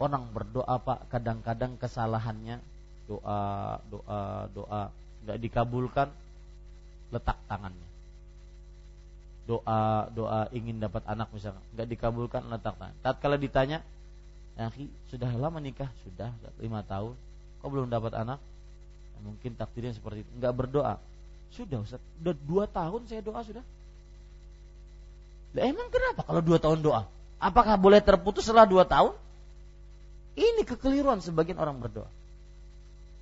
Orang 0.00 0.32
berdoa 0.34 0.74
Pak, 0.80 1.12
kadang-kadang 1.12 1.78
kesalahannya 1.78 2.58
doa, 3.06 3.78
doa, 3.86 4.48
doa 4.50 4.82
nggak 5.22 5.38
dikabulkan, 5.38 6.08
letak 7.14 7.38
tangannya. 7.46 7.89
Doa, 9.48 10.06
doa 10.14 10.46
ingin 10.54 10.78
dapat 10.78 11.02
anak 11.08 11.32
misalnya, 11.34 11.58
nggak 11.74 11.88
dikabulkan, 11.90 12.44
letak 12.46 12.76
tangan. 12.78 12.94
Tatkala 13.02 13.34
ditanya, 13.40 13.82
ya, 14.54 14.70
sudah 15.10 15.30
lama 15.34 15.58
nikah, 15.58 15.90
sudah 16.06 16.30
lima 16.62 16.86
tahun, 16.86 17.18
kok 17.58 17.68
belum 17.68 17.90
dapat 17.90 18.14
anak? 18.14 18.38
Ya, 19.16 19.18
mungkin 19.26 19.58
takdirnya 19.58 19.96
seperti 19.96 20.22
itu, 20.22 20.30
nggak 20.38 20.54
berdoa, 20.54 21.02
sudah 21.50 21.82
Ustaz, 21.82 21.98
udah 22.22 22.34
dua 22.46 22.64
tahun 22.70 23.10
saya 23.10 23.26
doa 23.26 23.42
sudah. 23.42 23.64
Lah 25.50 25.64
emang 25.66 25.90
kenapa 25.90 26.22
kalau 26.22 26.38
dua 26.44 26.62
tahun 26.62 26.78
doa? 26.78 27.10
Apakah 27.42 27.74
boleh 27.74 27.98
terputus 27.98 28.46
setelah 28.46 28.70
dua 28.70 28.86
tahun? 28.86 29.16
Ini 30.38 30.62
kekeliruan 30.62 31.18
sebagian 31.18 31.58
orang 31.58 31.82
berdoa. 31.82 32.06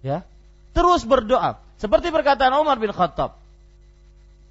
Ya, 0.04 0.28
terus 0.76 1.08
berdoa. 1.08 1.56
Seperti 1.80 2.12
perkataan 2.12 2.52
Umar 2.58 2.76
bin 2.76 2.92
Khattab. 2.92 3.40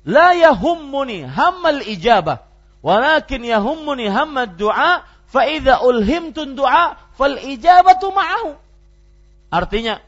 Yahummuni 0.08 1.28
hammal 1.28 1.84
ijabah. 1.84 2.48
Walakin 2.80 3.44
yahummuni 3.44 4.08
hammad 4.08 4.56
du'a. 4.56 5.04
Fa'idha 5.28 5.84
ulhimtun 5.84 6.56
du'a. 6.56 6.96
Fal 7.20 7.36
ijabatu 7.36 8.16
ma'ahu. 8.16 8.56
Artinya, 9.52 10.00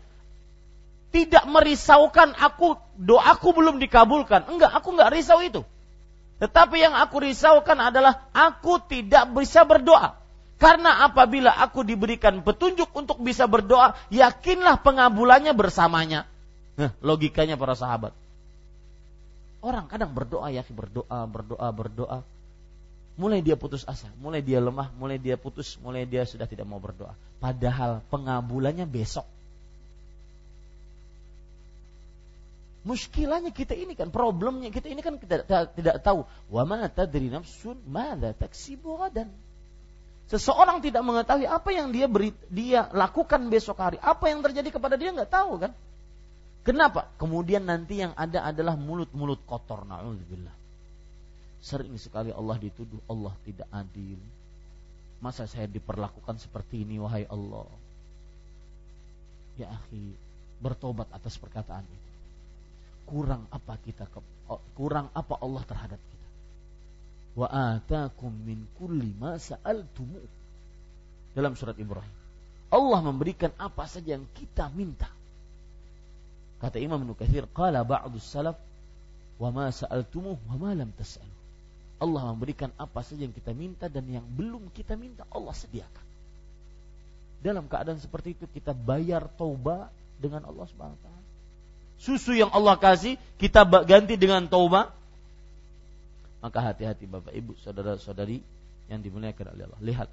tidak 1.12 1.43
merisaukan 1.50 2.32
aku 2.38 2.80
doaku 2.95 3.50
belum 3.52 3.84
dikabulkan. 3.84 4.47
Enggak, 4.47 4.72
aku 4.72 4.95
enggak 4.95 5.12
risau 5.12 5.43
itu. 5.43 5.62
Tetapi 6.39 6.80
yang 6.80 6.95
aku 6.95 7.20
risaukan 7.20 7.76
adalah 7.76 8.32
aku 8.32 8.80
tidak 8.88 9.28
bisa 9.36 9.68
berdoa. 9.68 10.16
Karena 10.60 11.08
apabila 11.08 11.52
aku 11.56 11.88
diberikan 11.88 12.43
petunjuk 12.43 12.91
untuk 12.91 13.20
bisa 13.24 13.47
berdoa, 13.47 13.95
yakinlah 14.12 14.80
pengabulannya 14.80 15.52
bersamanya. 15.56 16.28
Logikanya 17.04 17.60
para 17.60 17.76
sahabat. 17.76 18.16
Orang 19.60 19.91
kadang 19.91 20.16
berdoa 20.16 20.47
ya, 20.51 20.64
berdoa, 20.64 21.28
berdoa, 21.28 21.68
berdoa. 21.76 22.20
Mulai 23.20 23.43
dia 23.43 23.60
putus 23.60 23.84
asa, 23.84 24.07
mulai 24.24 24.39
dia 24.39 24.64
lemah, 24.64 24.95
mulai 24.95 25.20
dia 25.20 25.36
putus, 25.36 25.76
mulai 25.84 26.07
dia 26.07 26.24
sudah 26.24 26.47
tidak 26.47 26.64
mau 26.64 26.80
berdoa. 26.80 27.12
Padahal 27.43 27.99
pengabulannya 28.07 28.88
besok. 28.88 29.28
Muskilahnya 32.88 33.51
kita 33.51 33.76
ini 33.76 33.91
kan 33.91 34.07
problemnya 34.07 34.72
kita 34.72 34.88
ini 34.88 35.03
kan 35.03 35.20
kita 35.20 35.43
tidak, 35.76 35.99
tahu 35.99 36.24
wa 36.47 36.64
ma 36.64 36.88
tadri 36.88 37.28
nafsun 37.28 37.76
madza 37.84 38.32
taksibu 38.32 38.95
dan 39.12 39.28
Seseorang 40.30 40.78
tidak 40.78 41.01
mengetahui 41.01 41.49
apa 41.49 41.74
yang 41.74 41.89
dia 41.89 42.05
beri, 42.05 42.30
dia 42.53 42.86
lakukan 42.93 43.49
besok 43.49 43.82
hari, 43.82 43.97
apa 43.97 44.30
yang 44.30 44.45
terjadi 44.45 44.70
kepada 44.70 44.93
dia 44.93 45.10
nggak 45.10 45.34
tahu 45.34 45.57
kan? 45.57 45.74
Kenapa? 46.64 47.10
Kemudian 47.16 47.66
nanti 47.66 48.03
yang 48.03 48.14
ada 48.14 48.45
adalah 48.45 48.76
mulut-mulut 48.76 49.41
kotor. 49.47 49.88
Nauzubillah. 49.88 50.55
Sering 51.60 51.95
sekali 51.99 52.32
Allah 52.32 52.55
dituduh 52.60 52.99
Allah 53.10 53.34
tidak 53.43 53.68
adil. 53.72 54.20
Masa 55.20 55.43
saya 55.47 55.68
diperlakukan 55.68 56.39
seperti 56.39 56.88
ini 56.88 56.95
wahai 56.99 57.28
Allah? 57.28 57.68
Ya 59.60 59.68
akhi, 59.68 60.16
bertobat 60.64 61.12
atas 61.12 61.36
perkataan 61.36 61.84
itu 61.84 62.10
kurang 63.10 63.49
apa 63.49 63.74
kita 63.82 64.05
kurang 64.78 65.10
apa 65.18 65.34
Allah 65.41 65.66
terhadap 65.66 65.97
kita 65.97 66.28
wa 67.41 67.47
atakum 67.49 68.30
min 68.45 68.70
kulli 68.78 69.10
ma 69.18 69.34
sa'altumu 69.34 70.22
dalam 71.34 71.57
surat 71.57 71.74
Ibrahim 71.82 72.16
Allah 72.70 72.99
memberikan 73.01 73.49
apa 73.57 73.89
saja 73.89 74.14
yang 74.14 74.30
kita 74.38 74.70
minta 74.78 75.10
kata 76.60 76.78
Imam 76.78 77.01
Nukathir 77.03 77.47
qala 77.55 77.82
ba'du 77.88 78.20
salaf 78.20 78.60
wa 79.39 79.49
ma 79.49 79.68
sa'altumu 79.72 80.36
wa 80.36 80.55
ma 80.60 80.72
lam 80.76 80.91
tas'alu. 80.93 81.36
Allah 82.00 82.32
memberikan 82.32 82.71
apa 82.79 83.04
saja 83.04 83.28
yang 83.28 83.36
kita 83.36 83.51
minta 83.51 83.92
dan 83.92 84.08
yang 84.08 84.24
belum 84.24 84.71
kita 84.71 84.96
minta 84.96 85.28
Allah 85.32 85.55
sediakan. 85.55 86.05
Dalam 87.39 87.67
keadaan 87.71 88.00
seperti 88.00 88.36
itu 88.36 88.46
kita 88.51 88.75
bayar 88.75 89.28
taubat 89.39 89.92
dengan 90.20 90.43
Allah 90.43 90.67
Subhanahu 90.67 91.00
wa 91.00 91.20
susu 92.00 92.32
yang 92.32 92.51
Allah 92.55 92.79
kasih 92.79 93.20
kita 93.36 93.67
ganti 93.83 94.16
dengan 94.16 94.47
taubat 94.47 94.92
maka 96.39 96.71
hati-hati 96.71 97.04
Bapak 97.04 97.36
Ibu 97.36 97.59
saudara-saudari 97.59 98.39
yang 98.88 99.04
dimuliakan 99.04 99.59
oleh 99.59 99.63
Allah. 99.67 99.82
Lihat 99.83 100.09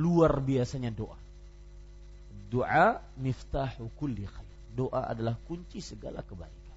luar 0.00 0.40
biasanya 0.40 0.88
doa. 0.88 1.20
Doa 2.48 2.96
miftahu 3.20 3.92
kulli 4.00 4.24
khair 4.24 4.53
doa 4.74 5.06
adalah 5.08 5.38
kunci 5.46 5.78
segala 5.78 6.20
kebaikan 6.26 6.76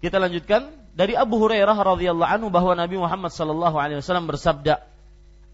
kita 0.00 0.16
lanjutkan 0.16 0.72
dari 0.96 1.12
Abu 1.12 1.36
Hurairah 1.36 1.76
radhiyallahu 1.76 2.30
anhu 2.30 2.48
bahwa 2.48 2.72
Nabi 2.72 2.96
Muhammad 2.96 3.30
sallallahu 3.30 3.76
alaihi 3.76 4.00
wasallam 4.00 4.26
bersabda 4.26 4.80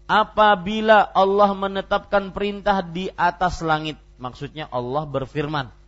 apabila 0.07 1.03
Allah 1.11 1.51
menetapkan 1.51 2.31
perintah 2.31 2.79
di 2.79 3.11
atas 3.13 3.59
langit 3.59 3.99
maksudnya 4.17 4.71
Allah 4.71 5.03
berfirman 5.03 5.83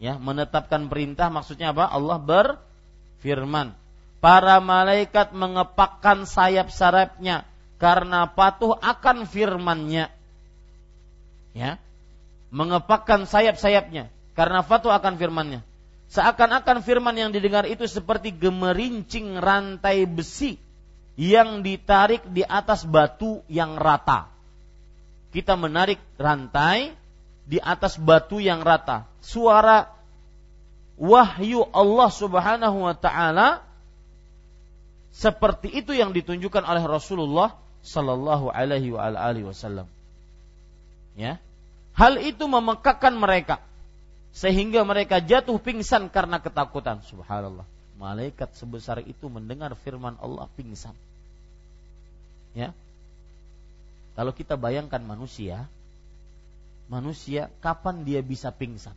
Ya, 0.00 0.16
menetapkan 0.16 0.88
perintah 0.88 1.28
maksudnya 1.28 1.76
apa? 1.76 1.84
Allah 1.84 2.16
berfirman. 2.16 3.76
Para 4.24 4.56
malaikat 4.56 5.36
mengepakkan 5.36 6.24
sayap-sayapnya 6.24 7.44
karena 7.76 8.24
patuh 8.32 8.72
akan 8.80 9.28
firmannya. 9.28 10.08
Ya. 11.52 11.76
Mengepakkan 12.50 13.30
sayap-sayapnya 13.30 14.10
karena 14.34 14.66
patuh 14.66 14.90
akan 14.90 15.18
firmannya. 15.18 15.62
Seakan-akan 16.10 16.82
firman 16.82 17.14
yang 17.14 17.30
didengar 17.30 17.70
itu 17.70 17.86
seperti 17.86 18.34
gemerincing 18.34 19.38
rantai 19.38 20.10
besi 20.10 20.58
yang 21.14 21.62
ditarik 21.62 22.26
di 22.26 22.42
atas 22.42 22.82
batu 22.82 23.46
yang 23.46 23.78
rata. 23.78 24.26
Kita 25.30 25.54
menarik 25.54 26.02
rantai 26.18 26.90
di 27.46 27.62
atas 27.62 27.94
batu 27.94 28.42
yang 28.42 28.62
rata 28.66 29.06
suara 29.22 29.90
wahyu 30.98 31.66
Allah 31.70 32.10
Subhanahu 32.10 32.86
wa 32.86 32.94
taala 32.94 33.62
seperti 35.10 35.82
itu 35.82 35.90
yang 35.90 36.14
ditunjukkan 36.14 36.62
oleh 36.62 36.84
Rasulullah 36.86 37.58
sallallahu 37.82 38.48
alaihi 38.52 38.94
wa 38.94 39.10
alihi 39.10 39.46
wasallam. 39.48 39.90
Ya. 41.18 41.42
Hal 42.00 42.16
itu 42.24 42.48
memekakkan 42.48 43.12
mereka 43.12 43.60
sehingga 44.32 44.80
mereka 44.88 45.20
jatuh 45.20 45.60
pingsan 45.60 46.08
karena 46.08 46.40
ketakutan. 46.40 47.04
Subhanallah. 47.04 47.68
Malaikat 48.00 48.56
sebesar 48.56 49.04
itu 49.04 49.28
mendengar 49.28 49.76
firman 49.76 50.16
Allah 50.16 50.48
pingsan. 50.56 50.96
Ya. 52.56 52.72
Kalau 54.16 54.32
kita 54.32 54.56
bayangkan 54.56 55.04
manusia 55.04 55.68
manusia 56.88 57.52
kapan 57.60 58.00
dia 58.02 58.24
bisa 58.24 58.48
pingsan? 58.48 58.96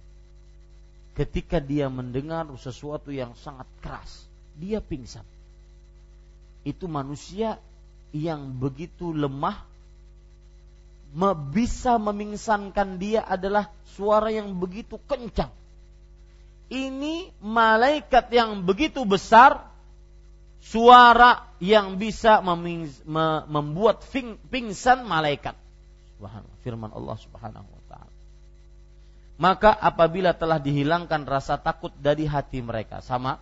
Ketika 1.14 1.60
dia 1.60 1.92
mendengar 1.92 2.48
sesuatu 2.58 3.12
yang 3.12 3.36
sangat 3.38 3.68
keras, 3.84 4.26
dia 4.56 4.80
pingsan. 4.80 5.28
Itu 6.64 6.88
manusia 6.88 7.60
yang 8.16 8.50
begitu 8.58 9.12
lemah 9.12 9.73
bisa 11.54 12.02
memingsankan 12.02 12.98
dia 12.98 13.22
adalah 13.22 13.70
suara 13.94 14.34
yang 14.34 14.58
begitu 14.58 14.98
kencang. 15.06 15.54
Ini 16.74 17.30
malaikat 17.38 18.34
yang 18.34 18.66
begitu 18.66 19.06
besar, 19.06 19.70
suara 20.58 21.46
yang 21.62 22.02
bisa 22.02 22.42
membuat 23.46 24.02
pingsan 24.50 25.06
malaikat. 25.06 25.54
Firman 26.66 26.90
Allah 26.90 27.18
Subhanahu 27.22 27.68
wa 27.68 27.84
taala. 27.86 28.14
Maka 29.38 29.70
apabila 29.76 30.34
telah 30.34 30.58
dihilangkan 30.58 31.30
rasa 31.30 31.62
takut 31.62 31.94
dari 32.00 32.26
hati 32.26 32.64
mereka, 32.66 33.06
sama 33.06 33.38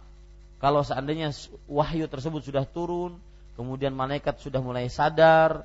kalau 0.60 0.84
seandainya 0.84 1.32
wahyu 1.72 2.12
tersebut 2.12 2.44
sudah 2.44 2.68
turun, 2.68 3.16
kemudian 3.56 3.96
malaikat 3.96 4.44
sudah 4.44 4.60
mulai 4.60 4.92
sadar, 4.92 5.64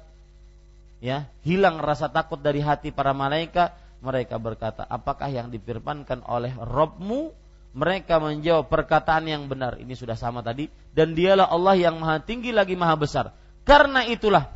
ya 1.06 1.30
hilang 1.46 1.78
rasa 1.78 2.10
takut 2.10 2.42
dari 2.42 2.58
hati 2.58 2.90
para 2.90 3.14
malaikat. 3.14 3.78
Mereka 4.02 4.36
berkata 4.42 4.82
apakah 4.82 5.30
yang 5.30 5.54
difirmankan 5.54 6.26
oleh 6.26 6.50
Robmu? 6.58 7.30
Mereka 7.76 8.18
menjawab 8.18 8.66
perkataan 8.72 9.28
yang 9.30 9.46
benar. 9.46 9.78
Ini 9.78 9.94
sudah 9.94 10.18
sama 10.18 10.42
tadi. 10.42 10.66
Dan 10.96 11.14
dialah 11.14 11.46
Allah 11.46 11.76
yang 11.78 12.00
maha 12.02 12.18
tinggi 12.18 12.50
lagi 12.50 12.74
maha 12.74 12.98
besar. 12.98 13.30
Karena 13.62 14.02
itulah 14.02 14.50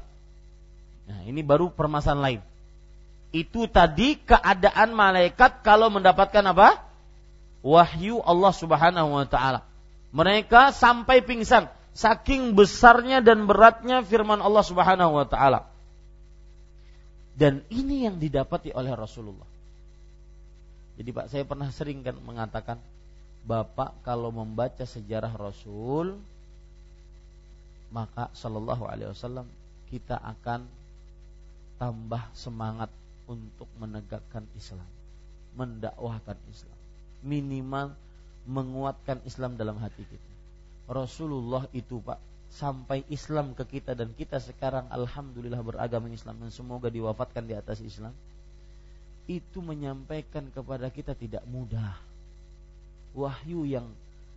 nah 1.11 1.27
ini 1.27 1.43
baru 1.43 1.71
permasalahan 1.71 2.23
lain. 2.23 2.41
Itu 3.31 3.71
tadi 3.71 4.19
keadaan 4.19 4.95
malaikat 4.95 5.63
kalau 5.63 5.91
mendapatkan 5.91 6.43
apa? 6.51 6.83
Wahyu 7.63 8.19
Allah 8.23 8.53
Subhanahu 8.55 9.15
wa 9.15 9.27
taala. 9.27 9.67
Mereka 10.11 10.75
sampai 10.75 11.23
pingsan. 11.23 11.71
Saking 11.91 12.55
besarnya 12.55 13.19
dan 13.19 13.51
beratnya 13.51 14.03
firman 14.07 14.39
Allah 14.39 14.63
Subhanahu 14.63 15.19
wa 15.19 15.27
taala 15.27 15.70
dan 17.41 17.65
ini 17.73 18.05
yang 18.05 18.21
didapati 18.21 18.69
oleh 18.77 18.93
Rasulullah. 18.93 19.49
Jadi 21.01 21.09
Pak, 21.09 21.27
saya 21.33 21.49
pernah 21.49 21.73
sering 21.73 22.05
kan 22.05 22.21
mengatakan, 22.21 22.77
Bapak 23.49 24.05
kalau 24.05 24.29
membaca 24.29 24.85
sejarah 24.85 25.33
Rasul, 25.33 26.21
maka 27.89 28.29
Shallallahu 28.37 28.85
Alaihi 28.85 29.09
Wasallam 29.09 29.49
kita 29.89 30.21
akan 30.21 30.69
tambah 31.81 32.21
semangat 32.37 32.93
untuk 33.25 33.73
menegakkan 33.81 34.45
Islam, 34.53 34.85
mendakwahkan 35.57 36.37
Islam, 36.53 36.77
minimal 37.25 37.97
menguatkan 38.45 39.25
Islam 39.25 39.57
dalam 39.57 39.81
hati 39.81 40.05
kita. 40.05 40.31
Rasulullah 40.93 41.65
itu 41.73 41.97
Pak 42.05 42.21
sampai 42.51 43.07
Islam 43.07 43.55
ke 43.55 43.63
kita 43.79 43.95
dan 43.95 44.11
kita 44.11 44.43
sekarang 44.43 44.91
alhamdulillah 44.91 45.63
beragama 45.63 46.11
Islam 46.11 46.43
dan 46.43 46.51
semoga 46.51 46.91
diwafatkan 46.91 47.47
di 47.47 47.55
atas 47.55 47.79
Islam 47.79 48.11
itu 49.31 49.63
menyampaikan 49.63 50.51
kepada 50.51 50.91
kita 50.91 51.15
tidak 51.15 51.47
mudah. 51.47 51.95
Wahyu 53.15 53.63
yang 53.63 53.87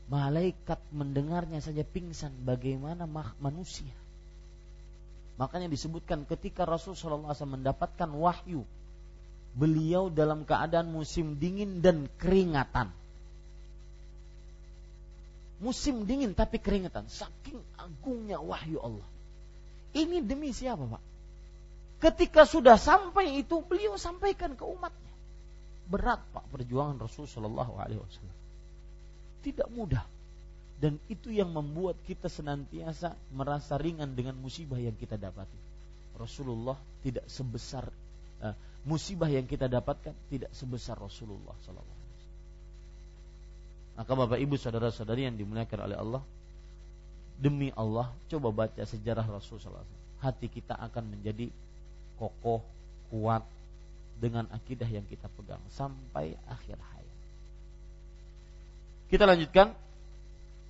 malaikat 0.05 0.77
mendengarnya 0.93 1.57
saja 1.57 1.81
pingsan 1.81 2.29
bagaimana 2.45 3.09
manusia? 3.41 3.93
Makanya 5.41 5.65
disebutkan 5.65 6.29
ketika 6.29 6.61
Rasul 6.69 6.93
SAW 6.93 7.25
mendapatkan 7.49 8.05
wahyu 8.13 8.61
beliau 9.57 10.13
dalam 10.13 10.45
keadaan 10.45 10.93
musim 10.93 11.41
dingin 11.41 11.81
dan 11.81 12.05
keringatan 12.21 12.93
musim 15.63 16.03
dingin 16.03 16.35
tapi 16.35 16.59
keringetan. 16.59 17.07
Saking 17.07 17.63
agungnya 17.79 18.43
wahyu 18.43 18.83
Allah. 18.83 19.07
Ini 19.95 20.19
demi 20.19 20.51
siapa 20.51 20.83
Pak? 20.83 21.03
Ketika 22.03 22.43
sudah 22.43 22.75
sampai 22.75 23.39
itu 23.39 23.63
beliau 23.63 23.95
sampaikan 23.95 24.59
ke 24.59 24.67
umatnya. 24.67 25.13
Berat 25.87 26.19
Pak 26.35 26.51
perjuangan 26.51 26.99
Rasul 26.99 27.23
Shallallahu 27.23 27.79
Alaihi 27.79 28.03
Wasallam. 28.03 28.37
Tidak 29.47 29.71
mudah. 29.71 30.03
Dan 30.83 30.99
itu 31.07 31.31
yang 31.31 31.55
membuat 31.55 31.95
kita 32.03 32.27
senantiasa 32.27 33.15
merasa 33.31 33.79
ringan 33.79 34.11
dengan 34.11 34.35
musibah 34.35 34.75
yang 34.75 34.99
kita 34.99 35.15
dapati. 35.15 35.55
Rasulullah 36.19 36.75
tidak 36.99 37.23
sebesar 37.31 37.87
uh, 38.43 38.55
musibah 38.83 39.31
yang 39.31 39.47
kita 39.47 39.71
dapatkan 39.71 40.11
tidak 40.27 40.51
sebesar 40.51 40.99
Rasulullah 40.99 41.55
Sallallahu 41.63 42.02
maka 43.93 44.11
Bapak 44.17 44.41
Ibu 44.41 44.57
saudara-saudari 44.57 45.29
yang 45.29 45.37
dimuliakan 45.37 45.79
oleh 45.85 45.97
Allah, 45.97 46.23
demi 47.37 47.69
Allah 47.77 48.09
coba 48.29 48.49
baca 48.49 48.81
sejarah 48.81 49.25
Rasulullah 49.25 49.85
SAW. 49.85 50.01
Hati 50.23 50.47
kita 50.49 50.73
akan 50.73 51.13
menjadi 51.13 51.51
kokoh, 52.17 52.63
kuat 53.13 53.43
dengan 54.17 54.47
akidah 54.49 54.87
yang 54.87 55.03
kita 55.05 55.27
pegang 55.37 55.61
sampai 55.69 56.33
akhir 56.49 56.79
hayat. 56.79 57.17
Kita 59.13 59.29
lanjutkan. 59.29 59.77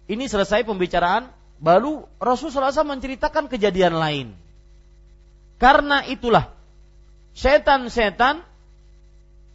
Ini 0.04 0.28
selesai 0.28 0.68
pembicaraan, 0.68 1.32
baru 1.64 2.04
Rasulullah 2.20 2.76
SAW 2.76 3.00
menceritakan 3.00 3.48
kejadian 3.48 3.96
lain. 3.96 4.28
Karena 5.56 6.04
itulah 6.04 6.52
setan-setan 7.32 8.44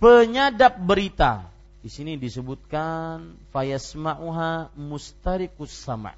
penyadap 0.01 0.81
berita 0.81 1.45
di 1.89 1.97
sini 1.97 2.21
disebutkan 2.21 3.33
fayasma'uha 3.49 4.77
mustarikus 4.77 5.73
sama. 5.73 6.13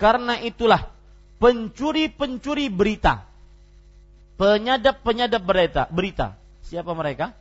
Karena 0.00 0.40
itulah 0.40 0.88
pencuri-pencuri 1.36 2.72
berita, 2.72 3.20
penyadap-penyadap 4.40 5.42
berita, 5.44 5.82
berita. 5.92 6.32
Siapa 6.64 6.96
mereka? 6.96 7.36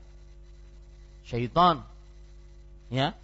Syaitan. 1.24 1.88
Ya. 2.92 3.16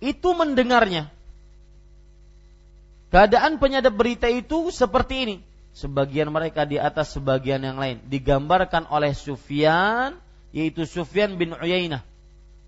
Itu 0.00 0.32
mendengarnya. 0.32 1.12
Keadaan 3.12 3.60
penyadap 3.60 3.92
berita 3.92 4.32
itu 4.32 4.72
seperti 4.72 5.14
ini. 5.28 5.36
Sebagian 5.76 6.32
mereka 6.32 6.64
di 6.64 6.80
atas 6.80 7.12
sebagian 7.20 7.60
yang 7.60 7.76
lain. 7.76 8.00
Digambarkan 8.08 8.88
oleh 8.88 9.12
Sufyan, 9.12 10.16
yaitu 10.56 10.88
Sufyan 10.88 11.36
bin 11.36 11.52
Uyainah 11.52 12.08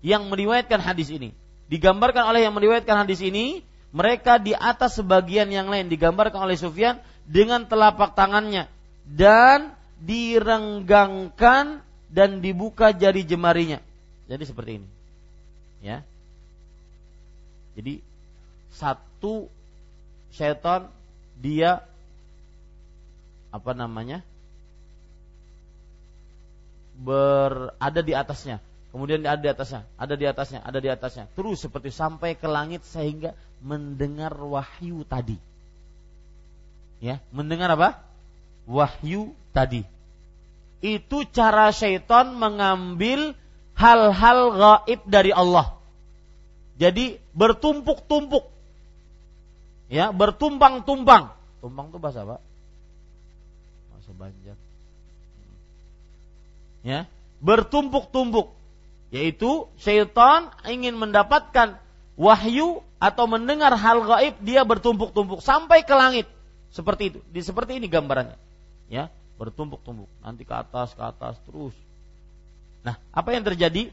yang 0.05 0.29
meriwayatkan 0.29 0.77
hadis 0.77 1.09
ini. 1.09 1.33
Digambarkan 1.65 2.29
oleh 2.29 2.45
yang 2.45 2.53
meriwayatkan 2.53 2.93
hadis 3.01 3.25
ini, 3.25 3.65
mereka 3.89 4.37
di 4.37 4.53
atas 4.53 5.01
sebagian 5.01 5.49
yang 5.49 5.65
lain 5.65 5.89
digambarkan 5.89 6.45
oleh 6.45 6.53
Sufyan 6.53 7.01
dengan 7.25 7.65
telapak 7.65 8.13
tangannya 8.13 8.69
dan 9.09 9.73
direnggangkan 9.97 11.81
dan 12.13 12.29
dibuka 12.37 12.93
jari 12.93 13.25
jemarinya. 13.25 13.81
Jadi 14.29 14.43
seperti 14.45 14.71
ini. 14.77 14.87
Ya. 15.81 16.05
Jadi 17.73 18.05
satu 18.69 19.49
setan 20.29 20.85
dia 21.41 21.81
apa 23.49 23.73
namanya? 23.73 24.21
berada 26.95 27.99
di 27.99 28.15
atasnya 28.15 28.63
kemudian 28.95 29.27
ada 29.27 29.43
di 29.43 29.51
atasnya, 29.51 29.83
ada 29.99 30.15
di 30.15 30.23
atasnya, 30.23 30.63
ada 30.63 30.79
di 30.79 30.87
atasnya, 30.87 31.27
terus 31.35 31.59
seperti 31.59 31.91
sampai 31.91 32.39
ke 32.39 32.47
langit 32.47 32.87
sehingga 32.87 33.35
mendengar 33.59 34.31
wahyu 34.39 35.03
tadi. 35.03 35.35
Ya, 37.03 37.19
mendengar 37.35 37.75
apa? 37.75 37.99
Wahyu 38.63 39.35
tadi. 39.51 39.83
Itu 40.79 41.27
cara 41.27 41.75
syaitan 41.75 42.39
mengambil 42.39 43.35
hal-hal 43.75 44.39
gaib 44.55 45.03
dari 45.11 45.35
Allah. 45.35 45.75
Jadi 46.79 47.19
bertumpuk-tumpuk. 47.35 48.47
Ya, 49.91 50.15
bertumpang-tumpang. 50.15 51.35
Tumpang 51.59 51.91
itu 51.91 51.99
bahasa 51.99 52.23
apa? 52.23 52.39
Bahasa 53.91 54.11
Banjar. 54.15 54.55
Ya, 56.87 57.11
bertumpuk-tumpuk 57.43 58.55
yaitu 59.13 59.69
syaitan 59.77 60.49
ingin 60.65 60.97
mendapatkan 60.97 61.77
wahyu 62.17 62.81
atau 62.97 63.25
mendengar 63.29 63.75
hal 63.75 64.01
gaib 64.01 64.35
dia 64.41 64.65
bertumpuk-tumpuk 64.65 65.43
sampai 65.43 65.85
ke 65.85 65.93
langit. 65.93 66.27
Seperti 66.73 67.15
itu. 67.15 67.19
Di 67.31 67.39
seperti 67.45 67.77
ini 67.79 67.87
gambarannya. 67.87 68.35
Ya 68.91 69.11
bertumpuk-tumpuk. 69.39 70.09
Nanti 70.23 70.43
ke 70.47 70.55
atas 70.55 70.95
ke 70.95 71.03
atas 71.03 71.37
terus. 71.45 71.75
Nah 72.81 72.97
apa 73.13 73.29
yang 73.35 73.45
terjadi? 73.45 73.91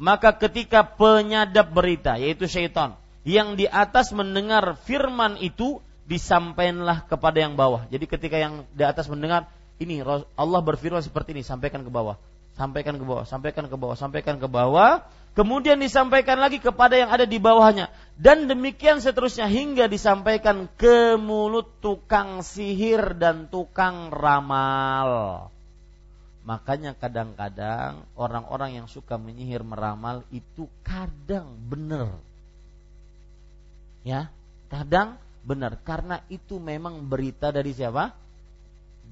Maka 0.00 0.34
ketika 0.34 0.82
penyadap 0.82 1.70
berita 1.70 2.16
yaitu 2.16 2.48
syaitan 2.48 2.96
yang 3.22 3.54
di 3.54 3.70
atas 3.70 4.10
mendengar 4.10 4.74
firman 4.82 5.38
itu 5.38 5.78
disampaikanlah 6.08 7.06
kepada 7.06 7.38
yang 7.38 7.54
bawah. 7.54 7.86
Jadi 7.86 8.04
ketika 8.10 8.34
yang 8.40 8.66
di 8.74 8.82
atas 8.82 9.06
mendengar 9.06 9.46
ini 9.78 10.02
Allah 10.34 10.60
berfirman 10.62 11.02
seperti 11.02 11.34
ini 11.36 11.42
sampaikan 11.46 11.86
ke 11.86 11.90
bawah 11.90 12.18
sampaikan 12.56 13.00
ke 13.00 13.04
bawah, 13.04 13.24
sampaikan 13.24 13.64
ke 13.66 13.76
bawah, 13.76 13.96
sampaikan 13.96 14.36
ke 14.36 14.48
bawah, 14.48 15.02
kemudian 15.32 15.80
disampaikan 15.80 16.36
lagi 16.36 16.60
kepada 16.60 16.96
yang 16.96 17.08
ada 17.08 17.24
di 17.24 17.40
bawahnya 17.40 17.88
dan 18.20 18.46
demikian 18.46 19.00
seterusnya 19.00 19.48
hingga 19.48 19.88
disampaikan 19.88 20.68
ke 20.76 21.16
mulut 21.16 21.68
tukang 21.80 22.44
sihir 22.44 23.16
dan 23.16 23.48
tukang 23.48 24.12
ramal. 24.12 25.48
Makanya 26.42 26.98
kadang-kadang 26.98 28.02
orang-orang 28.18 28.82
yang 28.82 28.86
suka 28.90 29.14
menyihir 29.14 29.62
meramal 29.62 30.26
itu 30.34 30.66
kadang 30.82 31.54
benar. 31.70 32.18
Ya, 34.02 34.26
kadang 34.66 35.22
benar 35.46 35.78
karena 35.86 36.18
itu 36.26 36.58
memang 36.58 37.06
berita 37.06 37.54
dari 37.54 37.70
siapa? 37.70 38.21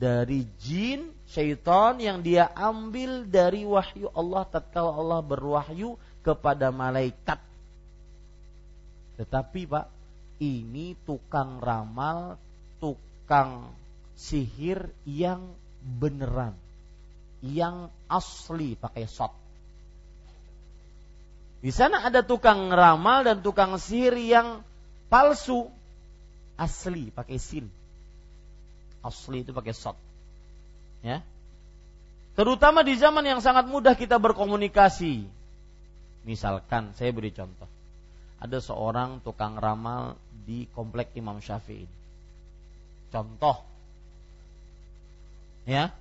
Dari 0.01 0.49
jin, 0.57 1.13
syaitan 1.29 2.01
yang 2.01 2.25
dia 2.25 2.49
ambil 2.57 3.29
dari 3.29 3.69
wahyu 3.69 4.09
Allah 4.17 4.49
tatkala 4.49 4.97
Allah 4.97 5.21
berwahyu 5.21 6.01
kepada 6.25 6.73
malaikat. 6.73 7.37
Tetapi 9.21 9.61
Pak, 9.69 9.87
ini 10.41 10.97
tukang 11.05 11.61
ramal, 11.61 12.41
tukang 12.81 13.69
sihir 14.17 14.89
yang 15.05 15.53
beneran. 15.85 16.57
Yang 17.45 17.93
asli 18.09 18.81
pakai 18.81 19.05
shot. 19.05 19.37
Di 21.61 21.69
sana 21.69 22.09
ada 22.09 22.25
tukang 22.25 22.73
ramal 22.73 23.29
dan 23.29 23.45
tukang 23.45 23.77
sihir 23.77 24.17
yang 24.17 24.65
palsu. 25.13 25.69
Asli 26.57 27.13
pakai 27.13 27.37
sin. 27.37 27.69
Asli 29.01 29.45
itu 29.45 29.53
pakai 29.53 29.73
shot. 29.73 29.97
Ya. 31.01 31.25
Terutama 32.37 32.85
di 32.85 32.95
zaman 32.97 33.25
yang 33.25 33.41
sangat 33.41 33.69
mudah 33.69 33.97
kita 33.97 34.21
berkomunikasi 34.21 35.29
Misalkan 36.25 36.93
saya 36.97 37.11
beri 37.17 37.33
contoh. 37.33 37.69
Ada 38.41 38.61
seorang 38.61 39.21
tukang 39.25 39.57
ramal 39.57 40.17
di 40.45 40.69
komplek 40.73 41.13
Imam 41.17 41.41
Syafi'i. 41.41 41.89
Contoh. 43.13 43.65
Ya. 45.65 45.93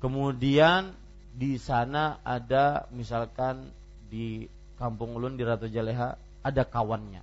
Kemudian 0.00 0.96
di 1.36 1.60
sana 1.60 2.20
ada 2.24 2.88
misalkan 2.92 3.68
di 4.08 4.48
Kampung 4.80 5.12
Ulun 5.16 5.36
di 5.36 5.44
Ratu 5.44 5.68
Jaleha 5.68 6.16
ada 6.40 6.62
kawannya. 6.64 7.20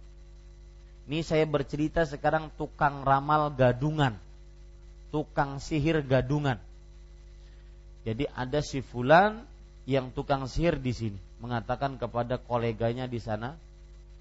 Ini 1.10 1.26
saya 1.26 1.50
bercerita 1.50 2.06
sekarang 2.06 2.54
tukang 2.54 3.02
ramal 3.02 3.50
gadungan. 3.50 4.14
Tukang 5.10 5.64
sihir 5.64 6.04
gadungan. 6.04 6.60
Jadi 8.04 8.28
ada 8.32 8.60
si 8.64 8.80
fulan 8.80 9.44
yang 9.88 10.12
tukang 10.12 10.48
sihir 10.48 10.80
di 10.80 10.92
sini 10.92 11.20
mengatakan 11.40 11.96
kepada 12.02 12.42
koleganya 12.42 13.06
di 13.06 13.22
sana, 13.22 13.56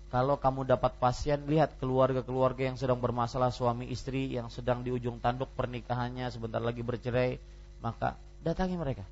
kalau 0.06 0.38
kamu 0.38 0.68
dapat 0.68 0.94
pasien, 1.02 1.42
lihat 1.50 1.74
keluarga-keluarga 1.82 2.70
yang 2.70 2.78
sedang 2.78 3.02
bermasalah 3.02 3.50
suami 3.50 3.90
istri 3.90 4.30
yang 4.30 4.46
sedang 4.46 4.86
di 4.86 4.94
ujung 4.94 5.18
tanduk 5.18 5.50
pernikahannya 5.58 6.30
sebentar 6.30 6.62
lagi 6.62 6.80
bercerai, 6.86 7.42
maka 7.82 8.14
datangi 8.46 8.78
mereka. 8.78 9.02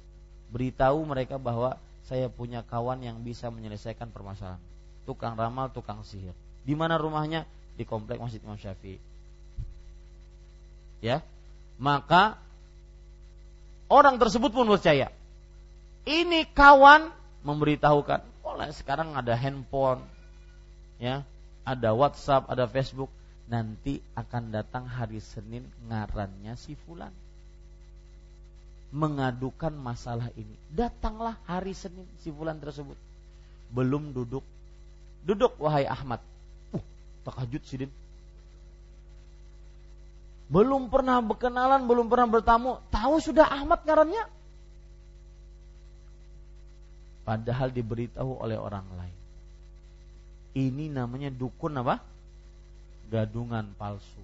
Beritahu 0.54 1.02
mereka 1.02 1.34
bahwa 1.34 1.74
saya 2.06 2.30
punya 2.30 2.62
kawan 2.62 3.02
yang 3.02 3.18
bisa 3.26 3.50
menyelesaikan 3.50 4.12
permasalahan. 4.14 4.60
Tukang 5.02 5.34
ramal, 5.34 5.72
tukang 5.74 6.06
sihir. 6.06 6.32
Di 6.62 6.78
mana 6.78 6.94
rumahnya? 6.94 7.42
Di 7.74 7.82
komplek 7.82 8.22
Masjid 8.22 8.38
Imam 8.38 8.54
Syafi'i. 8.54 8.96
Ya. 11.02 11.20
Maka 11.80 12.38
orang 13.90 14.16
tersebut 14.18 14.54
pun 14.54 14.66
percaya. 14.66 15.10
Ini 16.04 16.46
kawan 16.52 17.08
memberitahukan 17.42 18.20
oleh 18.44 18.68
sekarang 18.76 19.16
ada 19.16 19.34
handphone 19.34 20.04
ya. 21.00 21.24
Ada 21.64 21.96
WhatsApp 21.96 22.52
ada 22.52 22.68
Facebook. 22.68 23.08
Nanti 23.44 24.00
akan 24.16 24.52
datang 24.52 24.88
hari 24.88 25.20
Senin 25.20 25.68
ngarannya 25.88 26.56
si 26.56 26.76
fulan. 26.76 27.12
Mengadukan 28.94 29.72
masalah 29.72 30.28
ini. 30.36 30.56
Datanglah 30.72 31.36
hari 31.48 31.72
Senin 31.72 32.04
si 32.20 32.28
fulan 32.28 32.60
tersebut. 32.60 32.96
Belum 33.72 34.12
duduk. 34.12 34.44
Duduk 35.24 35.56
wahai 35.56 35.88
Ahmad. 35.88 36.20
Uh 36.72 36.84
takajud 37.24 37.64
sidin 37.64 37.90
belum 40.48 40.92
pernah 40.92 41.24
berkenalan 41.24 41.88
belum 41.88 42.06
pernah 42.12 42.28
bertamu 42.28 42.70
tahu 42.92 43.16
sudah 43.20 43.48
Ahmad 43.48 43.80
ngarannya 43.84 44.28
padahal 47.24 47.72
diberitahu 47.72 48.38
oleh 48.38 48.60
orang 48.60 48.84
lain. 48.94 49.18
Ini 50.54 50.92
namanya 50.92 51.32
dukun 51.34 51.74
apa? 51.80 51.98
Gadungan 53.10 53.74
palsu. 53.74 54.22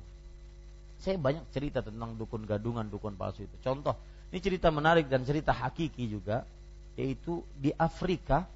Saya 1.01 1.17
banyak 1.17 1.49
cerita 1.51 1.81
tentang 1.81 2.15
dukun 2.15 2.45
gadungan, 2.45 2.87
dukun 2.87 3.17
palsu 3.17 3.49
itu. 3.49 3.57
Contoh, 3.65 3.97
ini 4.31 4.39
cerita 4.39 4.69
menarik 4.69 5.09
dan 5.09 5.25
cerita 5.25 5.51
hakiki 5.51 6.07
juga, 6.07 6.45
yaitu 6.95 7.43
di 7.59 7.75
Afrika. 7.75 8.47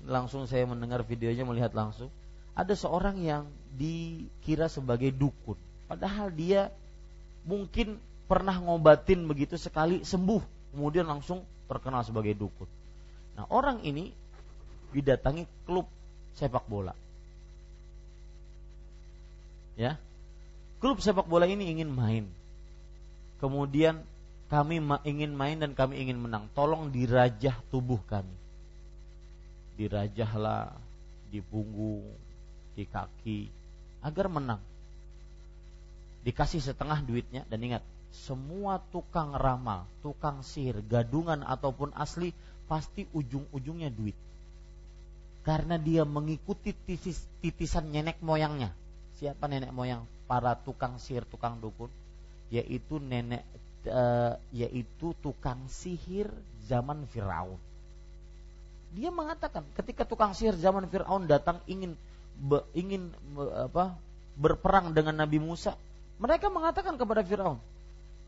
Langsung 0.00 0.48
saya 0.48 0.64
mendengar 0.64 1.04
videonya, 1.04 1.44
melihat 1.44 1.76
langsung. 1.76 2.08
Ada 2.56 2.72
seorang 2.72 3.20
yang 3.20 3.44
dikira 3.76 4.72
sebagai 4.72 5.12
dukun, 5.12 5.60
padahal 5.86 6.32
dia 6.32 6.72
mungkin 7.44 7.98
pernah 8.30 8.54
ngobatin 8.58 9.26
begitu 9.26 9.58
sekali 9.58 10.06
sembuh, 10.06 10.74
kemudian 10.76 11.06
langsung 11.08 11.42
terkenal 11.66 12.06
sebagai 12.06 12.34
dukun. 12.34 12.68
Nah, 13.34 13.46
orang 13.50 13.82
ini 13.86 14.10
didatangi 14.90 15.46
klub 15.66 15.86
sepak 16.34 16.66
bola. 16.66 16.94
Ya. 19.78 19.96
Klub 20.82 20.98
sepak 21.00 21.26
bola 21.26 21.46
ini 21.46 21.70
ingin 21.70 21.90
main. 21.90 22.24
Kemudian 23.40 24.04
kami 24.52 24.82
ingin 25.06 25.32
main 25.32 25.56
dan 25.56 25.72
kami 25.72 26.02
ingin 26.02 26.20
menang. 26.20 26.50
Tolong 26.52 26.90
dirajah 26.92 27.56
tubuh 27.72 28.02
kami. 28.04 28.34
Dirajahlah 29.80 30.76
di 31.30 31.40
punggung, 31.40 32.04
di 32.74 32.84
kaki 32.84 33.48
agar 34.04 34.26
menang. 34.28 34.60
Dikasih 36.20 36.60
setengah 36.60 37.00
duitnya 37.00 37.48
dan 37.48 37.60
ingat, 37.64 37.82
semua 38.10 38.82
tukang 38.90 39.32
ramal, 39.38 39.86
tukang 40.02 40.42
sihir, 40.42 40.82
gadungan 40.84 41.46
ataupun 41.46 41.94
asli 41.94 42.34
pasti 42.66 43.06
ujung-ujungnya 43.14 43.88
duit. 43.88 44.14
Karena 45.40 45.80
dia 45.80 46.04
mengikuti 46.04 46.76
titis, 46.76 47.24
titisan 47.40 47.88
nenek 47.88 48.20
moyangnya. 48.20 48.70
Siapa 49.16 49.48
nenek 49.48 49.72
moyang 49.72 50.04
para 50.28 50.52
tukang 50.54 51.00
sihir, 51.00 51.24
tukang 51.26 51.56
dukun? 51.58 51.88
Yaitu 52.52 53.00
nenek 53.00 53.46
e, 53.86 54.02
yaitu 54.52 55.16
tukang 55.24 55.64
sihir 55.70 56.28
zaman 56.68 57.08
Firaun. 57.08 57.56
Dia 58.92 59.08
mengatakan 59.08 59.64
ketika 59.78 60.04
tukang 60.04 60.36
sihir 60.36 60.58
zaman 60.58 60.84
Firaun 60.90 61.24
datang 61.24 61.62
ingin 61.64 61.96
be, 62.36 62.60
ingin 62.76 63.08
be, 63.32 63.70
apa 63.70 63.96
berperang 64.36 64.92
dengan 64.92 65.18
Nabi 65.18 65.40
Musa, 65.40 65.74
mereka 66.20 66.52
mengatakan 66.52 67.00
kepada 67.00 67.24
Firaun, 67.24 67.56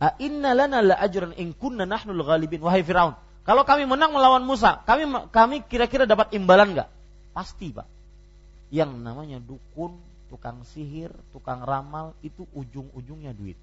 "A 0.00 0.16
inna 0.16 0.56
lana 0.56 0.80
la 0.80 0.96
ajran 0.96 1.36
in 1.36 1.52
kunna 1.52 1.84
nahnul 1.84 2.24
ghalibin." 2.24 2.64
Wahai 2.64 2.80
Firaun, 2.80 3.12
kalau 3.44 3.68
kami 3.68 3.84
menang 3.84 4.16
melawan 4.16 4.40
Musa, 4.42 4.80
kami 4.88 5.04
kami 5.28 5.56
kira-kira 5.68 6.08
dapat 6.08 6.32
imbalan 6.32 6.72
nggak? 6.72 6.88
Pasti, 7.36 7.68
Pak. 7.74 7.84
Yang 8.72 8.96
namanya 8.96 9.38
dukun, 9.44 10.00
tukang 10.32 10.64
sihir, 10.72 11.12
tukang 11.36 11.60
ramal 11.60 12.16
itu 12.24 12.48
ujung-ujungnya 12.56 13.36
duit. 13.36 13.60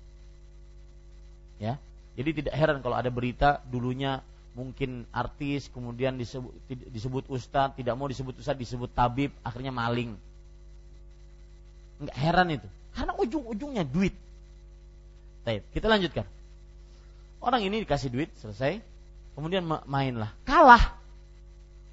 Ya. 1.57 1.81
Jadi 2.13 2.43
tidak 2.43 2.53
heran 2.53 2.83
kalau 2.85 2.99
ada 2.99 3.09
berita 3.09 3.63
dulunya 3.65 4.21
mungkin 4.53 5.07
artis 5.15 5.71
kemudian 5.71 6.19
disebut 6.19 6.51
disebut 6.67 7.23
ustadz, 7.31 7.79
tidak 7.79 7.95
mau 7.95 8.05
disebut 8.11 8.35
ustadz 8.37 8.59
disebut 8.59 8.91
tabib, 8.91 9.31
akhirnya 9.41 9.71
maling. 9.71 10.13
Enggak 12.03 12.17
heran 12.19 12.47
itu. 12.51 12.67
Karena 12.99 13.15
ujung-ujungnya 13.15 13.87
duit. 13.87 14.11
Baik, 15.47 15.63
kita 15.71 15.87
lanjutkan. 15.87 16.27
Orang 17.39 17.63
ini 17.63 17.79
dikasih 17.87 18.11
duit, 18.11 18.27
selesai. 18.43 18.83
Kemudian 19.39 19.63
mainlah. 19.63 20.35
Kalah. 20.43 20.99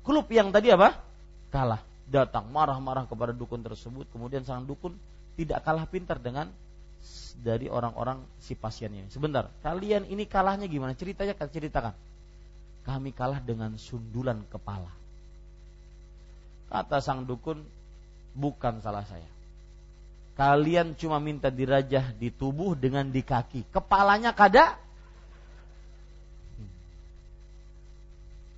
Klub 0.03 0.27
yang 0.35 0.51
tadi 0.51 0.75
apa? 0.75 0.99
Kalah. 1.55 1.79
Datang 2.11 2.51
marah-marah 2.51 3.07
kepada 3.07 3.31
dukun 3.31 3.63
tersebut. 3.63 4.11
Kemudian 4.11 4.43
sang 4.43 4.67
dukun 4.67 4.99
tidak 5.39 5.63
kalah 5.63 5.87
pintar 5.87 6.19
dengan 6.19 6.51
dari 7.39 7.69
orang-orang 7.69 8.17
si 8.41 8.57
pasiennya 8.57 9.13
sebentar 9.13 9.53
kalian 9.61 10.09
ini 10.09 10.25
kalahnya 10.25 10.65
gimana? 10.65 10.97
Ceritanya 10.97 11.37
ceritakan. 11.37 11.93
Kami 12.89 13.13
kalah 13.13 13.45
dengan 13.45 13.77
sundulan 13.77 14.41
kepala. 14.49 14.89
Kata 16.73 17.05
sang 17.05 17.29
dukun 17.29 17.61
bukan 18.33 18.81
salah 18.81 19.05
saya 19.05 19.36
kalian 20.37 20.93
cuma 20.95 21.17
minta 21.19 21.49
dirajah 21.49 22.13
di 22.13 22.29
tubuh 22.29 22.77
dengan 22.77 23.09
di 23.09 23.25
kaki 23.25 23.65
kepalanya 23.73 24.37
kada 24.37 24.77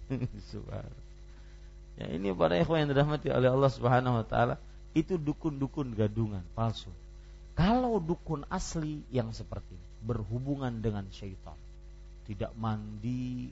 ya 2.00 2.06
ini 2.08 2.32
para 2.32 2.56
ikhwan 2.56 2.84
yang 2.84 2.90
dirahmati 2.92 3.28
oleh 3.28 3.52
Allah 3.52 3.70
Subhanahu 3.70 4.24
wa 4.24 4.26
taala, 4.26 4.56
itu 4.96 5.20
dukun-dukun 5.20 5.92
gadungan 5.92 6.42
palsu. 6.56 6.90
Kalau 7.58 7.98
dukun 7.98 8.46
asli 8.48 9.02
yang 9.10 9.34
seperti 9.34 9.74
berhubungan 10.00 10.70
dengan 10.78 11.04
syaitan, 11.10 11.58
tidak 12.24 12.54
mandi, 12.54 13.50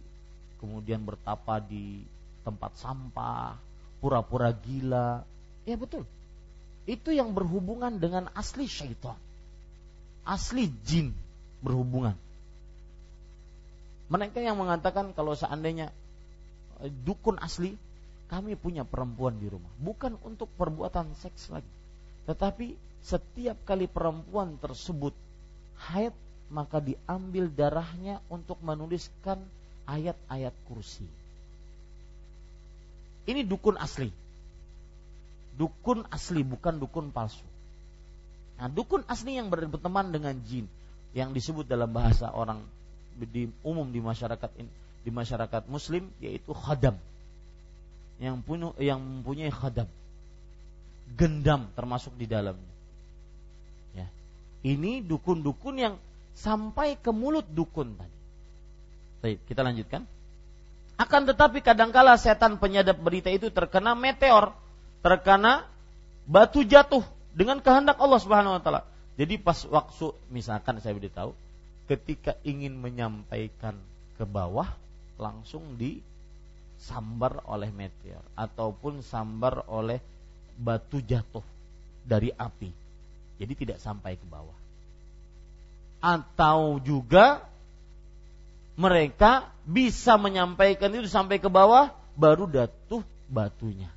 kemudian 0.62 1.03
bertapa 1.03 1.59
di 1.59 2.07
tempat 2.47 2.78
sampah, 2.78 3.59
pura-pura 3.98 4.55
gila, 4.55 5.27
ya 5.66 5.74
betul. 5.74 6.07
Itu 6.87 7.11
yang 7.11 7.35
berhubungan 7.35 7.99
dengan 7.99 8.31
asli 8.33 8.71
syaitan. 8.71 9.19
Asli 10.23 10.71
jin 10.87 11.11
berhubungan. 11.63 12.15
Mereka 14.07 14.39
yang 14.39 14.55
mengatakan 14.59 15.11
kalau 15.11 15.35
seandainya 15.35 15.91
eh, 16.83 16.91
dukun 17.03 17.43
asli, 17.43 17.75
kami 18.31 18.55
punya 18.59 18.83
perempuan 18.87 19.39
di 19.39 19.47
rumah, 19.51 19.71
bukan 19.79 20.19
untuk 20.27 20.51
perbuatan 20.59 21.15
seks 21.23 21.51
lagi, 21.51 21.71
tetapi 22.27 22.75
setiap 23.07 23.55
kali 23.63 23.87
perempuan 23.87 24.59
tersebut 24.59 25.15
haid 25.79 26.11
maka 26.51 26.79
diambil 26.79 27.51
darahnya 27.51 28.23
untuk 28.31 28.59
menuliskan 28.63 29.39
ayat-ayat 29.87 30.55
kursi. 30.71 31.07
Ini 33.27 33.43
dukun 33.43 33.75
asli. 33.79 34.11
Dukun 35.57 36.05
asli 36.12 36.45
bukan 36.45 36.77
dukun 36.77 37.09
palsu. 37.11 37.45
Nah, 38.57 38.69
dukun 38.69 39.05
asli 39.09 39.37
yang 39.37 39.49
berteman 39.49 40.12
dengan 40.12 40.37
jin 40.45 40.69
yang 41.16 41.33
disebut 41.33 41.65
dalam 41.65 41.89
bahasa 41.93 42.28
orang 42.28 42.61
di 43.16 43.49
umum 43.65 43.89
di 43.89 44.01
masyarakat 44.05 44.53
di 45.01 45.11
masyarakat 45.12 45.62
muslim 45.73 46.12
yaitu 46.20 46.53
khadam. 46.53 47.01
Yang 48.20 48.37
punya 48.45 48.69
yang 48.81 49.01
mempunyai 49.01 49.53
khadam. 49.53 49.89
Gendam 51.16 51.73
termasuk 51.73 52.12
di 52.20 52.28
dalamnya. 52.28 52.73
Ya. 53.97 54.09
Ini 54.61 55.05
dukun-dukun 55.05 55.77
yang 55.81 55.95
sampai 56.37 57.01
ke 57.01 57.09
mulut 57.12 57.49
dukun 57.49 57.97
tadi. 57.97 58.16
Baik, 59.24 59.39
kita 59.49 59.65
lanjutkan. 59.65 60.05
Akan 60.97 61.28
tetapi 61.28 61.61
kadangkala 61.61 62.16
setan 62.16 62.57
penyadap 62.57 63.01
berita 63.01 63.28
itu 63.28 63.53
terkena 63.53 63.93
meteor 63.93 64.53
terkena 65.07 65.62
batu 66.27 66.66
jatuh 66.66 67.07
dengan 67.31 67.62
kehendak 67.62 68.03
Allah 68.03 68.19
Subhanahu 68.19 68.59
wa 68.59 68.62
taala 68.62 68.83
jadi 69.15 69.39
pas 69.39 69.62
waktu 69.70 70.11
misalkan 70.35 70.83
saya 70.83 70.99
beritahu 70.99 71.31
ketika 71.87 72.35
ingin 72.43 72.74
menyampaikan 72.74 73.78
ke 74.19 74.27
bawah 74.27 74.66
langsung 75.16 75.78
disambar 75.78 77.41
oleh 77.47 77.70
meteor 77.70 78.20
ataupun 78.35 79.01
sambar 79.07 79.62
oleh 79.70 80.03
batu 80.59 81.01
jatuh 81.01 81.45
dari 82.05 82.28
api. 82.37 82.69
Jadi 83.41 83.53
tidak 83.57 83.78
sampai 83.81 84.20
ke 84.20 84.27
bawah. 84.28 84.57
Atau 86.01 86.81
juga 86.85 87.45
mereka 88.77 89.49
bisa 89.65 90.20
menyampaikan 90.20 90.93
itu 90.93 91.09
sampai 91.09 91.41
ke 91.41 91.49
bawah 91.49 91.93
baru 92.16 92.45
jatuh 92.49 93.01
batunya. 93.33 93.89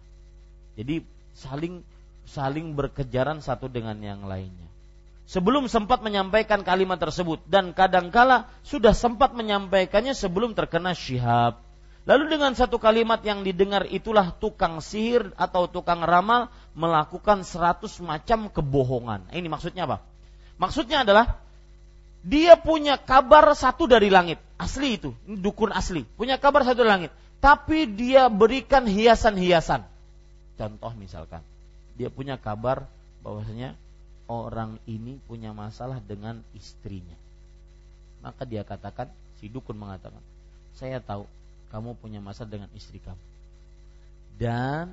Jadi 0.78 1.02
saling 1.34 1.82
saling 2.30 2.78
berkejaran 2.78 3.42
satu 3.42 3.66
dengan 3.66 3.98
yang 4.02 4.28
lainnya 4.30 4.70
sebelum 5.30 5.70
sempat 5.70 6.02
menyampaikan 6.02 6.66
kalimat 6.66 6.98
tersebut 6.98 7.46
dan 7.46 7.70
kadangkala 7.78 8.50
sudah 8.66 8.98
sempat 8.98 9.38
menyampaikannya 9.38 10.18
sebelum 10.18 10.58
terkena 10.58 10.98
syihab. 10.98 11.62
Lalu 12.10 12.34
dengan 12.34 12.58
satu 12.58 12.82
kalimat 12.82 13.22
yang 13.22 13.46
didengar 13.46 13.86
itulah 13.86 14.34
tukang 14.34 14.82
sihir 14.82 15.30
atau 15.38 15.70
tukang 15.70 16.02
ramal 16.02 16.50
melakukan 16.74 17.46
seratus 17.46 18.02
macam 18.02 18.50
kebohongan. 18.50 19.30
Ini 19.30 19.46
maksudnya 19.46 19.86
apa? 19.86 20.02
Maksudnya 20.58 21.06
adalah 21.06 21.38
dia 22.26 22.58
punya 22.58 22.98
kabar 22.98 23.54
satu 23.54 23.86
dari 23.86 24.10
langit, 24.10 24.42
asli 24.58 24.98
itu, 24.98 25.14
ini 25.30 25.38
dukun 25.38 25.70
asli, 25.70 26.02
punya 26.18 26.42
kabar 26.42 26.66
satu 26.66 26.82
dari 26.82 26.92
langit, 26.92 27.12
tapi 27.38 27.86
dia 27.86 28.26
berikan 28.28 28.90
hiasan-hiasan. 28.90 29.86
Contoh 30.60 30.92
misalkan, 31.00 31.40
dia 31.96 32.12
punya 32.12 32.36
kabar 32.36 32.84
bahwasanya 33.24 33.80
orang 34.28 34.76
ini 34.84 35.16
punya 35.24 35.56
masalah 35.56 36.04
dengan 36.04 36.44
istrinya. 36.52 37.16
Maka 38.20 38.44
dia 38.44 38.68
katakan, 38.68 39.08
si 39.40 39.48
dukun 39.48 39.80
mengatakan, 39.80 40.20
saya 40.76 41.00
tahu 41.00 41.24
kamu 41.72 41.96
punya 42.04 42.20
masalah 42.20 42.52
dengan 42.52 42.70
istri 42.76 43.00
kamu. 43.00 43.24
Dan 44.36 44.92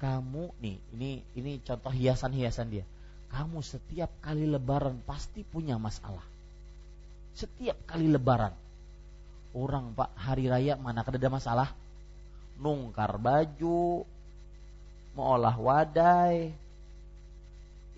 kamu 0.00 0.56
nih, 0.64 0.76
ini 0.96 1.10
ini 1.36 1.52
contoh 1.60 1.92
hiasan-hiasan 1.92 2.72
dia. 2.72 2.84
Kamu 3.28 3.60
setiap 3.60 4.08
kali 4.24 4.48
lebaran 4.48 5.04
pasti 5.04 5.44
punya 5.44 5.76
masalah. 5.76 6.24
Setiap 7.36 7.76
kali 7.84 8.08
lebaran. 8.08 8.56
Orang 9.54 9.92
Pak 9.92 10.16
hari 10.16 10.48
raya 10.50 10.80
mana 10.80 11.04
ada 11.04 11.28
masalah? 11.30 11.70
Nungkar 12.58 13.18
baju, 13.18 14.06
mau 15.14 15.38
olah 15.38 15.54
wadai, 15.54 16.54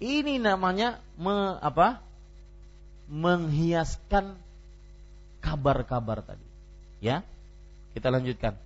ini 0.00 0.36
namanya 0.36 1.00
me, 1.16 1.56
apa? 1.60 2.04
menghiaskan 3.06 4.34
kabar-kabar 5.38 6.26
tadi. 6.26 6.42
Ya. 6.98 7.22
Kita 7.94 8.10
lanjutkan. 8.10 8.58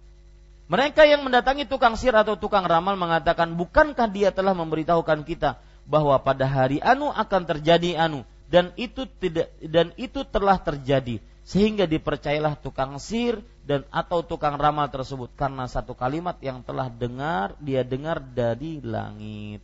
Mereka 0.70 1.04
yang 1.04 1.26
mendatangi 1.26 1.68
tukang 1.68 1.98
sihir 1.98 2.16
atau 2.16 2.40
tukang 2.40 2.64
ramal 2.64 2.96
mengatakan, 2.96 3.52
"Bukankah 3.52 4.08
dia 4.08 4.32
telah 4.32 4.56
memberitahukan 4.56 5.28
kita 5.28 5.60
bahwa 5.84 6.16
pada 6.24 6.48
hari 6.48 6.80
anu 6.80 7.12
akan 7.12 7.42
terjadi 7.44 8.00
anu 8.00 8.24
dan 8.48 8.74
itu 8.80 9.06
tidak 9.18 9.50
dan 9.62 9.94
itu 9.98 10.22
telah 10.26 10.58
terjadi 10.58 11.18
sehingga 11.50 11.90
dipercayalah 11.90 12.54
tukang 12.62 13.02
sihir 13.02 13.42
dan 13.66 13.82
atau 13.90 14.22
tukang 14.22 14.54
ramal 14.54 14.86
tersebut 14.86 15.34
karena 15.34 15.66
satu 15.66 15.98
kalimat 15.98 16.38
yang 16.38 16.62
telah 16.62 16.86
dengar 16.86 17.58
dia 17.58 17.82
dengar 17.82 18.22
dari 18.22 18.78
langit." 18.78 19.58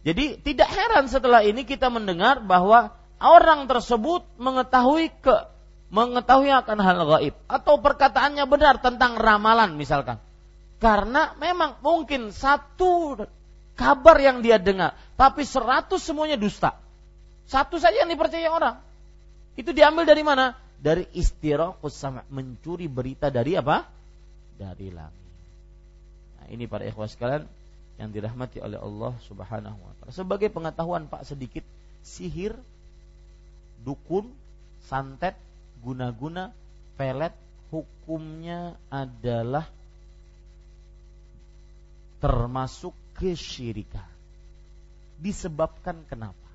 Jadi 0.00 0.40
tidak 0.40 0.72
heran 0.72 1.12
setelah 1.12 1.44
ini 1.44 1.68
kita 1.68 1.92
mendengar 1.92 2.40
bahwa 2.40 2.96
orang 3.20 3.68
tersebut 3.68 4.24
mengetahui 4.40 5.12
ke 5.20 5.36
mengetahui 5.92 6.48
akan 6.48 6.78
hal 6.80 6.98
gaib 7.04 7.34
atau 7.50 7.76
perkataannya 7.82 8.48
benar 8.48 8.80
tentang 8.80 9.20
ramalan 9.20 9.76
misalkan. 9.76 10.16
Karena 10.80 11.36
memang 11.36 11.76
mungkin 11.84 12.32
satu 12.32 13.20
kabar 13.76 14.16
yang 14.16 14.40
dia 14.40 14.56
dengar, 14.56 14.96
tapi 15.20 15.44
seratus 15.44 16.00
semuanya 16.00 16.40
dusta. 16.40 16.80
Satu 17.44 17.76
saja 17.76 18.00
yang 18.00 18.08
dipercaya 18.08 18.48
orang. 18.48 18.80
Itu 19.60 19.76
diambil 19.76 20.08
dari 20.08 20.24
mana? 20.24 20.56
Dari 20.80 21.04
istirahat 21.12 21.76
sama 21.92 22.24
mencuri 22.32 22.88
berita 22.88 23.28
dari 23.28 23.52
apa? 23.52 23.84
Dari 24.56 24.88
langit. 24.88 25.28
Nah, 26.40 26.46
ini 26.48 26.64
para 26.64 26.88
ikhwas 26.88 27.12
sekalian 27.12 27.44
yang 28.00 28.08
dirahmati 28.08 28.64
oleh 28.64 28.80
Allah 28.80 29.12
Subhanahu 29.28 29.76
wa 29.76 29.92
taala. 30.00 30.16
Sebagai 30.16 30.48
pengetahuan 30.48 31.04
Pak 31.04 31.28
sedikit, 31.28 31.60
sihir, 32.00 32.56
dukun, 33.84 34.32
santet, 34.88 35.36
guna-guna, 35.84 36.56
pelet 36.96 37.36
hukumnya 37.68 38.72
adalah 38.88 39.68
termasuk 42.24 42.96
kesyirikan. 43.20 44.08
Disebabkan 45.20 46.00
kenapa? 46.08 46.48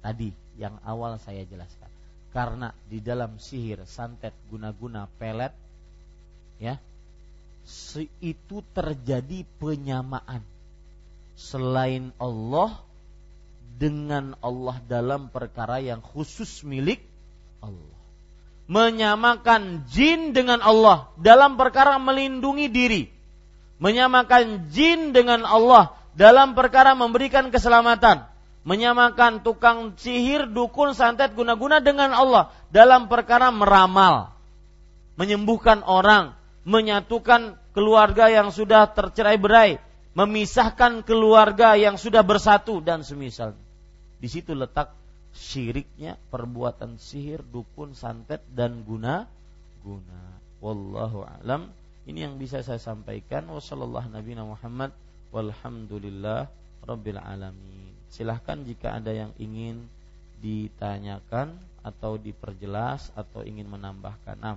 Tadi 0.00 0.43
yang 0.58 0.78
awal 0.86 1.18
saya 1.22 1.42
jelaskan. 1.46 1.90
Karena 2.34 2.74
di 2.90 2.98
dalam 2.98 3.38
sihir, 3.38 3.86
santet, 3.86 4.34
guna-guna, 4.50 5.06
pelet 5.22 5.54
ya, 6.58 6.78
itu 8.18 8.56
terjadi 8.74 9.46
penyamaan 9.62 10.42
selain 11.38 12.10
Allah 12.18 12.82
dengan 13.78 14.34
Allah 14.42 14.78
dalam 14.86 15.30
perkara 15.30 15.78
yang 15.78 16.02
khusus 16.02 16.66
milik 16.66 17.02
Allah. 17.62 17.94
Menyamakan 18.64 19.86
jin 19.86 20.34
dengan 20.34 20.58
Allah 20.58 21.12
dalam 21.20 21.54
perkara 21.54 22.02
melindungi 22.02 22.66
diri. 22.66 23.02
Menyamakan 23.78 24.74
jin 24.74 25.14
dengan 25.14 25.46
Allah 25.46 25.94
dalam 26.18 26.58
perkara 26.58 26.98
memberikan 26.98 27.50
keselamatan. 27.54 28.33
Menyamakan 28.64 29.44
tukang 29.44 29.92
sihir, 30.00 30.48
dukun, 30.48 30.96
santet, 30.96 31.36
guna-guna 31.36 31.84
dengan 31.84 32.16
Allah 32.16 32.48
dalam 32.72 33.12
perkara 33.12 33.52
meramal. 33.52 34.32
Menyembuhkan 35.20 35.84
orang, 35.84 36.32
menyatukan 36.64 37.60
keluarga 37.76 38.32
yang 38.32 38.48
sudah 38.48 38.88
tercerai 38.88 39.36
berai, 39.36 39.70
memisahkan 40.16 41.04
keluarga 41.04 41.76
yang 41.76 42.00
sudah 42.00 42.24
bersatu 42.24 42.80
dan 42.80 43.04
semisal. 43.04 43.52
Di 44.16 44.32
situ 44.32 44.56
letak 44.56 44.90
syiriknya 45.36 46.16
perbuatan 46.32 46.96
sihir, 46.96 47.44
dukun, 47.44 47.92
santet 47.92 48.40
dan 48.48 48.80
guna 48.82 49.28
guna. 49.84 50.20
Wallahu 50.64 51.28
alam. 51.28 51.68
Ini 52.08 52.24
yang 52.28 52.40
bisa 52.40 52.64
saya 52.64 52.80
sampaikan. 52.80 53.44
Wassallallahu 53.52 54.08
Nabi 54.08 54.32
Muhammad 54.40 54.90
walhamdulillah 55.28 56.48
rabbil 56.88 57.20
alamin. 57.20 57.93
Silahkan 58.12 58.60
jika 58.64 58.98
ada 58.98 59.10
yang 59.14 59.30
ingin 59.38 59.84
ditanyakan 60.42 61.56
atau 61.84 62.16
diperjelas 62.20 63.12
atau 63.16 63.44
ingin 63.44 63.68
menambahkan. 63.68 64.36
Nah, 64.40 64.56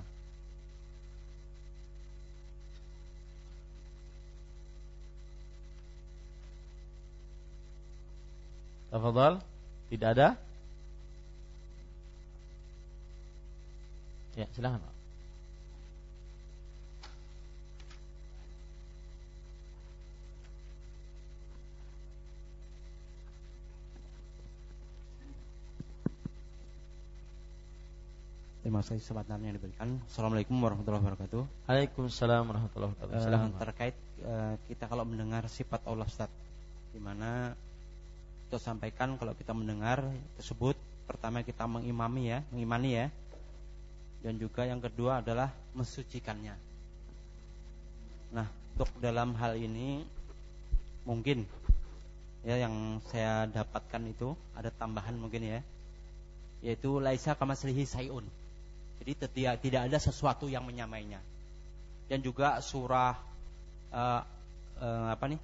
Tafadhal. 8.98 9.44
Tidak 9.88 10.10
ada? 10.10 10.36
Ya, 14.36 14.46
silakan 14.52 14.84
Pak. 14.84 14.97
Terima 28.68 28.84
kasih 28.84 29.00
kesempatan 29.00 29.40
yang 29.48 29.56
diberikan. 29.56 29.96
Assalamualaikum 30.12 30.60
warahmatullahi 30.60 31.00
wabarakatuh. 31.00 31.72
Waalaikumsalam 31.72 32.52
warahmatullahi 32.52 32.92
wabarakatuh. 33.00 33.24
Silakan 33.24 33.52
terkait 33.64 33.96
uh, 34.28 34.60
kita 34.68 34.92
kalau 34.92 35.08
mendengar 35.08 35.48
sifat 35.48 35.88
Allah 35.88 36.04
Ustaz, 36.04 36.28
di 36.92 37.00
mana 37.00 37.56
kita 38.44 38.60
sampaikan 38.60 39.16
kalau 39.16 39.32
kita 39.40 39.56
mendengar 39.56 40.04
tersebut 40.36 40.76
pertama 41.08 41.48
kita 41.48 41.64
mengimami 41.64 42.28
ya, 42.28 42.44
mengimani 42.52 42.90
ya. 42.92 43.08
Dan 44.20 44.36
juga 44.36 44.68
yang 44.68 44.84
kedua 44.84 45.24
adalah 45.24 45.48
mensucikannya. 45.72 46.60
Nah, 48.36 48.52
untuk 48.76 48.92
dalam 49.00 49.32
hal 49.40 49.56
ini 49.56 50.04
mungkin 51.08 51.48
ya 52.44 52.60
yang 52.68 53.00
saya 53.08 53.48
dapatkan 53.48 54.12
itu 54.12 54.36
ada 54.60 54.68
tambahan 54.76 55.16
mungkin 55.16 55.56
ya 55.56 55.64
yaitu 56.60 57.00
laisa 57.00 57.32
kamaslihi 57.32 57.88
sayun 57.88 58.28
jadi 59.02 59.12
tidak 59.30 59.56
tidak 59.62 59.82
ada 59.88 59.98
sesuatu 60.02 60.50
yang 60.50 60.66
menyamainya. 60.66 61.22
Dan 62.08 62.24
juga 62.24 62.58
surah 62.64 63.16
uh, 63.92 64.22
uh, 64.80 65.08
apa 65.12 65.26
nih? 65.28 65.40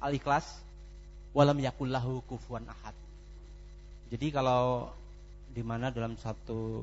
Al-Ikhlas 0.00 0.46
walam 1.36 1.60
yakullahu 1.60 2.24
kufuwan 2.26 2.66
ahad. 2.66 2.96
Jadi 4.10 4.32
kalau 4.34 4.90
di 5.50 5.62
mana 5.62 5.90
dalam 5.94 6.18
satu 6.18 6.82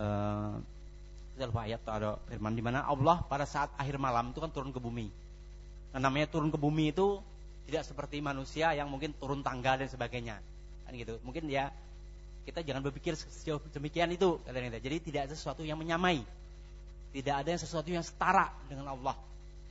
uh, 0.00 0.56
ayat 1.34 1.82
atau 1.82 1.94
ada 1.94 2.10
firman 2.30 2.54
di 2.54 2.62
mana 2.62 2.86
Allah 2.86 3.20
pada 3.26 3.42
saat 3.44 3.74
akhir 3.74 3.98
malam 3.98 4.30
itu 4.30 4.38
kan 4.38 4.52
turun 4.54 4.70
ke 4.70 4.78
bumi. 4.78 5.10
Nah, 5.94 6.00
namanya 6.02 6.30
turun 6.30 6.50
ke 6.50 6.58
bumi 6.58 6.94
itu 6.94 7.18
tidak 7.66 7.82
seperti 7.86 8.22
manusia 8.22 8.70
yang 8.76 8.86
mungkin 8.86 9.14
turun 9.18 9.42
tangga 9.42 9.78
dan 9.78 9.88
sebagainya. 9.90 10.38
Kan 10.86 10.92
gitu. 10.94 11.18
Mungkin 11.26 11.50
dia 11.50 11.74
kita 12.44 12.60
jangan 12.60 12.84
berpikir 12.84 13.16
sejauh 13.16 13.58
demikian 13.72 14.12
itu 14.12 14.36
katanya. 14.44 14.76
Jadi 14.76 14.96
tidak 15.00 15.20
ada 15.28 15.34
sesuatu 15.34 15.64
yang 15.64 15.80
menyamai. 15.80 16.20
Tidak 17.14 17.34
ada 17.34 17.48
yang 17.48 17.60
sesuatu 17.62 17.88
yang 17.88 18.04
setara 18.04 18.52
dengan 18.68 18.92
Allah 18.92 19.16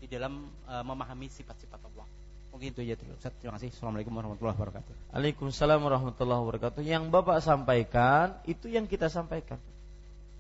di 0.02 0.10
dalam 0.10 0.50
uh, 0.66 0.82
memahami 0.82 1.30
sifat-sifat 1.30 1.80
Allah. 1.80 2.08
Mungkin 2.50 2.74
itu 2.74 2.82
aja 2.86 2.96
dulu. 2.98 3.14
Terima 3.18 3.58
kasih. 3.58 3.70
Assalamualaikum 3.74 4.14
warahmatullahi 4.14 4.56
wabarakatuh. 4.58 4.94
Waalaikumsalam 5.14 5.80
warahmatullahi 5.82 6.42
wabarakatuh. 6.46 6.82
Yang 6.86 7.04
Bapak 7.10 7.38
sampaikan 7.42 8.38
itu 8.46 8.70
yang 8.70 8.86
kita 8.90 9.10
sampaikan. 9.10 9.58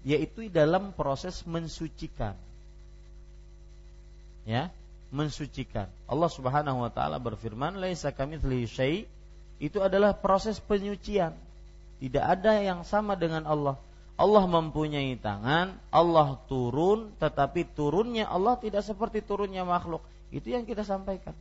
Yaitu 0.05 0.49
dalam 0.49 0.93
proses 0.93 1.41
mensucikan. 1.45 2.37
Ya, 4.43 4.69
mensucikan. 5.13 5.87
Allah 6.09 6.27
Subhanahu 6.27 6.83
wa 6.83 6.91
taala 6.91 7.21
berfirman, 7.21 7.79
"Laisa 7.79 8.11
kamitslihi 8.11 8.67
syai" 8.67 8.97
itu 9.63 9.79
adalah 9.79 10.11
proses 10.17 10.59
penyucian 10.59 11.31
tidak 11.99 12.25
ada 12.39 12.61
yang 12.61 12.81
sama 12.87 13.13
dengan 13.19 13.43
Allah. 13.45 13.75
Allah 14.13 14.45
mempunyai 14.45 15.17
tangan, 15.17 15.73
Allah 15.89 16.37
turun, 16.45 17.11
tetapi 17.17 17.65
turunnya 17.73 18.29
Allah 18.29 18.55
tidak 18.61 18.85
seperti 18.85 19.25
turunnya 19.25 19.65
makhluk. 19.65 20.05
Itu 20.29 20.53
yang 20.53 20.69
kita 20.69 20.85
sampaikan. 20.85 21.33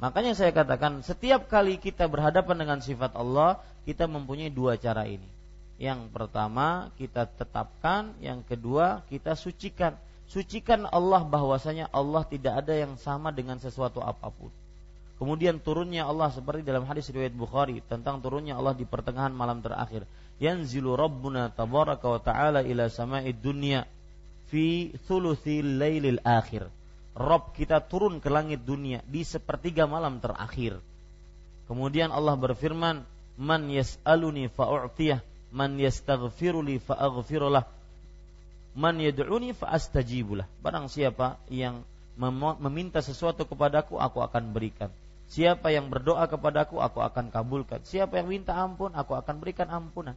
Makanya 0.00 0.32
saya 0.34 0.50
katakan, 0.50 1.04
setiap 1.04 1.46
kali 1.46 1.78
kita 1.78 2.08
berhadapan 2.08 2.56
dengan 2.64 2.78
sifat 2.80 3.12
Allah, 3.14 3.60
kita 3.84 4.08
mempunyai 4.08 4.50
dua 4.50 4.80
cara 4.80 5.04
ini. 5.06 5.28
Yang 5.78 6.10
pertama, 6.14 6.90
kita 6.96 7.28
tetapkan, 7.28 8.14
yang 8.22 8.40
kedua, 8.42 9.04
kita 9.10 9.34
sucikan. 9.34 9.94
Sucikan 10.26 10.88
Allah 10.88 11.22
bahwasanya 11.28 11.92
Allah 11.92 12.24
tidak 12.24 12.64
ada 12.64 12.72
yang 12.72 12.96
sama 12.96 13.34
dengan 13.34 13.60
sesuatu 13.60 14.00
apa 14.00 14.32
pun. 14.32 14.48
Kemudian 15.22 15.62
turunnya 15.62 16.10
Allah 16.10 16.34
seperti 16.34 16.66
dalam 16.66 16.82
hadis 16.82 17.06
riwayat 17.06 17.30
Bukhari 17.30 17.78
tentang 17.86 18.18
turunnya 18.18 18.58
Allah 18.58 18.74
di 18.74 18.82
pertengahan 18.82 19.30
malam 19.30 19.62
terakhir. 19.62 20.02
Yanzilu 20.42 20.98
Rabbuna 20.98 21.46
tabaraka 21.46 22.10
wa 22.10 22.18
ta'ala 22.18 22.66
ila 22.66 22.90
sama'id 22.90 23.38
dunya 23.38 23.86
fi 24.50 24.90
thuluthil 25.06 25.78
lailil 25.78 26.18
akhir. 26.26 26.66
Rob 27.14 27.54
kita 27.54 27.78
turun 27.86 28.18
ke 28.18 28.26
langit 28.26 28.66
dunia 28.66 28.98
di 29.06 29.22
sepertiga 29.22 29.86
malam 29.86 30.18
terakhir. 30.18 30.82
Kemudian 31.70 32.10
Allah 32.10 32.34
berfirman, 32.34 33.06
"Man 33.38 33.70
yas'aluni 33.70 34.50
fa'u'tiyah, 34.50 35.22
man 35.54 35.78
yastaghfiruli 35.78 36.82
fa'aghfirulah, 36.82 37.62
man 38.74 38.98
yad'uni 38.98 39.54
fa'astajibulah." 39.54 40.50
Barang 40.58 40.90
siapa 40.90 41.38
yang 41.46 41.86
meminta 42.58 42.98
sesuatu 42.98 43.46
kepadaku, 43.46 44.02
aku 44.02 44.18
akan 44.18 44.50
berikan. 44.50 44.90
Siapa 45.32 45.72
yang 45.72 45.88
berdoa 45.88 46.28
kepadaku, 46.28 46.76
aku 46.84 47.00
akan 47.00 47.32
kabulkan. 47.32 47.80
Siapa 47.88 48.20
yang 48.20 48.28
minta 48.28 48.52
ampun, 48.52 48.92
aku 48.92 49.16
akan 49.16 49.40
berikan 49.40 49.72
ampunan. 49.72 50.12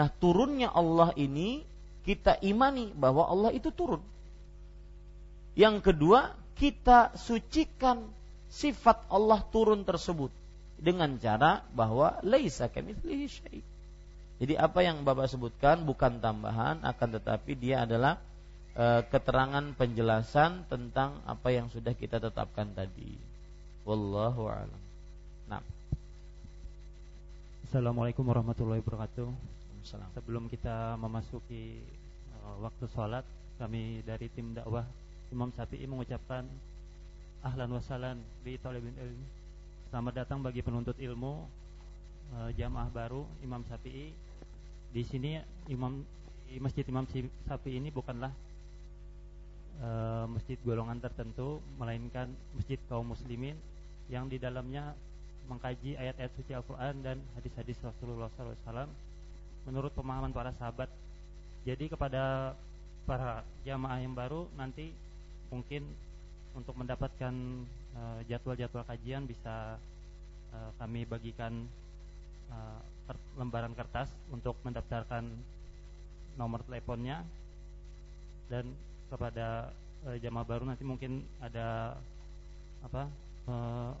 Nah, 0.00 0.08
turunnya 0.08 0.72
Allah 0.72 1.12
ini 1.12 1.60
kita 2.08 2.40
imani 2.40 2.96
bahwa 2.96 3.28
Allah 3.28 3.52
itu 3.52 3.68
turun. 3.68 4.00
Yang 5.52 5.92
kedua, 5.92 6.32
kita 6.56 7.12
sucikan 7.20 8.08
sifat 8.48 9.04
Allah 9.12 9.44
turun 9.52 9.84
tersebut 9.84 10.32
dengan 10.80 11.20
cara 11.20 11.60
bahwa 11.76 12.16
laisa 12.24 12.72
kamitslihi 12.72 13.26
syai. 13.28 13.60
Jadi 14.36 14.56
apa 14.56 14.80
yang 14.84 15.04
Bapak 15.04 15.32
sebutkan 15.32 15.84
bukan 15.84 16.20
tambahan 16.20 16.80
akan 16.84 17.08
tetapi 17.20 17.56
dia 17.56 17.84
adalah 17.88 18.20
e, 18.76 19.04
keterangan 19.08 19.72
penjelasan 19.76 20.68
tentang 20.68 21.24
apa 21.24 21.48
yang 21.52 21.72
sudah 21.72 21.92
kita 21.96 22.20
tetapkan 22.20 22.72
tadi. 22.76 23.35
Wallahu 23.86 24.50
a'lam. 24.50 24.82
Nah. 25.46 25.62
Assalamualaikum 27.70 28.26
warahmatullahi 28.26 28.82
wabarakatuh. 28.82 29.30
Sebelum 30.10 30.50
kita 30.50 30.98
memasuki 30.98 31.86
uh, 32.34 32.66
waktu 32.66 32.82
sholat, 32.90 33.22
kami 33.62 34.02
dari 34.02 34.26
tim 34.34 34.58
dakwah 34.58 34.82
Imam 35.30 35.54
Syafi'i 35.54 35.86
mengucapkan 35.86 36.42
ahlan 37.46 37.78
wasalan 37.78 38.18
di 38.42 38.58
talibin 38.58 38.90
ilmi. 38.98 39.26
Selamat 39.94 40.26
datang 40.26 40.42
bagi 40.42 40.66
penuntut 40.66 40.98
ilmu 40.98 41.46
uh, 42.34 42.50
jamaah 42.58 42.90
baru 42.90 43.22
Imam 43.46 43.62
Syafi'i. 43.70 44.10
Di 44.90 45.06
sini 45.06 45.38
Imam 45.70 46.02
di 46.50 46.58
Masjid 46.58 46.82
Imam 46.90 47.06
Syafi'i 47.06 47.78
ini 47.78 47.94
bukanlah 47.94 48.34
uh, 49.78 50.26
masjid 50.26 50.58
golongan 50.66 50.98
tertentu, 50.98 51.62
melainkan 51.78 52.26
masjid 52.58 52.82
kaum 52.90 53.14
muslimin 53.14 53.54
yang 54.06 54.30
di 54.30 54.38
dalamnya 54.38 54.94
mengkaji 55.46 55.94
ayat-ayat 55.94 56.32
suci 56.34 56.52
Al-Quran 56.54 56.94
dan 57.02 57.16
hadis-hadis 57.38 57.78
Rasulullah 57.82 58.30
SAW 58.34 58.90
menurut 59.66 59.90
pemahaman 59.94 60.30
para 60.30 60.54
sahabat. 60.58 60.90
Jadi 61.66 61.90
kepada 61.90 62.54
para 63.06 63.42
jamaah 63.66 63.98
yang 64.02 64.14
baru 64.14 64.46
nanti 64.54 64.90
mungkin 65.50 65.86
untuk 66.54 66.74
mendapatkan 66.74 67.34
uh, 67.94 68.20
jadwal-jadwal 68.26 68.86
kajian 68.86 69.26
bisa 69.26 69.78
uh, 70.54 70.70
kami 70.78 71.06
bagikan 71.06 71.66
uh, 72.50 72.80
lembaran 73.38 73.74
kertas 73.74 74.10
untuk 74.34 74.58
mendaftarkan 74.66 75.26
nomor 76.34 76.62
teleponnya 76.66 77.22
dan 78.50 78.66
kepada 79.06 79.70
jamaah 80.18 80.46
baru 80.46 80.64
nanti 80.66 80.82
mungkin 80.82 81.22
ada 81.38 81.94
apa 82.82 83.06
uh, 83.46 83.94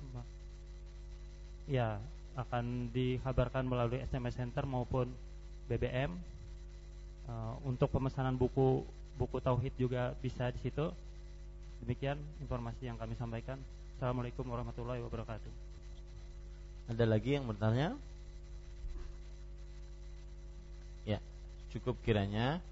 ya 1.66 1.98
akan 2.36 2.92
dikabarkan 2.92 3.64
melalui 3.64 4.04
SMS 4.04 4.36
Center 4.36 4.68
maupun 4.68 5.08
BBM. 5.66 6.12
Uh, 7.26 7.32
eh, 7.32 7.54
untuk 7.66 7.90
pemesanan 7.90 8.38
buku 8.38 8.86
buku 9.18 9.40
tauhid 9.42 9.74
juga 9.80 10.14
bisa 10.22 10.52
di 10.52 10.60
situ. 10.62 10.92
Demikian 11.82 12.20
informasi 12.44 12.86
yang 12.86 13.00
kami 13.00 13.18
sampaikan. 13.18 13.58
Assalamualaikum 13.96 14.44
warahmatullahi 14.46 15.00
wabarakatuh. 15.02 15.52
Ada 16.92 17.04
lagi 17.08 17.34
yang 17.34 17.48
bertanya? 17.48 17.96
Ya, 21.02 21.18
cukup 21.74 21.98
kiranya 22.06 22.62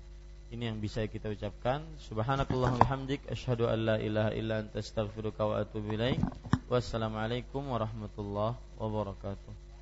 ini 0.54 0.70
yang 0.70 0.78
bisa 0.78 1.02
kita 1.10 1.34
ucapkan. 1.34 1.82
Subhanakallah 1.98 2.78
bihamdik 2.78 3.26
asyhadu 3.26 3.66
an 3.66 3.78
la 3.82 3.96
ilaha 3.98 4.30
illa 4.38 4.62
anta 4.62 4.78
astaghfiruka 4.78 5.42
wa 5.42 5.58
atubu 5.58 5.98
ilaik. 5.98 6.22
Wassalamualaikum 6.70 7.66
warahmatullahi 7.74 8.54
wabarakatuh. 8.78 9.73